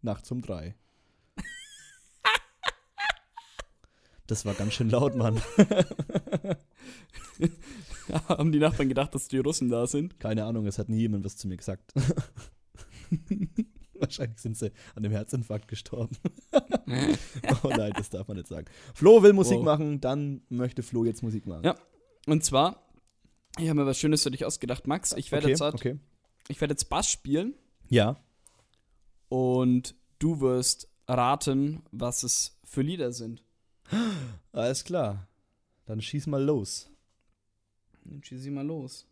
Nachts 0.00 0.30
um 0.30 0.40
drei. 0.40 0.74
Das 4.30 4.44
war 4.44 4.54
ganz 4.54 4.74
schön 4.74 4.90
laut, 4.90 5.16
Mann. 5.16 5.42
Haben 8.28 8.52
die 8.52 8.60
Nachbarn 8.60 8.88
gedacht, 8.88 9.12
dass 9.12 9.26
die 9.26 9.38
Russen 9.38 9.70
da 9.70 9.88
sind? 9.88 10.20
Keine 10.20 10.44
Ahnung, 10.44 10.68
es 10.68 10.78
hat 10.78 10.88
nie 10.88 11.00
jemand 11.00 11.24
was 11.24 11.36
zu 11.36 11.48
mir 11.48 11.56
gesagt. 11.56 11.92
Wahrscheinlich 13.94 14.38
sind 14.38 14.56
sie 14.56 14.70
an 14.94 15.02
dem 15.02 15.10
Herzinfarkt 15.10 15.66
gestorben. 15.66 16.16
oh 16.52 17.70
nein, 17.70 17.92
das 17.96 18.10
darf 18.10 18.28
man 18.28 18.36
nicht 18.36 18.46
sagen. 18.46 18.66
Flo 18.94 19.20
will 19.24 19.32
Musik 19.32 19.58
Wow. 19.58 19.64
machen, 19.64 20.00
dann 20.00 20.42
möchte 20.48 20.84
Flo 20.84 21.04
jetzt 21.04 21.24
Musik 21.24 21.48
machen. 21.48 21.64
Ja, 21.64 21.74
Und 22.28 22.44
zwar, 22.44 22.86
ich 23.58 23.68
habe 23.68 23.80
mir 23.80 23.86
was 23.86 23.98
Schönes 23.98 24.22
für 24.22 24.30
dich 24.30 24.44
ausgedacht, 24.44 24.86
Max. 24.86 25.12
Ich 25.14 25.32
werde 25.32 25.46
okay, 25.46 25.50
jetzt, 25.50 25.62
okay. 25.62 25.98
ich 26.46 26.60
werde 26.60 26.74
jetzt 26.74 26.88
Bass 26.88 27.10
spielen 27.10 27.54
Ja. 27.88 28.16
und 29.28 29.96
du 30.20 30.40
wirst 30.40 30.88
raten, 31.08 31.82
was 31.90 32.22
es 32.22 32.60
für 32.64 32.82
Lieder 32.82 33.10
sind. 33.10 33.42
Alles 34.52 34.84
klar. 34.84 35.26
Dann 35.86 36.00
schieß 36.00 36.26
mal 36.26 36.42
los. 36.42 36.90
Dann 38.04 38.22
schieß 38.22 38.44
ich 38.44 38.50
mal 38.50 38.66
los. 38.66 39.06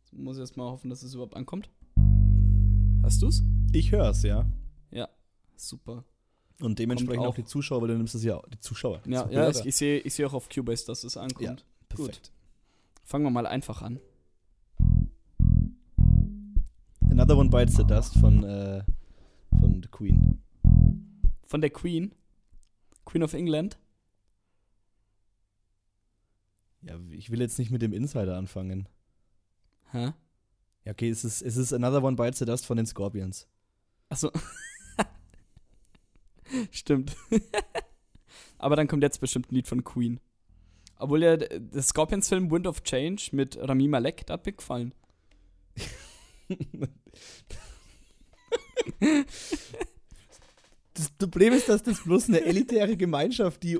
Jetzt 0.00 0.12
muss 0.12 0.36
ich 0.36 0.40
erst 0.40 0.56
mal 0.56 0.70
hoffen, 0.70 0.90
dass 0.90 1.02
es 1.02 1.14
überhaupt 1.14 1.36
ankommt. 1.36 1.70
Hast 3.02 3.22
du's? 3.22 3.42
Ich 3.72 3.92
hör's, 3.92 4.22
ja. 4.22 4.46
Ja, 4.90 5.08
super. 5.56 6.04
Und 6.60 6.78
dementsprechend 6.78 7.24
auch 7.24 7.30
auch. 7.30 7.34
die 7.34 7.44
Zuschauer, 7.44 7.80
weil 7.82 7.88
du 7.88 7.96
nimmst 7.96 8.14
es 8.14 8.22
ja 8.22 8.40
die 8.52 8.60
Zuschauer. 8.60 9.00
die 9.04 9.10
Ja, 9.10 9.28
ja 9.30 9.48
ich, 9.48 9.64
ich 9.64 9.74
sehe 9.74 9.98
ich 9.98 10.14
seh 10.14 10.24
auch 10.24 10.34
auf 10.34 10.48
Cubase, 10.48 10.86
dass 10.86 11.02
es 11.02 11.16
ankommt. 11.16 11.42
Ja, 11.42 11.56
perfekt. 11.88 12.32
Fangen 13.04 13.24
wir 13.24 13.30
mal 13.30 13.46
einfach 13.46 13.82
an. 13.82 13.98
Another 17.10 17.36
One 17.36 17.50
Bites 17.50 17.76
the 17.76 17.84
Dust 17.84 18.14
von, 18.18 18.44
äh, 18.44 18.84
von 19.60 19.82
The 19.82 19.88
Queen. 19.90 20.42
Von 21.46 21.60
der 21.60 21.70
Queen. 21.70 22.14
Queen 23.04 23.22
of 23.22 23.34
England. 23.34 23.78
Ja, 26.82 26.98
ich 27.10 27.30
will 27.30 27.40
jetzt 27.40 27.58
nicht 27.58 27.70
mit 27.70 27.82
dem 27.82 27.92
Insider 27.92 28.36
anfangen. 28.36 28.88
Hä? 29.90 30.12
Ja, 30.84 30.92
okay, 30.92 31.10
es 31.10 31.24
ist, 31.24 31.42
es 31.42 31.56
ist 31.56 31.72
Another 31.72 32.02
One 32.02 32.16
Bites 32.16 32.40
the 32.40 32.44
Dust 32.44 32.66
von 32.66 32.76
den 32.76 32.86
Scorpions. 32.86 33.46
Achso. 34.08 34.30
Stimmt. 36.70 37.16
Aber 38.58 38.76
dann 38.76 38.88
kommt 38.88 39.02
jetzt 39.02 39.20
bestimmt 39.20 39.50
ein 39.50 39.54
Lied 39.54 39.68
von 39.68 39.84
Queen. 39.84 40.20
Obwohl 40.98 41.22
ja 41.22 41.36
der 41.36 41.82
Scorpions-Film 41.82 42.50
Wind 42.50 42.66
of 42.66 42.82
Change 42.82 43.30
mit 43.32 43.56
Rami 43.58 43.88
Malek, 43.88 44.26
da 44.26 44.34
hat 44.34 44.46
mir 44.46 44.52
gefallen. 44.52 44.94
Das 50.94 51.08
Problem 51.10 51.54
ist, 51.54 51.68
dass 51.68 51.82
das 51.82 52.02
bloß 52.02 52.28
eine 52.28 52.42
elitäre 52.42 52.96
Gemeinschaft, 52.98 53.62
die, 53.62 53.78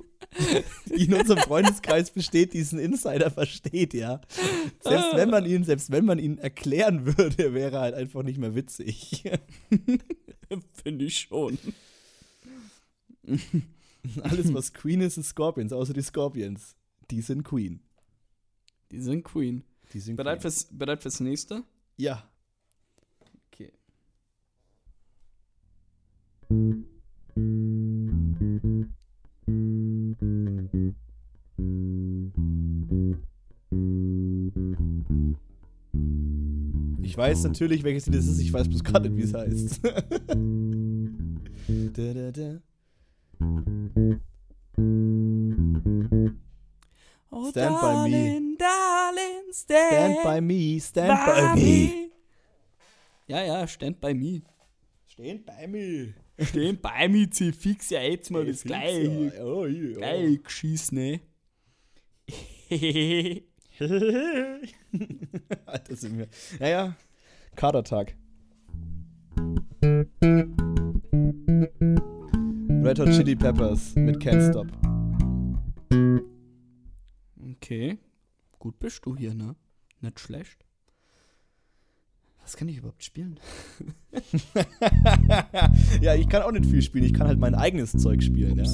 die 0.86 1.04
in 1.04 1.14
unserem 1.14 1.42
Freundeskreis 1.42 2.10
besteht, 2.10 2.54
diesen 2.54 2.78
Insider 2.78 3.30
versteht, 3.30 3.92
ja. 3.92 4.22
Selbst 4.80 5.14
wenn 5.14 5.28
man 5.28 5.44
ihn, 5.44 5.64
selbst 5.64 5.90
wenn 5.90 6.06
man 6.06 6.18
ihn 6.18 6.38
erklären 6.38 7.04
würde, 7.04 7.52
wäre 7.52 7.76
er 7.76 7.80
halt 7.80 7.94
einfach 7.94 8.22
nicht 8.22 8.38
mehr 8.38 8.54
witzig. 8.54 9.24
Finde 10.82 11.04
ich 11.04 11.18
schon. 11.18 11.58
Alles, 14.22 14.52
was 14.52 14.72
Queen 14.72 15.00
ist, 15.00 15.18
ist 15.18 15.28
Scorpions, 15.28 15.72
außer 15.72 15.92
die 15.92 16.02
Scorpions. 16.02 16.76
Die 17.10 17.20
sind 17.20 17.44
Queen. 17.44 17.80
Die 18.90 19.00
sind 19.00 19.22
Queen. 19.22 19.64
Die 19.92 20.00
sind 20.00 20.16
Bereit 20.16 20.40
Queen. 20.40 20.50
fürs, 20.50 20.64
bereit 20.70 21.02
fürs 21.02 21.20
nächste? 21.20 21.62
Ja. 21.96 22.28
Okay. 23.52 23.72
Ich 27.34 27.40
weiß 37.16 37.44
natürlich, 37.44 37.82
welches 37.84 38.04
Lied 38.06 38.16
es 38.16 38.26
ist, 38.26 38.40
ich 38.40 38.52
weiß 38.52 38.68
bloß 38.68 38.84
gerade 38.84 39.08
nicht, 39.08 39.18
wie 39.18 39.22
es 39.24 39.32
heißt. 39.34 39.80
da, 41.94 42.12
da, 42.12 42.30
da. 42.32 42.60
Oh, 47.30 47.48
Stand 47.50 47.80
by 47.80 48.10
me. 48.10 48.10
darling, 48.10 48.58
darling, 48.58 49.52
stand, 49.52 49.88
Stand 49.88 50.22
by 50.22 50.40
me, 50.42 50.78
stand 50.80 51.18
by 51.26 51.54
me. 51.60 52.10
Ja, 53.26 53.42
ja, 53.42 53.66
stand 53.66 53.98
by 54.00 54.12
me. 54.12 54.42
Stand 55.06 55.46
by 55.46 55.66
me 55.66 56.12
stehen 56.44 56.78
bei 56.80 57.08
mir, 57.08 57.26
Beimitzi 57.26 57.52
fix 57.52 57.90
ja 57.90 58.00
jetzt 58.02 58.30
mal 58.30 58.44
das 58.44 58.62
gleiche. 58.64 59.32
Ja, 59.36 59.66
ja, 59.66 59.66
ja. 59.66 59.94
Gleich 59.94 60.42
geschissen, 60.42 60.98
ne? 60.98 61.20
Alter 65.66 65.96
sind 65.96 66.18
wir. 66.18 66.28
Naja, 66.58 66.96
Katertag. 67.54 68.14
Red 72.84 72.98
Hot 72.98 73.10
Chili 73.10 73.36
Peppers 73.36 73.94
mit 73.94 74.16
Can't 74.18 74.50
Stop. 74.50 74.66
Okay. 77.56 77.98
Gut 78.58 78.78
bist 78.78 79.04
du 79.04 79.16
hier, 79.16 79.34
ne? 79.34 79.56
Nicht 80.00 80.20
schlecht. 80.20 80.64
Was 82.42 82.56
kann 82.56 82.68
ich 82.68 82.78
überhaupt 82.78 83.04
spielen? 83.04 83.38
ja, 86.00 86.14
ich 86.14 86.28
kann 86.28 86.42
auch 86.42 86.50
nicht 86.50 86.66
viel 86.66 86.82
spielen. 86.82 87.04
Ich 87.04 87.14
kann 87.14 87.28
halt 87.28 87.38
mein 87.38 87.54
eigenes 87.54 87.92
Zeug 87.92 88.22
spielen, 88.22 88.58
ja. 88.58 88.64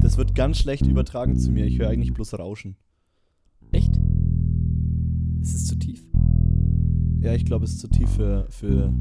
Das 0.00 0.16
wird 0.16 0.34
ganz 0.34 0.58
schlecht 0.58 0.86
übertragen 0.86 1.38
zu 1.38 1.52
mir. 1.52 1.66
Ich 1.66 1.78
höre 1.78 1.88
eigentlich 1.88 2.12
bloß 2.12 2.34
Rauschen. 2.38 2.76
Echt? 3.70 4.00
Ist 5.40 5.54
es 5.54 5.66
zu 5.66 5.76
tief? 5.76 6.04
Ja, 7.20 7.34
ich 7.34 7.44
glaube, 7.44 7.64
es 7.64 7.72
ist 7.72 7.80
zu 7.80 7.88
tief 7.88 8.10
für, 8.10 8.46
für 8.50 8.92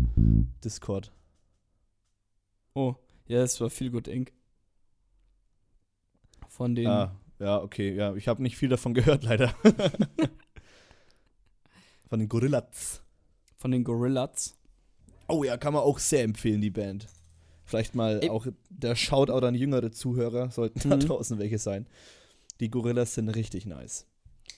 Discord. 0.63 1.16
Oh, 2.77 2.95
ja, 3.27 3.41
es 3.41 3.59
war 3.59 3.71
viel 3.71 3.89
gut 3.89 4.07
Inc. 4.07 4.31
Von 6.47 6.75
den. 6.75 6.85
Ah, 6.87 7.15
ja, 7.39 7.59
okay. 7.61 7.93
Ja, 7.95 8.13
ich 8.15 8.27
habe 8.27 8.43
nicht 8.43 8.55
viel 8.55 8.69
davon 8.69 8.93
gehört, 8.93 9.23
leider. 9.29 9.55
Von 12.07 12.19
den 12.19 12.29
Gorillaz. 12.29 13.01
Von 13.57 13.71
den 13.71 13.83
Gorillaz. 13.83 14.55
Oh 15.27 15.43
ja, 15.43 15.57
kann 15.57 15.73
man 15.73 15.81
auch 15.81 15.97
sehr 15.99 16.23
empfehlen, 16.23 16.61
die 16.61 16.69
Band. 16.69 17.07
Vielleicht 17.65 17.95
mal 17.95 18.19
Ey. 18.21 18.29
auch 18.29 18.45
der 18.69 18.95
Shoutout 18.95 19.45
an 19.45 19.55
jüngere 19.55 19.91
Zuhörer, 19.91 20.51
sollten 20.51 20.87
da 20.89 20.95
Mhm. 20.95 21.01
draußen 21.01 21.37
welche 21.39 21.57
sein. 21.57 21.87
Die 22.59 22.69
Gorillas 22.69 23.15
sind 23.15 23.29
richtig 23.29 23.65
nice. 23.65 24.05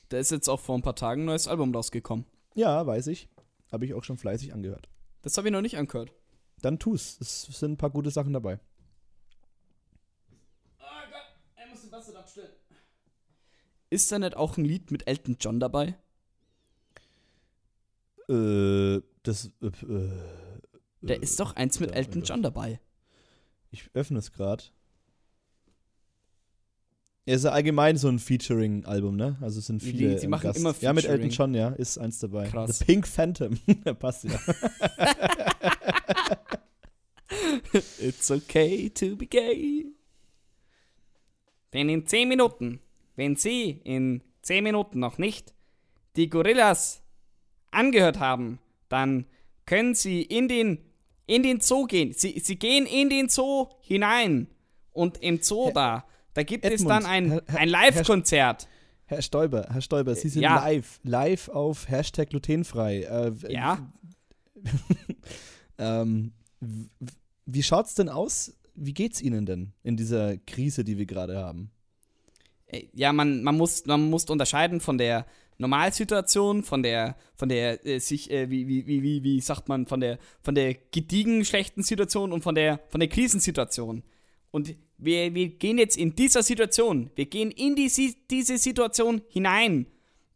Da 0.10 0.18
ist 0.18 0.32
jetzt 0.32 0.48
auch 0.50 0.60
vor 0.60 0.76
ein 0.76 0.82
paar 0.84 0.96
Tagen 0.96 1.22
ein 1.24 1.26
neues 1.26 1.48
Album 1.48 1.74
rausgekommen. 1.74 2.26
Ja, 2.54 2.86
weiß 2.86 3.08
ich. 3.08 3.30
Habe 3.72 3.86
ich 3.86 3.94
auch 3.94 4.04
schon 4.04 4.18
fleißig 4.18 4.54
angehört. 4.54 4.90
Das 5.22 5.38
habe 5.38 5.48
ich 5.48 5.52
noch 5.54 5.62
nicht 5.62 5.78
angehört. 5.78 6.12
Dann 6.62 6.80
tu's. 6.80 7.18
Es 7.22 7.44
sind 7.44 7.74
ein 7.74 7.78
paar 7.78 7.90
gute 7.90 8.12
Sachen 8.12 8.34
dabei. 8.34 8.60
Oh 10.80 10.84
Gott, 11.12 11.36
er 11.56 11.68
muss 11.68 11.82
den 11.82 11.92
Bass 11.92 12.14
abstellen. 12.16 12.50
Ist 13.90 14.12
da 14.12 14.20
nicht 14.20 14.36
auch 14.36 14.58
ein 14.58 14.66
Lied 14.66 14.92
mit 14.92 15.08
Elton 15.08 15.38
John 15.40 15.60
dabei? 15.60 15.96
Äh, 18.30 19.02
das. 19.24 19.52
Äh, 19.62 19.68
äh, 19.68 20.12
Da 21.02 21.14
ist 21.16 21.40
doch 21.40 21.56
eins 21.56 21.80
mit 21.80 21.92
da- 21.92 21.96
Elton 21.96 22.24
John 22.24 22.44
dabei. 22.44 22.80
Ich 23.72 23.90
öffne 23.94 24.20
es 24.20 24.32
gerade. 24.32 24.64
Ja, 27.26 27.36
ist 27.36 27.44
ja 27.46 27.52
allgemein 27.52 27.96
so 27.98 28.08
ein 28.10 28.18
Featuring-Album, 28.18 29.16
ne? 29.16 29.38
Also 29.42 29.60
es 29.60 29.68
sind 29.68 29.82
Die- 29.84 29.92
viele. 29.92 30.16
die 30.16 30.24
im 30.26 30.32
machen 30.32 30.44
Gast. 30.44 30.60
immer 30.60 30.74
Ja, 30.82 30.94
mit 30.94 31.06
Elton 31.06 31.30
Featuring. 31.30 31.54
John, 31.54 31.54
ja, 31.56 31.70
ist 31.70 31.98
eins 32.00 32.20
dabei. 32.20 32.48
Krass. 32.50 32.80
The 32.80 32.86
Pink 32.86 33.08
Phantom. 33.08 33.58
Passt 34.00 34.24
ja. 34.26 34.40
It's 38.00 38.32
okay 38.32 38.90
to 38.90 39.16
be 39.16 39.26
gay. 39.26 39.86
Wenn 41.72 41.90
in 41.90 42.06
10 42.08 42.28
Minuten, 42.28 42.80
wenn 43.16 43.36
Sie 43.36 43.80
in 43.84 44.22
10 44.42 44.64
Minuten 44.64 45.00
noch 45.00 45.18
nicht 45.18 45.54
die 46.16 46.30
Gorillas 46.30 47.02
angehört 47.72 48.20
haben, 48.20 48.60
dann 48.90 49.26
können 49.66 49.94
Sie 49.94 50.22
in 50.24 50.48
den, 50.48 50.80
in 51.28 51.44
den 51.44 51.60
Zoo 51.62 51.86
gehen. 51.86 52.14
Sie, 52.14 52.40
Sie 52.40 52.56
gehen 52.58 52.86
in 52.88 53.10
den 53.10 53.30
Zoo 53.30 53.68
hinein 53.82 54.48
und 54.92 55.22
im 55.22 55.42
Zoo 55.44 55.66
Herr- 55.66 55.74
da, 55.74 56.06
da 56.34 56.44
gibt 56.44 56.66
es 56.66 56.82
Edmund, 56.82 56.90
dann 56.90 57.06
ein, 57.06 57.30
Herr- 57.32 57.44
Herr- 57.48 57.60
ein 57.60 57.70
Live-Konzert. 57.70 58.68
Herr 59.06 59.22
Stoiber, 59.22 59.68
Herr 59.72 59.82
Stoiber, 59.82 60.16
Sie 60.16 60.30
sind 60.30 60.42
Ja. 60.44 60.56
live. 60.56 61.00
Live 61.04 61.50
auf 61.50 61.88
Hashtag 61.90 62.30
glutenfrei. 62.30 63.02
Äh, 63.04 63.32
Ja. 63.52 63.92
ähm, 65.78 66.32
wie 67.54 67.64
schaut's 67.64 67.96
denn 67.96 68.10
aus? 68.10 68.54
Wie 68.76 68.94
geht's 68.94 69.22
Ihnen 69.22 69.46
denn 69.46 69.74
in 69.84 69.98
dieser 69.98 70.38
Krise, 70.38 70.84
die 70.84 70.98
wir 70.98 71.06
gerade 71.06 71.38
haben? 71.38 71.72
Äh, 72.68 72.86
ja, 72.94 73.12
man, 73.14 73.44
man, 73.44 73.58
muss, 73.58 73.86
man 73.86 74.10
muss 74.10 74.26
unterscheiden 74.26 74.80
von 74.80 74.98
der 74.98 75.26
Normalsituation, 75.58 76.64
von 76.64 76.84
der, 76.84 77.18
von 77.36 77.50
der 77.50 77.86
äh, 77.86 78.00
sich, 78.00 78.32
äh, 78.32 78.50
wie, 78.50 78.68
wie, 78.68 78.88
wie, 78.88 79.24
wie, 79.24 79.42
sagt 79.42 79.68
man, 79.68 79.86
von 79.86 80.00
der, 80.00 80.18
von 80.42 80.56
der 80.56 80.74
gediegen 80.74 81.44
schlechten 81.44 81.84
Situation 81.84 82.32
und 82.32 82.44
von 82.44 82.56
der, 82.56 82.80
von 82.88 83.00
der 83.00 83.10
Krisensituation. 83.10 84.04
Und 84.52 84.76
wir, 84.98 85.34
wir 85.36 85.50
gehen 85.50 85.78
jetzt 85.78 85.98
in 85.98 86.16
dieser 86.16 86.44
Situation, 86.44 87.12
wir 87.16 87.26
gehen 87.26 87.52
in 87.52 87.76
die, 87.76 87.92
diese 88.32 88.58
Situation 88.58 89.22
hinein 89.30 89.88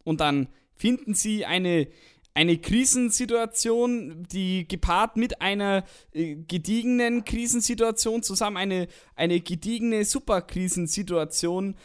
und 0.03 0.19
dann 0.19 0.49
finden 0.75 1.13
sie 1.13 1.45
eine, 1.45 1.87
eine 2.33 2.57
Krisensituation, 2.57 4.25
die 4.31 4.67
gepaart 4.67 5.17
mit 5.17 5.41
einer 5.41 5.85
äh, 6.13 6.35
gediegenen 6.35 7.25
Krisensituation 7.25 8.23
zusammen 8.23 8.57
eine, 8.57 8.87
eine 9.15 9.39
gediegene 9.39 10.03
Superkrisensituation 10.03 11.75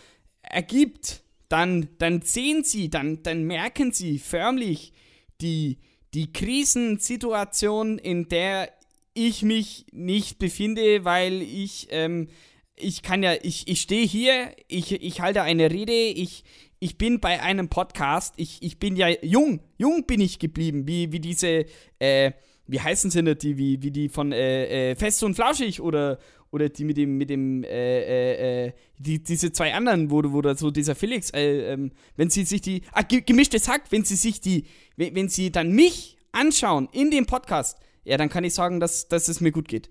ergibt, 0.43 1.23
dann, 1.49 1.89
dann 1.99 2.23
sehen 2.23 2.65
sie, 2.65 2.89
dann, 2.89 3.23
dann 3.23 3.45
merken 3.45 3.93
sie 3.93 4.19
förmlich 4.19 4.93
die, 5.41 5.79
die 6.15 6.33
Krisensituation, 6.33 7.99
in 7.99 8.29
der 8.29 8.71
ich 9.15 9.43
mich 9.43 9.87
nicht 9.93 10.39
befinde, 10.39 11.05
weil 11.05 11.43
ich, 11.43 11.89
ähm, 11.91 12.29
ich 12.77 13.03
kann 13.03 13.23
ja, 13.23 13.35
ich, 13.43 13.69
ich 13.69 13.81
stehe 13.81 14.07
hier, 14.07 14.55
ich, 14.69 14.93
ich 14.93 15.21
halte 15.21 15.43
eine 15.43 15.71
Rede, 15.71 15.93
ich, 15.93 16.45
ich 16.81 16.99
bin 16.99 17.21
bei 17.21 17.41
einem 17.43 17.69
Podcast, 17.69 18.35
ich, 18.37 18.63
ich 18.63 18.79
bin 18.79 18.97
ja 18.97 19.09
jung, 19.23 19.61
jung 19.79 20.05
bin 20.07 20.21
ich 20.21 20.39
geblieben, 20.39 20.87
wie, 20.87 21.13
wie 21.13 21.21
diese, 21.21 21.67
äh, 21.99 22.33
wie 22.67 22.81
heißen 22.81 23.11
sie 23.11 23.23
nicht, 23.23 23.43
die, 23.43 23.57
wie, 23.59 23.83
wie 23.83 23.91
die 23.91 24.09
von 24.09 24.33
äh, 24.33 24.91
äh, 24.93 24.97
Fest 24.97 25.23
und 25.25 25.35
Flauschig 25.35 25.81
oder, 25.81 26.19
oder 26.51 26.69
die 26.69 26.85
mit 26.85 26.97
dem, 26.97 27.17
mit 27.19 27.31
dem, 27.31 27.65
äh, 27.65 27.67
äh, 27.69 28.67
äh, 28.67 28.73
die, 28.99 29.23
diese 29.23 29.53
zwei 29.53 29.75
anderen, 29.75 30.11
wo, 30.11 30.23
wo 30.33 30.41
da 30.41 30.55
so 30.55 30.71
dieser 30.71 30.95
Felix, 30.95 31.31
äh, 31.31 31.73
ähm, 31.73 31.93
wenn 32.17 32.31
sie 32.31 32.45
sich 32.45 32.61
die, 32.61 32.83
ah, 32.93 33.03
ge- 33.03 33.23
gemischtes 33.23 33.69
Hack, 33.69 33.83
wenn 33.91 34.05
sie 34.05 34.17
sich 34.17 34.41
die, 34.41 34.65
wenn, 34.97 35.15
wenn 35.15 35.29
sie 35.29 35.51
dann 35.51 35.73
mich 35.73 36.17
anschauen 36.33 36.89
in 36.93 37.11
dem 37.11 37.27
Podcast, 37.27 37.79
ja, 38.05 38.17
dann 38.17 38.29
kann 38.29 38.45
ich 38.45 38.55
sagen, 38.55 38.81
dass, 38.81 39.09
dass 39.09 39.29
es 39.29 39.41
mir 39.41 39.51
gut 39.53 39.69
geht. 39.69 39.91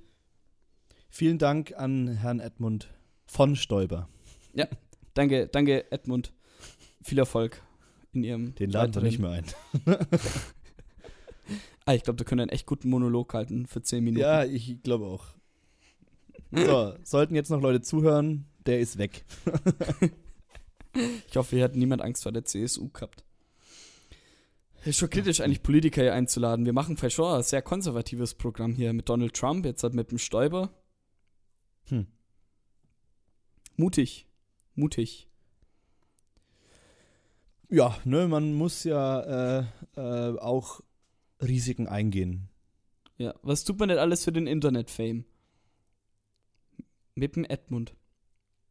Vielen 1.09 1.37
Dank 1.37 1.73
an 1.77 2.07
Herrn 2.07 2.39
Edmund 2.39 2.93
von 3.25 3.55
Stoiber. 3.55 4.07
Ja, 4.53 4.67
danke, 5.13 5.47
danke, 5.47 5.91
Edmund. 5.91 6.33
Viel 7.07 7.19
Erfolg 7.19 7.61
in 8.11 8.23
ihrem. 8.25 8.55
Den 8.55 8.69
laden 8.69 8.93
wir 8.93 9.01
nicht 9.01 9.19
mehr 9.19 9.31
ein. 9.31 9.45
Ah, 11.85 11.93
ich 11.93 12.03
glaube, 12.03 12.17
da 12.17 12.25
können 12.25 12.39
wir 12.39 12.43
einen 12.43 12.51
echt 12.51 12.65
guten 12.65 12.89
Monolog 12.89 13.33
halten 13.33 13.65
für 13.65 13.81
10 13.81 14.03
Minuten. 14.03 14.19
Ja, 14.19 14.43
ich 14.43 14.83
glaube 14.83 15.05
auch. 15.05 15.27
So, 16.51 16.93
sollten 17.03 17.33
jetzt 17.33 17.49
noch 17.49 17.61
Leute 17.61 17.79
zuhören, 17.79 18.45
der 18.65 18.81
ist 18.81 18.97
weg. 18.97 19.23
Ich 21.29 21.37
hoffe, 21.37 21.55
hier 21.55 21.63
hat 21.63 21.75
niemand 21.75 22.01
Angst 22.01 22.23
vor 22.23 22.31
der 22.31 22.43
CSU 22.43 22.89
gehabt. 22.89 23.23
Ist 24.83 24.97
schon 24.97 25.11
kritisch, 25.11 25.41
eigentlich 25.41 25.61
Politiker 25.61 26.01
hier 26.01 26.13
einzuladen. 26.15 26.65
Wir 26.65 26.73
machen 26.73 26.97
vielleicht 26.97 27.17
schon 27.17 27.31
ein 27.31 27.43
sehr 27.43 27.61
konservatives 27.61 28.33
Programm 28.33 28.73
hier 28.73 28.91
mit 28.93 29.07
Donald 29.07 29.35
Trump, 29.35 29.65
jetzt 29.65 29.83
halt 29.83 29.93
mit 29.93 30.09
dem 30.09 30.17
Stoiber. 30.17 30.71
Hm. 31.89 32.07
Mutig. 33.75 34.27
Mutig. 34.73 35.26
Ja, 37.69 37.97
ne, 38.05 38.27
man 38.27 38.53
muss 38.53 38.83
ja 38.83 39.59
äh, 39.59 39.65
äh, 39.95 40.39
auch 40.39 40.81
Risiken 41.41 41.87
eingehen. 41.87 42.49
Ja, 43.17 43.33
was 43.41 43.63
tut 43.63 43.79
man 43.79 43.89
denn 43.89 43.97
alles 43.97 44.23
für 44.23 44.31
den 44.31 44.47
Internet-Fame? 44.47 45.25
Mit 47.15 47.35
dem 47.35 47.45
Edmund. 47.45 47.95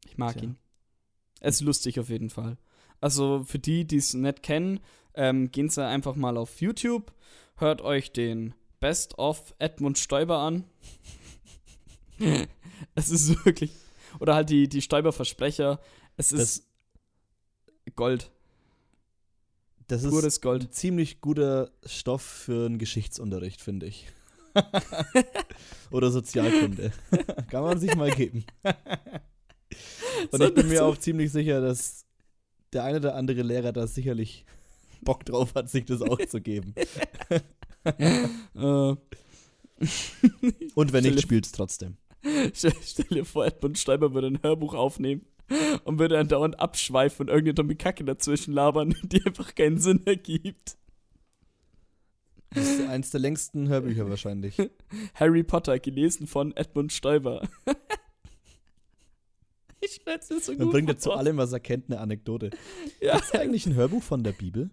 Ich 0.06 0.16
mag 0.16 0.34
Tja. 0.34 0.44
ihn. 0.44 0.56
Es 1.40 1.56
ist 1.56 1.62
lustig 1.62 2.00
auf 2.00 2.08
jeden 2.08 2.30
Fall. 2.30 2.56
Also 3.00 3.44
für 3.44 3.58
die, 3.58 3.86
die 3.86 3.96
es 3.96 4.14
nicht 4.14 4.42
kennen, 4.42 4.80
ähm, 5.14 5.50
gehen 5.50 5.68
Sie 5.68 5.84
einfach 5.84 6.14
mal 6.14 6.36
auf 6.36 6.60
YouTube, 6.60 7.12
hört 7.56 7.82
euch 7.82 8.12
den 8.12 8.54
Best 8.80 9.18
of 9.18 9.54
Edmund 9.58 9.98
Stoiber 9.98 10.38
an. 10.38 10.64
es 12.94 13.10
ist 13.10 13.44
wirklich. 13.44 13.72
Oder 14.20 14.34
halt 14.34 14.50
die, 14.50 14.68
die 14.68 14.80
Stoiber-Versprecher. 14.80 15.80
Es 16.16 16.32
ist 16.32 16.66
Das, 17.86 17.94
Gold. 17.96 18.30
Das 19.88 20.02
ist 20.04 20.40
Gold. 20.42 20.62
ein 20.64 20.70
ziemlich 20.72 21.20
guter 21.20 21.70
Stoff 21.84 22.22
für 22.22 22.66
einen 22.66 22.78
Geschichtsunterricht, 22.78 23.60
finde 23.60 23.86
ich. 23.86 24.06
Oder 25.90 26.10
Sozialkunde. 26.10 26.92
Kann 27.50 27.62
man 27.62 27.78
sich 27.78 27.94
mal 27.94 28.10
geben. 28.10 28.44
Und 30.30 30.42
ich 30.42 30.54
bin 30.54 30.68
mir 30.68 30.84
auch 30.84 30.96
ziemlich 30.96 31.30
sicher, 31.30 31.60
dass 31.60 32.04
der 32.72 32.84
eine 32.84 32.98
oder 32.98 33.14
andere 33.14 33.42
Lehrer 33.42 33.72
da 33.72 33.86
sicherlich 33.86 34.44
Bock 35.02 35.24
drauf 35.24 35.54
hat, 35.54 35.68
sich 35.70 35.84
das 35.84 36.00
auch 36.02 36.18
zu 36.26 36.40
geben. 36.40 36.74
Äh, 37.84 38.96
Und 40.74 40.92
wenn 40.92 41.04
nicht, 41.04 41.16
dir- 41.16 41.22
spielt's 41.22 41.52
trotzdem. 41.52 41.96
Stell, 42.54 42.72
dir 43.10 43.24
vor, 43.24 43.46
Edmund 43.46 43.78
Stoiber 43.78 44.12
würde 44.14 44.28
ein 44.28 44.42
Hörbuch 44.42 44.74
aufnehmen 44.74 45.26
und 45.84 45.98
würde 45.98 46.16
dann 46.16 46.28
dauernd 46.28 46.58
abschweifen 46.58 47.24
und 47.24 47.28
irgendeine 47.28 47.54
dumme 47.54 47.76
Kacke 47.76 48.04
dazwischen 48.04 48.52
labern, 48.52 48.94
die 49.02 49.24
einfach 49.24 49.54
keinen 49.54 49.78
Sinn 49.78 50.04
ergibt. 50.06 50.76
Das 52.50 52.66
ist 52.66 52.88
eins 52.88 53.10
der 53.10 53.20
längsten 53.20 53.68
Hörbücher 53.68 54.08
wahrscheinlich. 54.08 54.56
Harry 55.14 55.42
Potter, 55.42 55.78
gelesen 55.78 56.26
von 56.26 56.56
Edmund 56.56 56.92
Stoiber. 56.92 57.46
ich 59.80 60.00
stell's 60.00 60.30
mir 60.30 60.40
so 60.40 60.54
gut 60.54 60.70
bringt 60.70 60.88
er 60.88 60.98
zu 60.98 61.12
allem, 61.12 61.36
was 61.36 61.52
er 61.52 61.60
kennt, 61.60 61.90
eine 61.90 62.00
Anekdote. 62.00 62.50
Ja. 63.00 63.18
Ist 63.18 63.34
eigentlich 63.34 63.66
ein 63.66 63.74
Hörbuch 63.74 64.02
von 64.02 64.24
der 64.24 64.32
Bibel? 64.32 64.70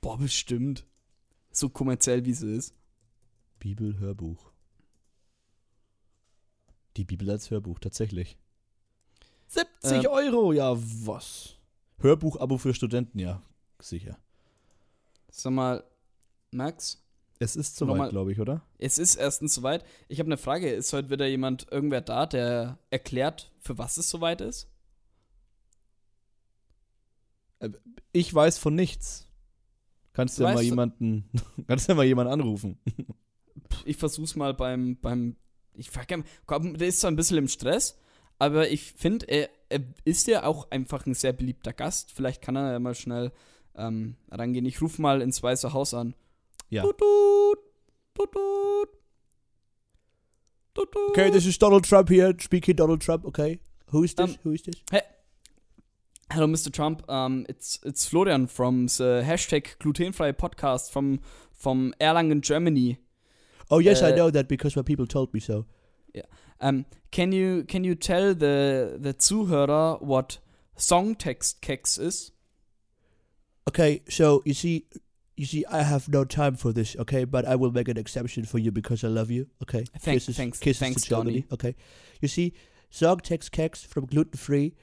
Boah, 0.00 0.18
bestimmt. 0.18 0.86
So 1.50 1.68
kommerziell, 1.68 2.24
wie 2.24 2.34
sie 2.34 2.54
ist. 2.54 2.74
Bibel-Hörbuch. 3.58 4.52
Die 6.96 7.04
Bibel 7.04 7.30
als 7.30 7.50
Hörbuch, 7.50 7.78
tatsächlich. 7.78 8.38
70 9.48 10.04
Ähm. 10.04 10.06
Euro, 10.10 10.52
ja, 10.52 10.74
was? 10.76 11.54
Hörbuch-Abo 11.98 12.58
für 12.58 12.74
Studenten, 12.74 13.18
ja, 13.18 13.42
sicher. 13.80 14.18
Sag 15.30 15.52
mal, 15.52 15.84
Max, 16.50 17.02
Es 17.38 17.56
ist 17.56 17.76
soweit, 17.76 18.10
glaube 18.10 18.32
ich, 18.32 18.40
oder? 18.40 18.62
es 18.78 18.98
ist 18.98 19.16
erstens 19.16 19.54
soweit. 19.54 19.84
Ich 20.08 20.18
habe 20.18 20.28
eine 20.28 20.36
Frage. 20.38 20.70
Ist 20.70 20.92
heute 20.92 21.10
wieder 21.10 21.26
jemand, 21.26 21.66
irgendwer 21.70 22.00
da, 22.00 22.26
der 22.26 22.78
erklärt, 22.90 23.50
für 23.58 23.76
was 23.78 23.96
es 23.98 24.08
soweit 24.08 24.40
ist? 24.40 24.68
Ich 28.12 28.32
weiß 28.32 28.58
von 28.58 28.74
nichts. 28.74 29.26
Kannst 30.12 30.38
Du 30.38 30.44
ja 30.44 30.54
mal 30.54 30.62
jemanden, 30.62 31.28
kannst 31.66 31.88
ja 31.88 31.94
mal 31.94 32.04
jemanden 32.04 32.32
anrufen. 32.32 32.78
Ich 33.84 33.96
versuch's 33.96 34.36
mal 34.36 34.54
beim, 34.54 34.96
beim, 35.00 35.36
ich 35.74 35.90
frag 35.90 36.08
gerne, 36.08 36.24
komm, 36.46 36.76
der 36.78 36.88
ist 36.88 37.00
zwar 37.00 37.10
ein 37.10 37.16
bisschen 37.16 37.38
im 37.38 37.48
Stress, 37.48 37.98
aber 38.38 38.68
ich 38.68 38.92
finde, 38.92 39.26
er, 39.26 39.50
er 39.68 39.80
ist 40.04 40.26
ja 40.26 40.44
auch 40.44 40.70
einfach 40.70 41.06
ein 41.06 41.14
sehr 41.14 41.32
beliebter 41.32 41.72
Gast. 41.72 42.12
Vielleicht 42.12 42.42
kann 42.42 42.56
er 42.56 42.72
ja 42.72 42.78
mal 42.78 42.94
schnell 42.94 43.32
ähm, 43.76 44.16
rangehen. 44.30 44.66
Ich 44.66 44.80
rufe 44.80 45.00
mal 45.00 45.22
ins 45.22 45.42
Weiße 45.42 45.72
Haus 45.72 45.94
an. 45.94 46.14
Ja. 46.68 46.82
Tut, 46.82 46.98
tut, 46.98 47.58
tut, 48.14 48.32
tut. 48.32 48.88
Tut, 50.74 50.92
tut. 50.92 51.10
Okay, 51.10 51.30
this 51.30 51.46
is 51.46 51.58
Donald 51.58 51.86
Trump 51.86 52.10
here, 52.10 52.34
speaking 52.38 52.76
Donald 52.76 53.02
Trump, 53.02 53.24
okay. 53.24 53.60
Who 53.92 54.02
is 54.02 54.14
this? 54.14 54.30
Um, 54.30 54.38
Who 54.42 54.52
is 54.52 54.62
this? 54.62 54.76
Hello, 56.32 56.46
Mr. 56.46 56.72
Trump. 56.72 57.08
Um, 57.08 57.46
it's 57.48 57.78
it's 57.84 58.04
Florian 58.04 58.48
from 58.48 58.88
the 58.88 59.22
hashtag 59.24 59.76
glutenfrei 59.78 60.32
podcast 60.32 60.90
from 60.90 61.20
from 61.52 61.94
Erlangen, 62.00 62.40
Germany. 62.40 62.98
Oh 63.70 63.78
yes, 63.78 64.02
I 64.02 64.10
uh, 64.10 64.16
know 64.16 64.30
that 64.30 64.48
because 64.48 64.76
my 64.76 64.82
people 64.82 65.06
told 65.06 65.32
me 65.32 65.40
so. 65.40 65.66
Um, 66.60 66.86
can 67.10 67.32
you 67.32 67.64
can 67.64 67.84
you 67.84 67.94
tell 67.94 68.34
the 68.34 68.96
the 68.98 69.14
Zuhörer 69.14 70.00
what 70.02 70.38
song 70.76 71.14
text 71.14 71.60
Keks 71.62 71.98
is? 71.98 72.32
Okay, 73.68 74.02
so 74.08 74.42
you 74.44 74.54
see, 74.54 74.86
you 75.36 75.44
see, 75.44 75.64
I 75.66 75.82
have 75.82 76.08
no 76.08 76.24
time 76.24 76.54
for 76.54 76.72
this, 76.72 76.94
okay, 76.96 77.24
but 77.24 77.44
I 77.44 77.56
will 77.56 77.72
make 77.72 77.88
an 77.88 77.96
exception 77.98 78.44
for 78.44 78.58
you 78.58 78.70
because 78.70 79.02
I 79.02 79.08
love 79.08 79.30
you, 79.30 79.48
okay. 79.62 79.84
Thank- 79.98 80.22
thanks- 80.22 80.60
kisses 80.60 80.78
thanks, 80.78 81.02
to 81.02 81.08
Germany, 81.08 81.44
okay. 81.52 81.74
You 82.20 82.28
see, 82.28 82.52
song 82.90 83.18
text 83.18 83.50
kex 83.50 83.82
from 83.82 84.06
gluten 84.06 84.38
free 84.38 84.74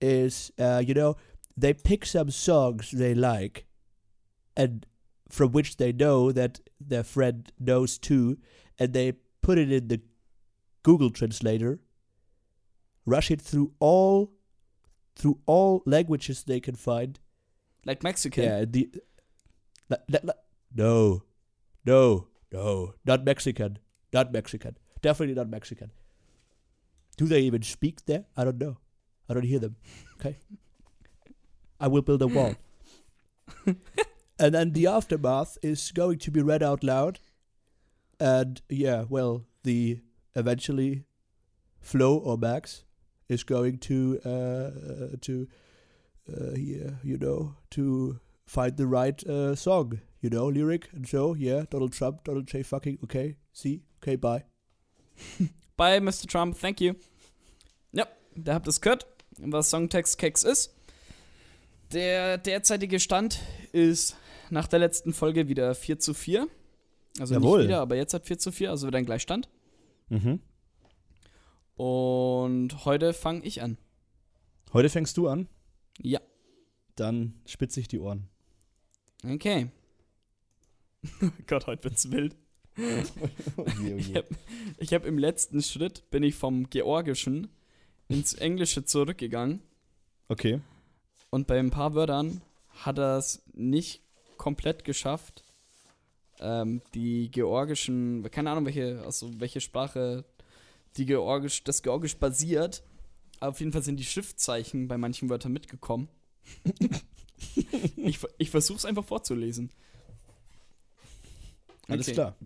is, 0.00 0.50
uh, 0.58 0.82
you 0.84 0.92
know, 0.92 1.16
they 1.56 1.72
pick 1.72 2.04
some 2.04 2.30
songs 2.30 2.90
they 2.90 3.14
like, 3.14 3.64
and 4.56 4.86
from 5.28 5.52
which 5.52 5.76
they 5.76 5.92
know 5.92 6.32
that 6.32 6.60
their 6.80 7.04
friend 7.04 7.52
knows 7.60 7.96
too, 7.96 8.38
and 8.80 8.92
they 8.92 9.12
put 9.40 9.56
it 9.56 9.70
in 9.70 9.86
the 9.86 10.00
Google 10.82 11.10
Translator, 11.10 11.80
rush 13.06 13.30
it 13.30 13.40
through 13.40 13.72
all, 13.78 14.32
through 15.16 15.38
all 15.46 15.82
languages 15.86 16.42
they 16.44 16.60
can 16.60 16.74
find. 16.74 17.18
Like 17.84 18.02
Mexican. 18.02 18.44
Yeah, 18.44 18.64
the 18.64 18.90
la- 19.88 19.96
la- 20.08 20.18
la- 20.22 20.32
no, 20.74 21.22
no, 21.84 22.28
no, 22.52 22.94
not 23.04 23.24
Mexican, 23.24 23.78
not 24.12 24.32
Mexican, 24.32 24.76
definitely 25.00 25.34
not 25.34 25.48
Mexican. 25.48 25.90
Do 27.16 27.26
they 27.26 27.40
even 27.40 27.62
speak 27.62 28.06
there? 28.06 28.24
I 28.36 28.44
don't 28.44 28.58
know. 28.58 28.78
I 29.28 29.34
don't 29.34 29.44
hear 29.44 29.58
them. 29.58 29.76
Okay, 30.14 30.36
I 31.80 31.88
will 31.88 32.02
build 32.02 32.22
a 32.22 32.26
wall, 32.26 32.54
and 34.38 34.54
then 34.54 34.72
the 34.72 34.86
aftermath 34.86 35.58
is 35.62 35.90
going 35.92 36.18
to 36.20 36.30
be 36.30 36.40
read 36.40 36.62
out 36.62 36.82
loud, 36.84 37.18
and 38.20 38.62
yeah, 38.68 39.04
well, 39.08 39.44
the 39.64 40.00
eventually 40.34 41.04
Flo 41.80 42.16
or 42.16 42.38
Max 42.38 42.84
is 43.28 43.44
going 43.44 43.78
to 43.78 44.20
uh, 44.24 45.16
to 45.20 45.48
uh, 46.28 46.54
yeah, 46.56 46.90
you 47.02 47.18
know, 47.18 47.54
to 47.70 48.18
find 48.46 48.76
the 48.76 48.86
right 48.86 49.24
uh, 49.26 49.54
song, 49.54 50.00
you 50.20 50.30
know, 50.30 50.46
lyric 50.46 50.88
and 50.92 51.06
so, 51.06 51.34
yeah, 51.34 51.64
Donald 51.70 51.92
Trump, 51.92 52.24
Donald 52.24 52.46
J. 52.46 52.62
fucking, 52.62 52.98
okay, 53.04 53.36
see, 53.52 53.82
okay, 54.02 54.16
bye. 54.16 54.44
Bye, 55.76 56.00
Mr. 56.00 56.26
Trump. 56.26 56.56
Thank 56.56 56.80
you. 56.80 56.94
Ja, 57.92 58.06
da 58.36 58.54
habt 58.54 58.66
ihr 58.66 58.70
es 58.70 58.80
gehört, 58.80 59.06
was 59.38 59.70
Songtext 59.70 60.18
Keks 60.18 60.44
ist. 60.44 60.74
Der 61.92 62.38
derzeitige 62.38 63.00
Stand 63.00 63.40
ist 63.72 64.16
nach 64.50 64.68
der 64.68 64.78
letzten 64.78 65.12
Folge 65.12 65.48
wieder 65.48 65.74
4 65.74 65.98
zu 65.98 66.14
4. 66.14 66.46
Also 67.18 67.34
Jawohl. 67.34 67.58
nicht 67.58 67.68
wieder, 67.68 67.80
aber 67.80 67.96
jetzt 67.96 68.14
hat 68.14 68.26
4 68.26 68.38
zu 68.38 68.52
4, 68.52 68.70
also 68.70 68.86
wieder 68.86 68.98
ein 68.98 69.06
Gleichstand. 69.06 69.48
Mhm. 70.12 70.40
Und 71.76 72.84
heute 72.84 73.12
fange 73.14 73.44
ich 73.44 73.62
an. 73.62 73.78
Heute 74.72 74.88
fängst 74.90 75.16
du 75.16 75.28
an, 75.28 75.48
Ja, 76.00 76.20
dann 76.96 77.40
spitze 77.46 77.80
ich 77.80 77.88
die 77.88 77.98
Ohren. 77.98 78.28
okay. 79.24 79.70
Gott, 81.46 81.66
heute 81.66 81.84
wird's 81.84 82.10
wild. 82.10 82.36
Ich 83.98 84.14
habe 84.16 84.26
ich 84.78 84.94
hab 84.94 85.04
im 85.04 85.18
letzten 85.18 85.62
Schritt 85.62 86.08
bin 86.10 86.22
ich 86.22 86.34
vom 86.34 86.70
Georgischen 86.70 87.48
ins 88.08 88.32
Englische 88.32 88.84
zurückgegangen 88.86 89.60
Okay. 90.28 90.60
und 91.30 91.46
bei 91.46 91.58
ein 91.58 91.68
paar 91.70 91.94
Wörtern 91.94 92.40
hat 92.70 92.96
er 92.98 93.18
es 93.18 93.42
nicht 93.52 94.02
komplett 94.38 94.84
geschafft, 94.84 95.44
ähm, 96.42 96.82
die 96.94 97.30
georgischen, 97.30 98.22
keine 98.30 98.50
Ahnung 98.50 98.66
welche, 98.66 99.02
also 99.04 99.30
welche 99.40 99.60
Sprache 99.60 100.24
die 100.96 101.06
Georgisch, 101.06 101.64
das 101.64 101.82
Georgisch 101.82 102.16
basiert. 102.16 102.82
Aber 103.40 103.50
auf 103.50 103.60
jeden 103.60 103.72
Fall 103.72 103.82
sind 103.82 103.98
die 103.98 104.04
Schriftzeichen 104.04 104.88
bei 104.88 104.98
manchen 104.98 105.30
Wörtern 105.30 105.52
mitgekommen. 105.52 106.08
ich 107.96 108.18
ich 108.38 108.50
versuche 108.50 108.78
es 108.78 108.84
einfach 108.84 109.04
vorzulesen. 109.04 109.70
Alles 111.88 112.06
Okay. 112.08 112.14
klar. 112.14 112.36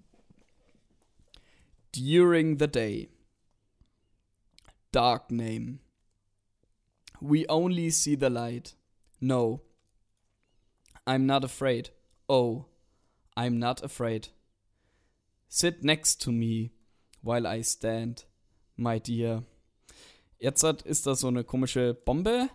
During 1.94 2.58
the 2.58 2.68
day. 2.68 3.08
Dark 4.92 5.30
name. 5.30 5.78
We 7.20 7.46
only 7.48 7.90
see 7.90 8.16
the 8.18 8.28
light. 8.28 8.76
No. 9.20 9.60
I'm 11.06 11.26
not 11.26 11.44
afraid. 11.44 11.92
Oh, 12.28 12.64
I'm 13.36 13.58
not 13.58 13.82
afraid. 13.82 14.28
Sit 15.48 15.84
next 15.84 16.22
to 16.22 16.32
me 16.32 16.72
while 17.22 17.46
I 17.46 17.62
stand, 17.62 18.26
my 18.76 18.98
dear. 18.98 19.44
Jetzt 20.38 20.62
hat, 20.62 20.82
ist 20.82 21.06
da 21.06 21.14
so 21.14 21.28
eine 21.28 21.44
komische 21.44 21.94
Bombe. 21.94 22.48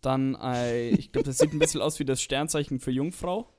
Dann, 0.00 0.36
ein, 0.36 0.94
ich 0.98 1.12
glaube, 1.12 1.26
das 1.26 1.38
sieht 1.38 1.52
ein 1.52 1.58
bisschen 1.58 1.80
aus 1.80 1.98
wie 1.98 2.04
das 2.04 2.22
Sternzeichen 2.22 2.78
für 2.78 2.90
Jungfrau. 2.90 3.52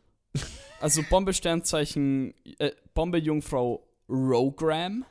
Also 0.80 1.03
Bombe, 1.09 1.34
Sternzeichen, 1.34 2.34
äh, 2.59 2.72
Bombe, 2.93 3.17
Jungfrau, 3.17 3.86
Rogram. 4.07 5.05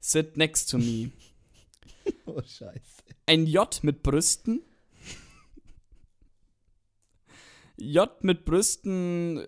Sit 0.00 0.36
next 0.36 0.70
to 0.70 0.78
me. 0.78 1.10
Oh, 2.24 2.40
scheiße. 2.40 3.02
Ein 3.26 3.46
J 3.46 3.84
mit 3.84 4.02
Brüsten. 4.02 4.62
J 7.76 8.24
mit 8.24 8.46
Brüsten. 8.46 9.46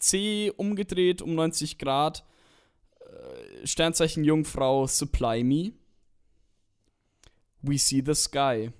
C 0.00 0.52
umgedreht 0.56 1.22
um 1.22 1.34
90 1.34 1.78
Grad. 1.78 2.24
äh, 3.00 3.66
Sternzeichen 3.66 4.24
Jungfrau, 4.24 4.86
supply 4.86 5.44
me. 5.44 5.72
We 7.62 7.78
see 7.78 8.02
the 8.02 8.14
sky. 8.14 8.72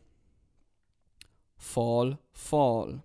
Fall, 1.56 2.18
fall. 2.32 3.02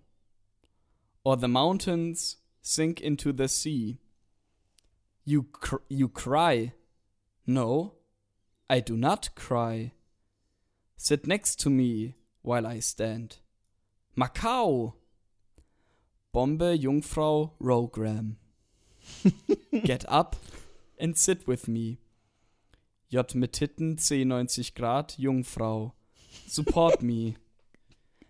Or 1.22 1.36
the 1.36 1.48
mountains 1.48 2.38
sink 2.62 3.00
into 3.00 3.32
the 3.32 3.48
sea. 3.48 3.98
You, 5.24 5.42
cr 5.42 5.76
you 5.88 6.08
cry. 6.08 6.72
No, 7.44 7.96
I 8.68 8.80
do 8.80 8.96
not 8.96 9.34
cry. 9.34 9.92
Sit 10.96 11.26
next 11.26 11.60
to 11.60 11.70
me 11.70 12.14
while 12.42 12.66
I 12.66 12.80
stand. 12.80 13.38
Macau. 14.16 14.94
Bombe 16.36 16.76
Jungfrau 16.78 17.52
Rogram. 17.58 18.36
Get 19.84 20.04
up 20.06 20.36
and 20.98 21.16
sit 21.16 21.48
with 21.48 21.66
me. 21.66 21.96
J 23.10 23.22
mit 23.36 23.52
Titten 23.54 23.98
C 23.98 24.22
90 24.22 24.74
Grad 24.74 25.14
Jungfrau. 25.16 25.94
Support 26.46 27.00
me. 27.00 27.38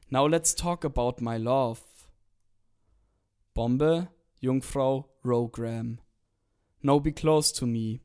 Now 0.09 0.25
let's 0.25 0.55
talk 0.55 0.85
about 0.85 1.21
my 1.21 1.37
love. 1.37 1.83
Bombe, 3.57 4.07
Jungfrau, 4.41 5.07
Rogram. 5.25 5.99
No 6.85 7.01
be 7.01 7.11
close 7.11 7.51
to 7.59 7.67
me. 7.67 8.03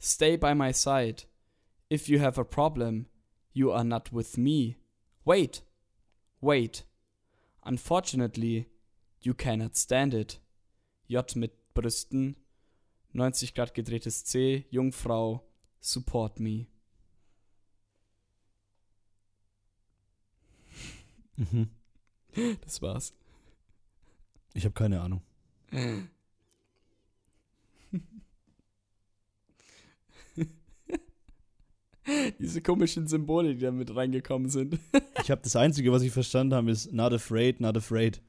Stay 0.00 0.34
by 0.34 0.54
my 0.54 0.72
side. 0.72 1.22
If 1.88 2.08
you 2.08 2.18
have 2.18 2.36
a 2.36 2.44
problem, 2.44 3.06
you 3.52 3.70
are 3.70 3.84
not 3.84 4.12
with 4.12 4.36
me. 4.36 4.74
Wait, 5.24 5.60
wait. 6.40 6.82
Unfortunately, 7.64 8.69
you 9.20 9.34
cannot 9.34 9.76
stand 9.76 10.14
it. 10.14 10.40
J 11.08 11.36
mit 11.36 11.52
Brüsten, 11.74 12.36
90 13.12 13.54
Grad 13.54 13.74
gedrehtes 13.74 14.24
C, 14.24 14.66
Jungfrau, 14.70 15.44
support 15.80 16.38
me. 16.40 16.66
Mhm. 21.36 21.70
Das 22.64 22.80
war's. 22.80 23.12
Ich 24.54 24.64
habe 24.64 24.72
keine 24.72 25.00
Ahnung. 25.00 25.20
Diese 32.38 32.62
komischen 32.62 33.08
Symbole, 33.08 33.54
die 33.54 33.60
da 33.60 33.72
mit 33.72 33.94
reingekommen 33.94 34.48
sind. 34.48 34.78
Ich 35.22 35.30
habe 35.30 35.42
das 35.42 35.56
Einzige, 35.56 35.90
was 35.92 36.02
ich 36.02 36.12
verstanden 36.12 36.54
habe, 36.54 36.70
ist 36.70 36.92
not 36.92 37.12
afraid, 37.12 37.60
not 37.60 37.76
afraid. 37.76 38.20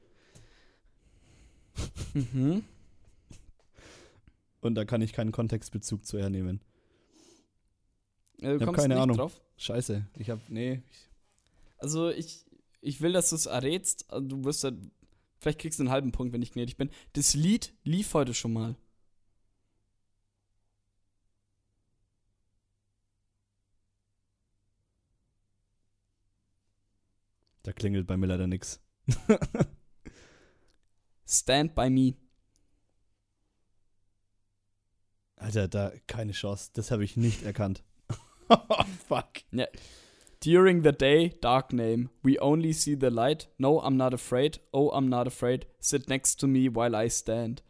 Mhm. 2.14 2.64
Und 4.60 4.74
da 4.74 4.84
kann 4.84 5.02
ich 5.02 5.12
keinen 5.12 5.32
Kontextbezug 5.32 6.06
zu 6.06 6.18
hernehmen. 6.18 6.60
Du 8.38 8.46
Ich 8.56 8.60
hab 8.60 8.66
kommst 8.66 8.80
keine 8.80 8.94
nicht 8.94 9.02
Ahnung. 9.02 9.16
drauf. 9.16 9.40
Scheiße. 9.56 10.06
Ich 10.16 10.30
habe 10.30 10.40
nee. 10.48 10.82
Also 11.78 12.10
ich, 12.10 12.44
ich 12.80 13.00
will, 13.00 13.12
dass 13.12 13.30
du 13.30 13.36
es 13.36 13.46
errätst. 13.46 14.10
Also 14.10 14.26
du 14.28 14.44
wirst 14.44 14.62
ja, 14.64 14.72
vielleicht 15.38 15.58
kriegst 15.60 15.78
du 15.78 15.84
einen 15.84 15.90
halben 15.90 16.12
Punkt, 16.12 16.32
wenn 16.32 16.42
ich 16.42 16.52
gnädig 16.52 16.76
bin. 16.76 16.90
Das 17.14 17.34
Lied 17.34 17.72
lief 17.84 18.14
heute 18.14 18.34
schon 18.34 18.52
mal. 18.52 18.76
da 27.62 27.72
klingelt 27.72 28.06
bei 28.06 28.16
mir 28.16 28.26
leider 28.26 28.46
nix. 28.46 28.80
Stand 31.26 31.74
by 31.74 31.88
me. 31.90 32.14
Alter, 35.36 35.68
da 35.68 35.92
keine 36.06 36.32
Chance. 36.32 36.70
Das 36.74 36.90
habe 36.90 37.04
ich 37.04 37.16
nicht 37.16 37.42
erkannt. 37.42 37.82
Fuck. 39.08 39.42
During 40.40 40.82
the 40.82 40.92
day, 40.92 41.34
dark 41.40 41.72
name. 41.72 42.10
We 42.22 42.38
only 42.40 42.72
see 42.72 42.96
the 42.96 43.10
light. 43.10 43.48
No, 43.58 43.80
I'm 43.80 43.96
not 43.96 44.12
afraid. 44.12 44.60
Oh, 44.72 44.90
I'm 44.90 45.08
not 45.08 45.26
afraid. 45.26 45.66
Sit 45.80 46.08
next 46.08 46.40
to 46.40 46.46
me 46.46 46.68
while 46.68 46.94
I 46.96 47.08
stand. 47.08 47.62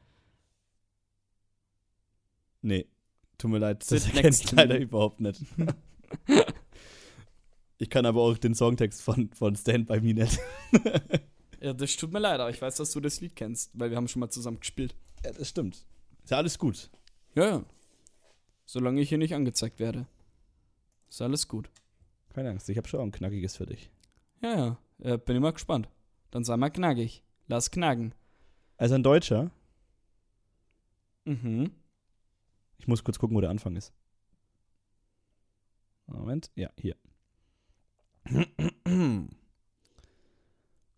Nee, 2.63 2.87
tut 3.39 3.51
mir 3.51 3.59
leid, 3.59 3.81
das 3.81 3.89
Sit 3.89 4.07
erkenne 4.07 4.23
next 4.23 4.45
ich 4.45 4.53
leider 4.53 4.79
überhaupt 4.79 5.21
nicht. 5.21 5.43
ich 7.79 7.91
kann 7.91 8.07
aber 8.07 8.23
auch 8.23 8.39
den 8.39 8.55
Songtext 8.55 9.03
von, 9.03 9.31
von 9.35 9.57
Stand 9.57 9.89
By 9.89 10.01
Me 10.01 10.15
nicht. 10.15 10.39
Ja, 11.63 11.73
das 11.73 11.97
tut 11.97 12.13
mir 12.13 12.19
leid, 12.19 12.41
aber 12.41 12.51
ich 12.51 12.61
weiß, 12.61 12.77
dass 12.77 12.91
du 12.93 13.01
das 13.01 13.21
Lied 13.21 13.37
kennst, 13.37 13.71
weil 13.79 13.91
wir 13.91 13.97
haben 13.97 14.09
schon 14.09 14.21
mal 14.21 14.31
zusammen 14.31 14.59
gespielt. 14.61 14.95
ja, 15.25 15.31
das 15.33 15.49
stimmt. 15.49 15.77
Ist 16.25 16.31
ja 16.31 16.37
alles 16.37 16.59
gut. 16.59 16.91
Ja, 17.35 17.45
ja. 17.49 17.65
Solange 18.67 19.01
ich 19.01 19.09
hier 19.09 19.19
nicht 19.19 19.35
angezeigt 19.35 19.79
werde. 19.79 20.07
Ist 21.09 21.23
alles 21.23 21.47
gut. 21.49 21.71
Keine 22.35 22.51
Angst, 22.51 22.69
ich 22.69 22.77
habe 22.79 22.89
schon 22.89 23.01
auch 23.01 23.05
ein 23.05 23.13
knackiges 23.13 23.57
für 23.57 23.67
dich. 23.67 23.91
Ja, 24.41 24.57
ja. 24.57 24.79
Äh, 25.15 25.19
bin 25.19 25.37
immer 25.37 25.53
gespannt. 25.53 25.89
Dann 26.31 26.45
sei 26.45 26.57
mal 26.57 26.71
knackig. 26.71 27.23
Lass 27.49 27.71
knacken. 27.71 28.15
Also 28.77 28.95
ein 28.95 29.03
Deutscher, 29.03 29.51
Mhm. 31.25 31.71
ich 32.79 32.89
muss 32.89 33.05
kurz 33.05 33.19
gucken, 33.21 33.37
wo 33.37 33.41
der 33.41 33.51
Anfang 33.51 33.77
ist. 33.77 33.93
Moment, 36.07 36.51
ja, 36.57 36.71
hier. 36.77 36.97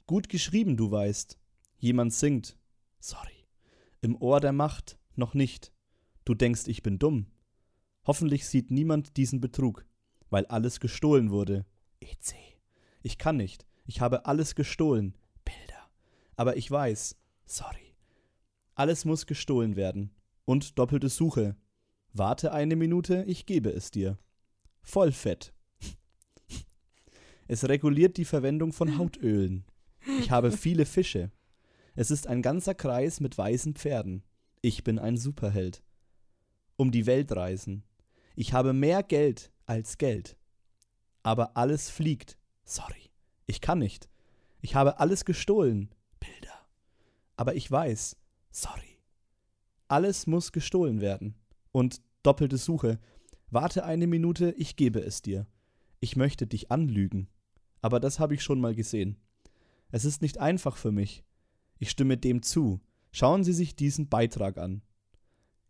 Gut 0.06 0.28
geschrieben, 0.28 0.76
du 0.76 0.90
weißt. 0.90 1.38
Jemand 1.78 2.12
singt. 2.12 2.58
Sorry. 3.00 3.46
Im 4.02 4.20
Ohr 4.20 4.40
der 4.40 4.52
Macht 4.52 4.98
noch 5.16 5.32
nicht. 5.32 5.72
Du 6.26 6.34
denkst, 6.34 6.64
ich 6.66 6.82
bin 6.82 6.98
dumm. 6.98 7.26
Hoffentlich 8.06 8.46
sieht 8.46 8.70
niemand 8.70 9.16
diesen 9.16 9.40
Betrug, 9.40 9.86
weil 10.28 10.44
alles 10.46 10.78
gestohlen 10.78 11.30
wurde. 11.30 11.64
EC. 12.00 12.34
Ich 13.02 13.16
kann 13.16 13.38
nicht. 13.38 13.66
Ich 13.86 14.02
habe 14.02 14.26
alles 14.26 14.54
gestohlen. 14.54 15.16
Bilder. 15.44 15.88
Aber 16.36 16.58
ich 16.58 16.70
weiß. 16.70 17.16
Sorry. 17.46 17.94
Alles 18.74 19.06
muss 19.06 19.24
gestohlen 19.24 19.74
werden. 19.74 20.10
Und 20.44 20.78
doppelte 20.78 21.08
Suche. 21.08 21.56
Warte 22.12 22.52
eine 22.52 22.76
Minute, 22.76 23.24
ich 23.26 23.46
gebe 23.46 23.70
es 23.70 23.90
dir. 23.90 24.18
Vollfett. 24.82 25.54
Es 27.46 27.68
reguliert 27.68 28.16
die 28.16 28.24
Verwendung 28.24 28.72
von 28.72 28.96
Hautölen. 28.96 29.66
Ich 30.18 30.30
habe 30.30 30.52
viele 30.52 30.86
Fische. 30.86 31.30
Es 31.94 32.10
ist 32.10 32.26
ein 32.26 32.42
ganzer 32.42 32.74
Kreis 32.74 33.20
mit 33.20 33.36
weißen 33.38 33.74
Pferden. 33.74 34.22
Ich 34.62 34.84
bin 34.84 34.98
ein 34.98 35.16
Superheld. 35.16 35.82
Um 36.76 36.90
die 36.90 37.06
Welt 37.06 37.32
reisen. 37.32 37.84
Ich 38.34 38.52
habe 38.52 38.72
mehr 38.72 39.02
Geld 39.02 39.52
als 39.66 39.98
Geld. 39.98 40.36
Aber 41.22 41.56
alles 41.56 41.90
fliegt. 41.90 42.36
Sorry. 42.64 43.10
Ich 43.46 43.60
kann 43.60 43.78
nicht. 43.78 44.08
Ich 44.60 44.74
habe 44.74 44.98
alles 44.98 45.24
gestohlen. 45.24 45.94
Bilder. 46.18 46.66
Aber 47.36 47.54
ich 47.54 47.70
weiß. 47.70 48.16
Sorry. 48.50 48.98
Alles 49.88 50.26
muss 50.26 50.52
gestohlen 50.52 51.00
werden. 51.00 51.34
Und 51.72 52.00
doppelte 52.22 52.56
Suche. 52.56 52.98
Warte 53.50 53.84
eine 53.84 54.06
Minute, 54.06 54.54
ich 54.56 54.76
gebe 54.76 55.00
es 55.00 55.22
dir. 55.22 55.46
Ich 56.00 56.16
möchte 56.16 56.46
dich 56.46 56.70
anlügen. 56.70 57.28
Aber 57.82 58.00
das 58.00 58.18
habe 58.18 58.34
ich 58.34 58.42
schon 58.42 58.60
mal 58.60 58.74
gesehen. 58.74 59.16
Es 59.94 60.04
ist 60.04 60.22
nicht 60.22 60.38
einfach 60.38 60.76
für 60.76 60.90
mich. 60.90 61.22
Ich 61.78 61.88
stimme 61.88 62.18
dem 62.18 62.42
zu. 62.42 62.80
Schauen 63.12 63.44
Sie 63.44 63.52
sich 63.52 63.76
diesen 63.76 64.08
Beitrag 64.08 64.58
an. 64.58 64.82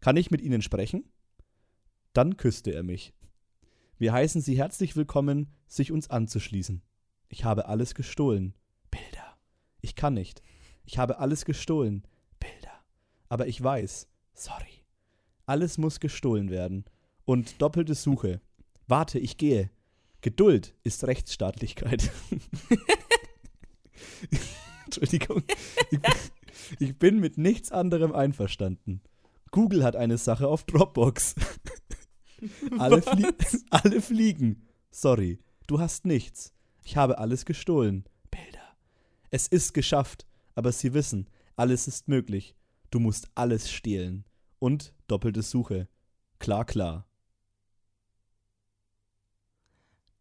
Kann 0.00 0.16
ich 0.16 0.30
mit 0.30 0.40
Ihnen 0.40 0.62
sprechen? 0.62 1.12
Dann 2.14 2.38
küsste 2.38 2.70
er 2.70 2.82
mich. 2.84 3.12
Wir 3.98 4.14
heißen 4.14 4.40
Sie 4.40 4.56
herzlich 4.56 4.96
willkommen, 4.96 5.52
sich 5.66 5.92
uns 5.92 6.08
anzuschließen. 6.08 6.80
Ich 7.28 7.44
habe 7.44 7.68
alles 7.68 7.94
gestohlen. 7.94 8.54
Bilder. 8.90 9.36
Ich 9.82 9.94
kann 9.94 10.14
nicht. 10.14 10.40
Ich 10.86 10.96
habe 10.96 11.18
alles 11.18 11.44
gestohlen. 11.44 12.06
Bilder. 12.40 12.82
Aber 13.28 13.46
ich 13.46 13.62
weiß. 13.62 14.08
Sorry. 14.32 14.86
Alles 15.44 15.76
muss 15.76 16.00
gestohlen 16.00 16.48
werden. 16.48 16.86
Und 17.26 17.60
doppelte 17.60 17.94
Suche. 17.94 18.40
Warte, 18.86 19.18
ich 19.18 19.36
gehe. 19.36 19.70
Geduld 20.22 20.74
ist 20.82 21.04
Rechtsstaatlichkeit. 21.04 22.10
Entschuldigung. 24.84 25.42
Ich, 25.90 26.00
ich 26.78 26.98
bin 26.98 27.20
mit 27.20 27.38
nichts 27.38 27.72
anderem 27.72 28.12
einverstanden. 28.12 29.00
Google 29.50 29.84
hat 29.84 29.96
eine 29.96 30.18
Sache 30.18 30.48
auf 30.48 30.64
Dropbox. 30.64 31.34
alle, 32.78 33.02
flie 33.02 33.32
alle 33.70 34.00
fliegen. 34.00 34.66
Sorry, 34.90 35.38
du 35.66 35.80
hast 35.80 36.04
nichts. 36.04 36.52
Ich 36.82 36.96
habe 36.96 37.18
alles 37.18 37.44
gestohlen. 37.44 38.04
Bilder. 38.30 38.76
Es 39.30 39.48
ist 39.48 39.72
geschafft, 39.72 40.26
aber 40.54 40.72
sie 40.72 40.92
wissen, 40.92 41.28
alles 41.56 41.88
ist 41.88 42.08
möglich. 42.08 42.56
Du 42.90 43.00
musst 43.00 43.28
alles 43.34 43.70
stehlen. 43.70 44.24
Und 44.58 44.94
doppelte 45.08 45.42
Suche. 45.42 45.88
Klar, 46.38 46.64
klar. 46.64 47.06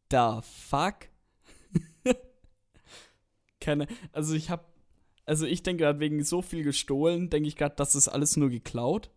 Da 0.09 0.41
fuck. 0.41 1.12
Keine, 3.63 3.87
also 4.11 4.35
ich 4.35 4.49
hab, 4.49 4.73
also 5.25 5.45
ich 5.45 5.63
denke 5.63 5.83
gerade 5.83 6.01
wegen 6.01 6.21
so 6.21 6.41
viel 6.41 6.63
gestohlen, 6.63 7.29
denke 7.29 7.47
ich 7.47 7.55
gerade, 7.55 7.75
das 7.77 7.95
ist 7.95 8.09
alles 8.09 8.35
nur 8.35 8.49
geklaut. 8.49 9.09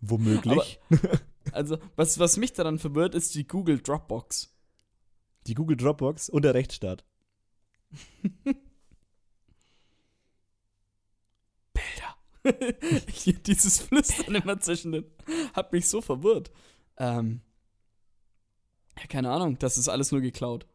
Womöglich. 0.00 0.80
Also 1.52 1.78
was, 1.96 2.18
was 2.18 2.36
mich 2.36 2.52
daran 2.52 2.78
verwirrt, 2.78 3.14
ist 3.14 3.34
die 3.34 3.46
Google 3.46 3.80
Dropbox. 3.80 4.52
Die 5.46 5.54
Google 5.54 5.76
Dropbox 5.76 6.28
und 6.28 6.42
der 6.42 6.54
Rechtsstaat. 6.54 7.04
Bilder. 11.72 12.16
Dieses 13.46 13.78
Flüstern 13.78 14.34
immer 14.34 14.58
zwischen 14.60 14.90
den, 14.92 15.04
hat 15.54 15.72
mich 15.72 15.88
so 15.88 16.02
verwirrt. 16.02 16.50
Ähm, 16.96 17.42
ja, 18.98 19.06
keine 19.06 19.30
Ahnung, 19.30 19.56
das 19.58 19.78
ist 19.78 19.88
alles 19.88 20.12
nur 20.12 20.20
geklaut. 20.20 20.66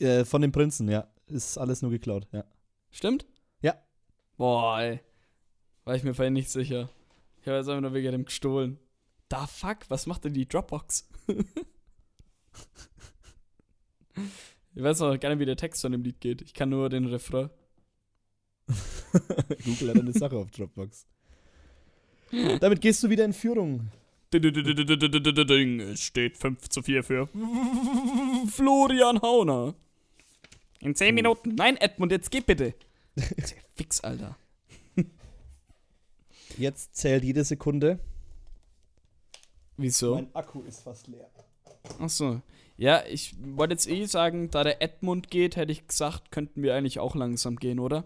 Äh, 0.00 0.24
von 0.24 0.42
den 0.42 0.52
Prinzen, 0.52 0.88
ja. 0.88 1.06
Ist 1.26 1.58
alles 1.58 1.82
nur 1.82 1.90
geklaut, 1.90 2.28
ja. 2.32 2.44
Stimmt? 2.90 3.26
Ja. 3.60 3.74
Boah, 4.36 4.80
ey. 4.80 5.00
War 5.84 5.94
ich 5.94 6.02
mir 6.04 6.14
vorhin 6.14 6.32
nicht 6.34 6.50
sicher. 6.50 6.88
Ich 7.40 7.46
habe 7.46 7.58
jetzt 7.58 7.68
einfach 7.68 7.82
nur 7.82 7.94
wegen 7.94 8.12
dem 8.12 8.24
gestohlen. 8.24 8.78
Da 9.28 9.46
fuck, 9.46 9.78
was 9.88 10.06
macht 10.06 10.24
denn 10.24 10.34
die 10.34 10.48
Dropbox? 10.48 11.08
ich 14.74 14.82
weiß 14.82 15.00
noch 15.00 15.18
gar 15.18 15.30
nicht, 15.30 15.38
wie 15.40 15.46
der 15.46 15.56
Text 15.56 15.82
von 15.82 15.92
dem 15.92 16.02
Lied 16.02 16.20
geht. 16.20 16.42
Ich 16.42 16.54
kann 16.54 16.68
nur 16.70 16.88
den 16.88 17.06
Refrain. 17.06 17.50
Google 19.64 19.90
hat 19.90 20.00
eine 20.00 20.12
Sache 20.12 20.36
auf 20.36 20.50
Dropbox. 20.50 21.06
Damit 22.60 22.80
gehst 22.80 23.02
du 23.02 23.10
wieder 23.10 23.24
in 23.24 23.32
Führung. 23.32 23.90
Es 24.32 26.00
steht 26.00 26.36
5 26.36 26.68
zu 26.68 26.82
4 26.82 27.04
für 27.04 27.28
Florian 28.52 29.22
Hauner. 29.22 29.74
In 30.86 30.94
10 30.94 31.14
Minuten. 31.16 31.54
Nein, 31.56 31.76
Edmund, 31.78 32.12
jetzt 32.12 32.30
geh 32.30 32.40
bitte. 32.40 32.72
Fix, 33.74 34.00
Alter. 34.02 34.36
Jetzt 36.58 36.94
zählt 36.94 37.24
jede 37.24 37.42
Sekunde. 37.44 37.98
Wieso? 39.76 40.14
Mein 40.14 40.34
Akku 40.34 40.62
ist 40.62 40.80
fast 40.82 41.08
leer. 41.08 41.28
Achso. 41.98 42.40
Ja, 42.76 43.02
ich 43.06 43.34
wollte 43.40 43.74
jetzt 43.74 43.88
eh 43.88 44.04
sagen, 44.06 44.50
da 44.50 44.62
der 44.62 44.80
Edmund 44.80 45.28
geht, 45.30 45.56
hätte 45.56 45.72
ich 45.72 45.86
gesagt, 45.88 46.30
könnten 46.30 46.62
wir 46.62 46.74
eigentlich 46.74 46.98
auch 47.00 47.14
langsam 47.16 47.56
gehen, 47.56 47.78
oder? 47.80 48.04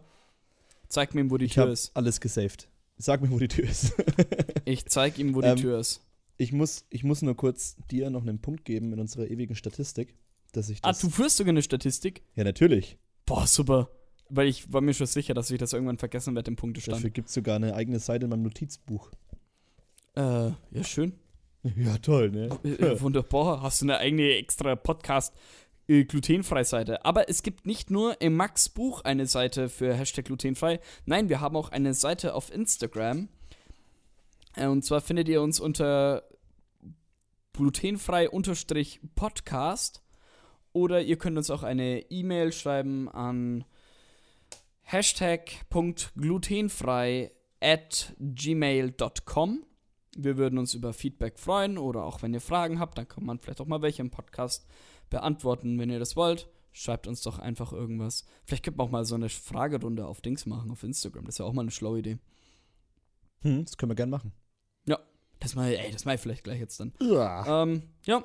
Zeig 0.89 1.15
mir, 1.15 1.29
wo 1.31 1.37
die 1.37 1.47
Ich 1.47 1.55
Tür 1.55 1.69
ist. 1.69 1.95
alles 1.97 2.21
gesaved. 2.21 2.69
Sag 2.97 3.21
mir, 3.21 3.31
wo 3.31 3.39
die 3.39 3.49
Tür 3.49 3.69
ist. 3.69 3.93
Ich 4.65 4.87
zeig 4.87 5.19
ihm, 5.19 5.35
wo 5.35 5.41
die 5.43 5.49
Ähm, 5.49 5.57
Tür 5.57 5.79
ist. 5.81 6.01
ich, 6.39 6.53
muss, 6.53 6.85
ich 6.91 7.03
muss 7.05 7.23
nur 7.23 7.37
kurz 7.37 7.77
dir 7.91 8.09
noch 8.11 8.23
einen 8.23 8.41
Punkt 8.41 8.65
geben 8.65 8.93
in 8.93 9.01
unserer 9.01 9.27
ewigen 9.29 9.55
Statistik, 9.57 10.15
dass 10.53 10.69
ich 10.69 10.79
Ah, 10.83 10.89
das. 10.89 11.01
du 11.01 11.11
führst 11.11 11.37
sogar 11.37 11.51
eine 11.51 11.63
Statistik? 11.63 12.23
ja, 12.35 12.45
natürlich. 12.45 12.99
Boah, 13.27 13.47
super. 13.47 13.91
Weil 14.29 14.49
ich 14.49 14.73
war 14.73 14.81
mir 14.81 14.95
schon 14.95 15.07
sicher, 15.07 15.35
dass 15.35 15.51
ich 15.51 15.59
das 15.59 15.73
irgendwann 15.73 15.99
vergessen 15.99 16.35
werde 16.35 16.51
im 16.51 16.57
Punktestand. 16.57 16.99
Dafür 16.99 17.11
gibt 17.11 17.29
es 17.29 17.35
sogar 17.35 17.57
eine 17.57 17.75
eigene 17.75 17.99
Seite 17.99 18.25
in 18.25 18.31
meinem 18.31 18.43
Notizbuch. 18.43 19.11
Äh, 20.17 20.21
ja, 20.21 20.55
schön. 20.85 21.13
Ja, 21.77 21.99
toll, 21.99 22.31
ne? 22.31 22.49
Äh, 22.65 22.69
äh, 22.71 23.01
wunderbar. 23.01 23.63
Hast 23.63 23.83
du 23.83 23.87
eine 23.87 23.99
eigene 23.99 24.35
extra 24.37 24.77
Podcast 24.77 25.35
äh, 25.89 26.05
glutenfrei 26.05 26.65
Seite. 26.65 27.05
Aber 27.05 27.29
es 27.29 27.43
gibt 27.43 27.67
nicht 27.67 27.91
nur 27.91 28.21
im 28.21 28.37
Max 28.37 28.69
Buch 28.69 29.03
eine 29.03 29.27
Seite 29.27 29.69
für 29.69 29.95
Hashtag 29.95 30.27
glutenfrei. 30.27 30.81
Nein, 31.07 31.29
wir 31.29 31.41
haben 31.41 31.57
auch 31.57 31.71
eine 31.71 31.95
Seite 31.95 32.35
auf 32.35 32.53
Instagram. 32.53 33.29
Und 34.57 34.85
zwar 34.85 35.01
findet 35.01 35.29
ihr 35.29 35.43
uns 35.43 35.61
unter 35.61 36.25
glutenfrei-podcast. 37.53 40.03
Oder 40.73 41.03
ihr 41.03 41.17
könnt 41.17 41.37
uns 41.37 41.51
auch 41.51 41.63
eine 41.63 42.11
E-Mail 42.11 42.53
schreiben 42.53 43.09
an 43.09 43.65
hashtag.glutenfrei 44.83 47.31
at 47.61 48.15
gmail.com. 48.19 49.65
Wir 50.17 50.37
würden 50.37 50.59
uns 50.59 50.75
über 50.75 50.93
Feedback 50.93 51.39
freuen 51.39 51.79
oder 51.79 52.05
auch 52.05 52.23
wenn 52.23 52.35
ihr 52.35 52.41
Fragen 52.41 52.81
habt, 52.81 52.99
dann 52.99 53.07
kann 53.07 53.25
man 53.25 53.39
vielleicht 53.39 53.61
auch 53.61 53.67
mal 53.67 53.83
welche 53.83 54.03
im 54.03 54.11
Podcast 54.11 54.67
beantworten, 55.09 55.79
wenn 55.79 55.91
ihr 55.91 56.01
das 56.01 56.17
wollt. 56.17 56.49
Schreibt 56.73 57.07
uns 57.07 57.23
doch 57.23 57.39
einfach 57.39 57.73
irgendwas. 57.73 58.25
Vielleicht 58.45 58.65
könnte 58.65 58.79
man 58.79 58.89
auch 58.89 58.93
mal 58.93 59.05
so 59.05 59.15
eine 59.15 59.29
Fragerunde 59.29 60.07
auf 60.07 60.21
Dings 60.21 60.47
machen, 60.47 60.71
auf 60.71 60.83
Instagram. 60.83 61.25
Das 61.25 61.35
ist 61.35 61.39
ja 61.39 61.45
auch 61.45 61.53
mal 61.53 61.63
eine 61.63 61.71
schlaue 61.71 62.01
Idee. 62.01 62.19
Hm, 63.43 63.65
das 63.65 63.77
können 63.77 63.91
wir 63.91 63.97
gern 63.97 64.11
machen. 64.11 64.33
Das 65.41 65.55
mal, 65.55 65.73
ey, 65.73 65.91
das 65.91 66.05
mal 66.05 66.15
ich 66.15 66.21
vielleicht 66.21 66.45
gleich 66.45 66.61
jetzt 66.61 66.79
dann. 66.79 66.93
Ja. 67.01 67.63
Ähm, 67.63 67.83
ja. 68.05 68.25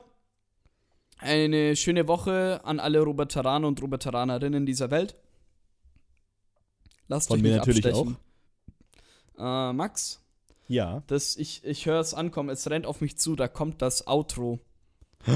Eine 1.17 1.75
schöne 1.75 2.07
Woche 2.07 2.61
an 2.63 2.79
alle 2.79 2.99
Roberteraner 3.01 3.67
und 3.67 3.81
Roberteranerinnen 3.81 4.65
dieser 4.65 4.91
Welt. 4.91 5.15
Lasst 7.07 7.27
Von 7.27 7.37
euch 7.37 7.43
mir 7.43 7.49
nicht 7.49 7.57
natürlich 7.59 7.85
abstechen. 7.85 8.17
Äh, 9.37 9.73
Max, 9.73 10.21
Ja. 10.67 11.03
das, 11.07 11.35
ich, 11.37 11.63
ich 11.63 11.85
höre 11.85 11.99
es 11.99 12.13
ankommen, 12.13 12.49
es 12.49 12.69
rennt 12.69 12.85
auf 12.85 13.01
mich 13.01 13.17
zu, 13.17 13.35
da 13.35 13.47
kommt 13.47 13.81
das 13.81 14.07
Outro. 14.07 14.59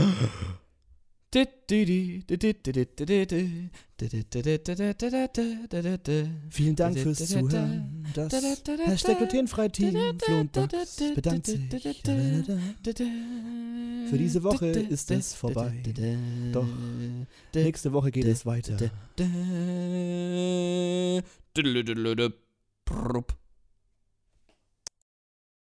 Vielen 6.50 6.76
Dank 6.76 6.98
fürs 6.98 7.28
Zuhören. 7.28 8.08
Das 8.16 8.34
Hashtag 8.34 9.18
glutenfrei-Team 9.20 10.18
Flo 10.20 10.40
und 10.40 10.56
Max 10.56 11.04
bedankt 11.14 11.46
sich. 11.46 11.60
Für 14.10 14.18
diese 14.18 14.42
Woche 14.44 14.68
ist 14.68 15.12
es 15.12 15.36
vorbei. 15.36 15.84
Doch 16.52 16.68
nächste 17.54 17.94
Woche 17.94 18.10
geht 18.10 18.26
es 18.26 18.48
weiter. 18.48 18.78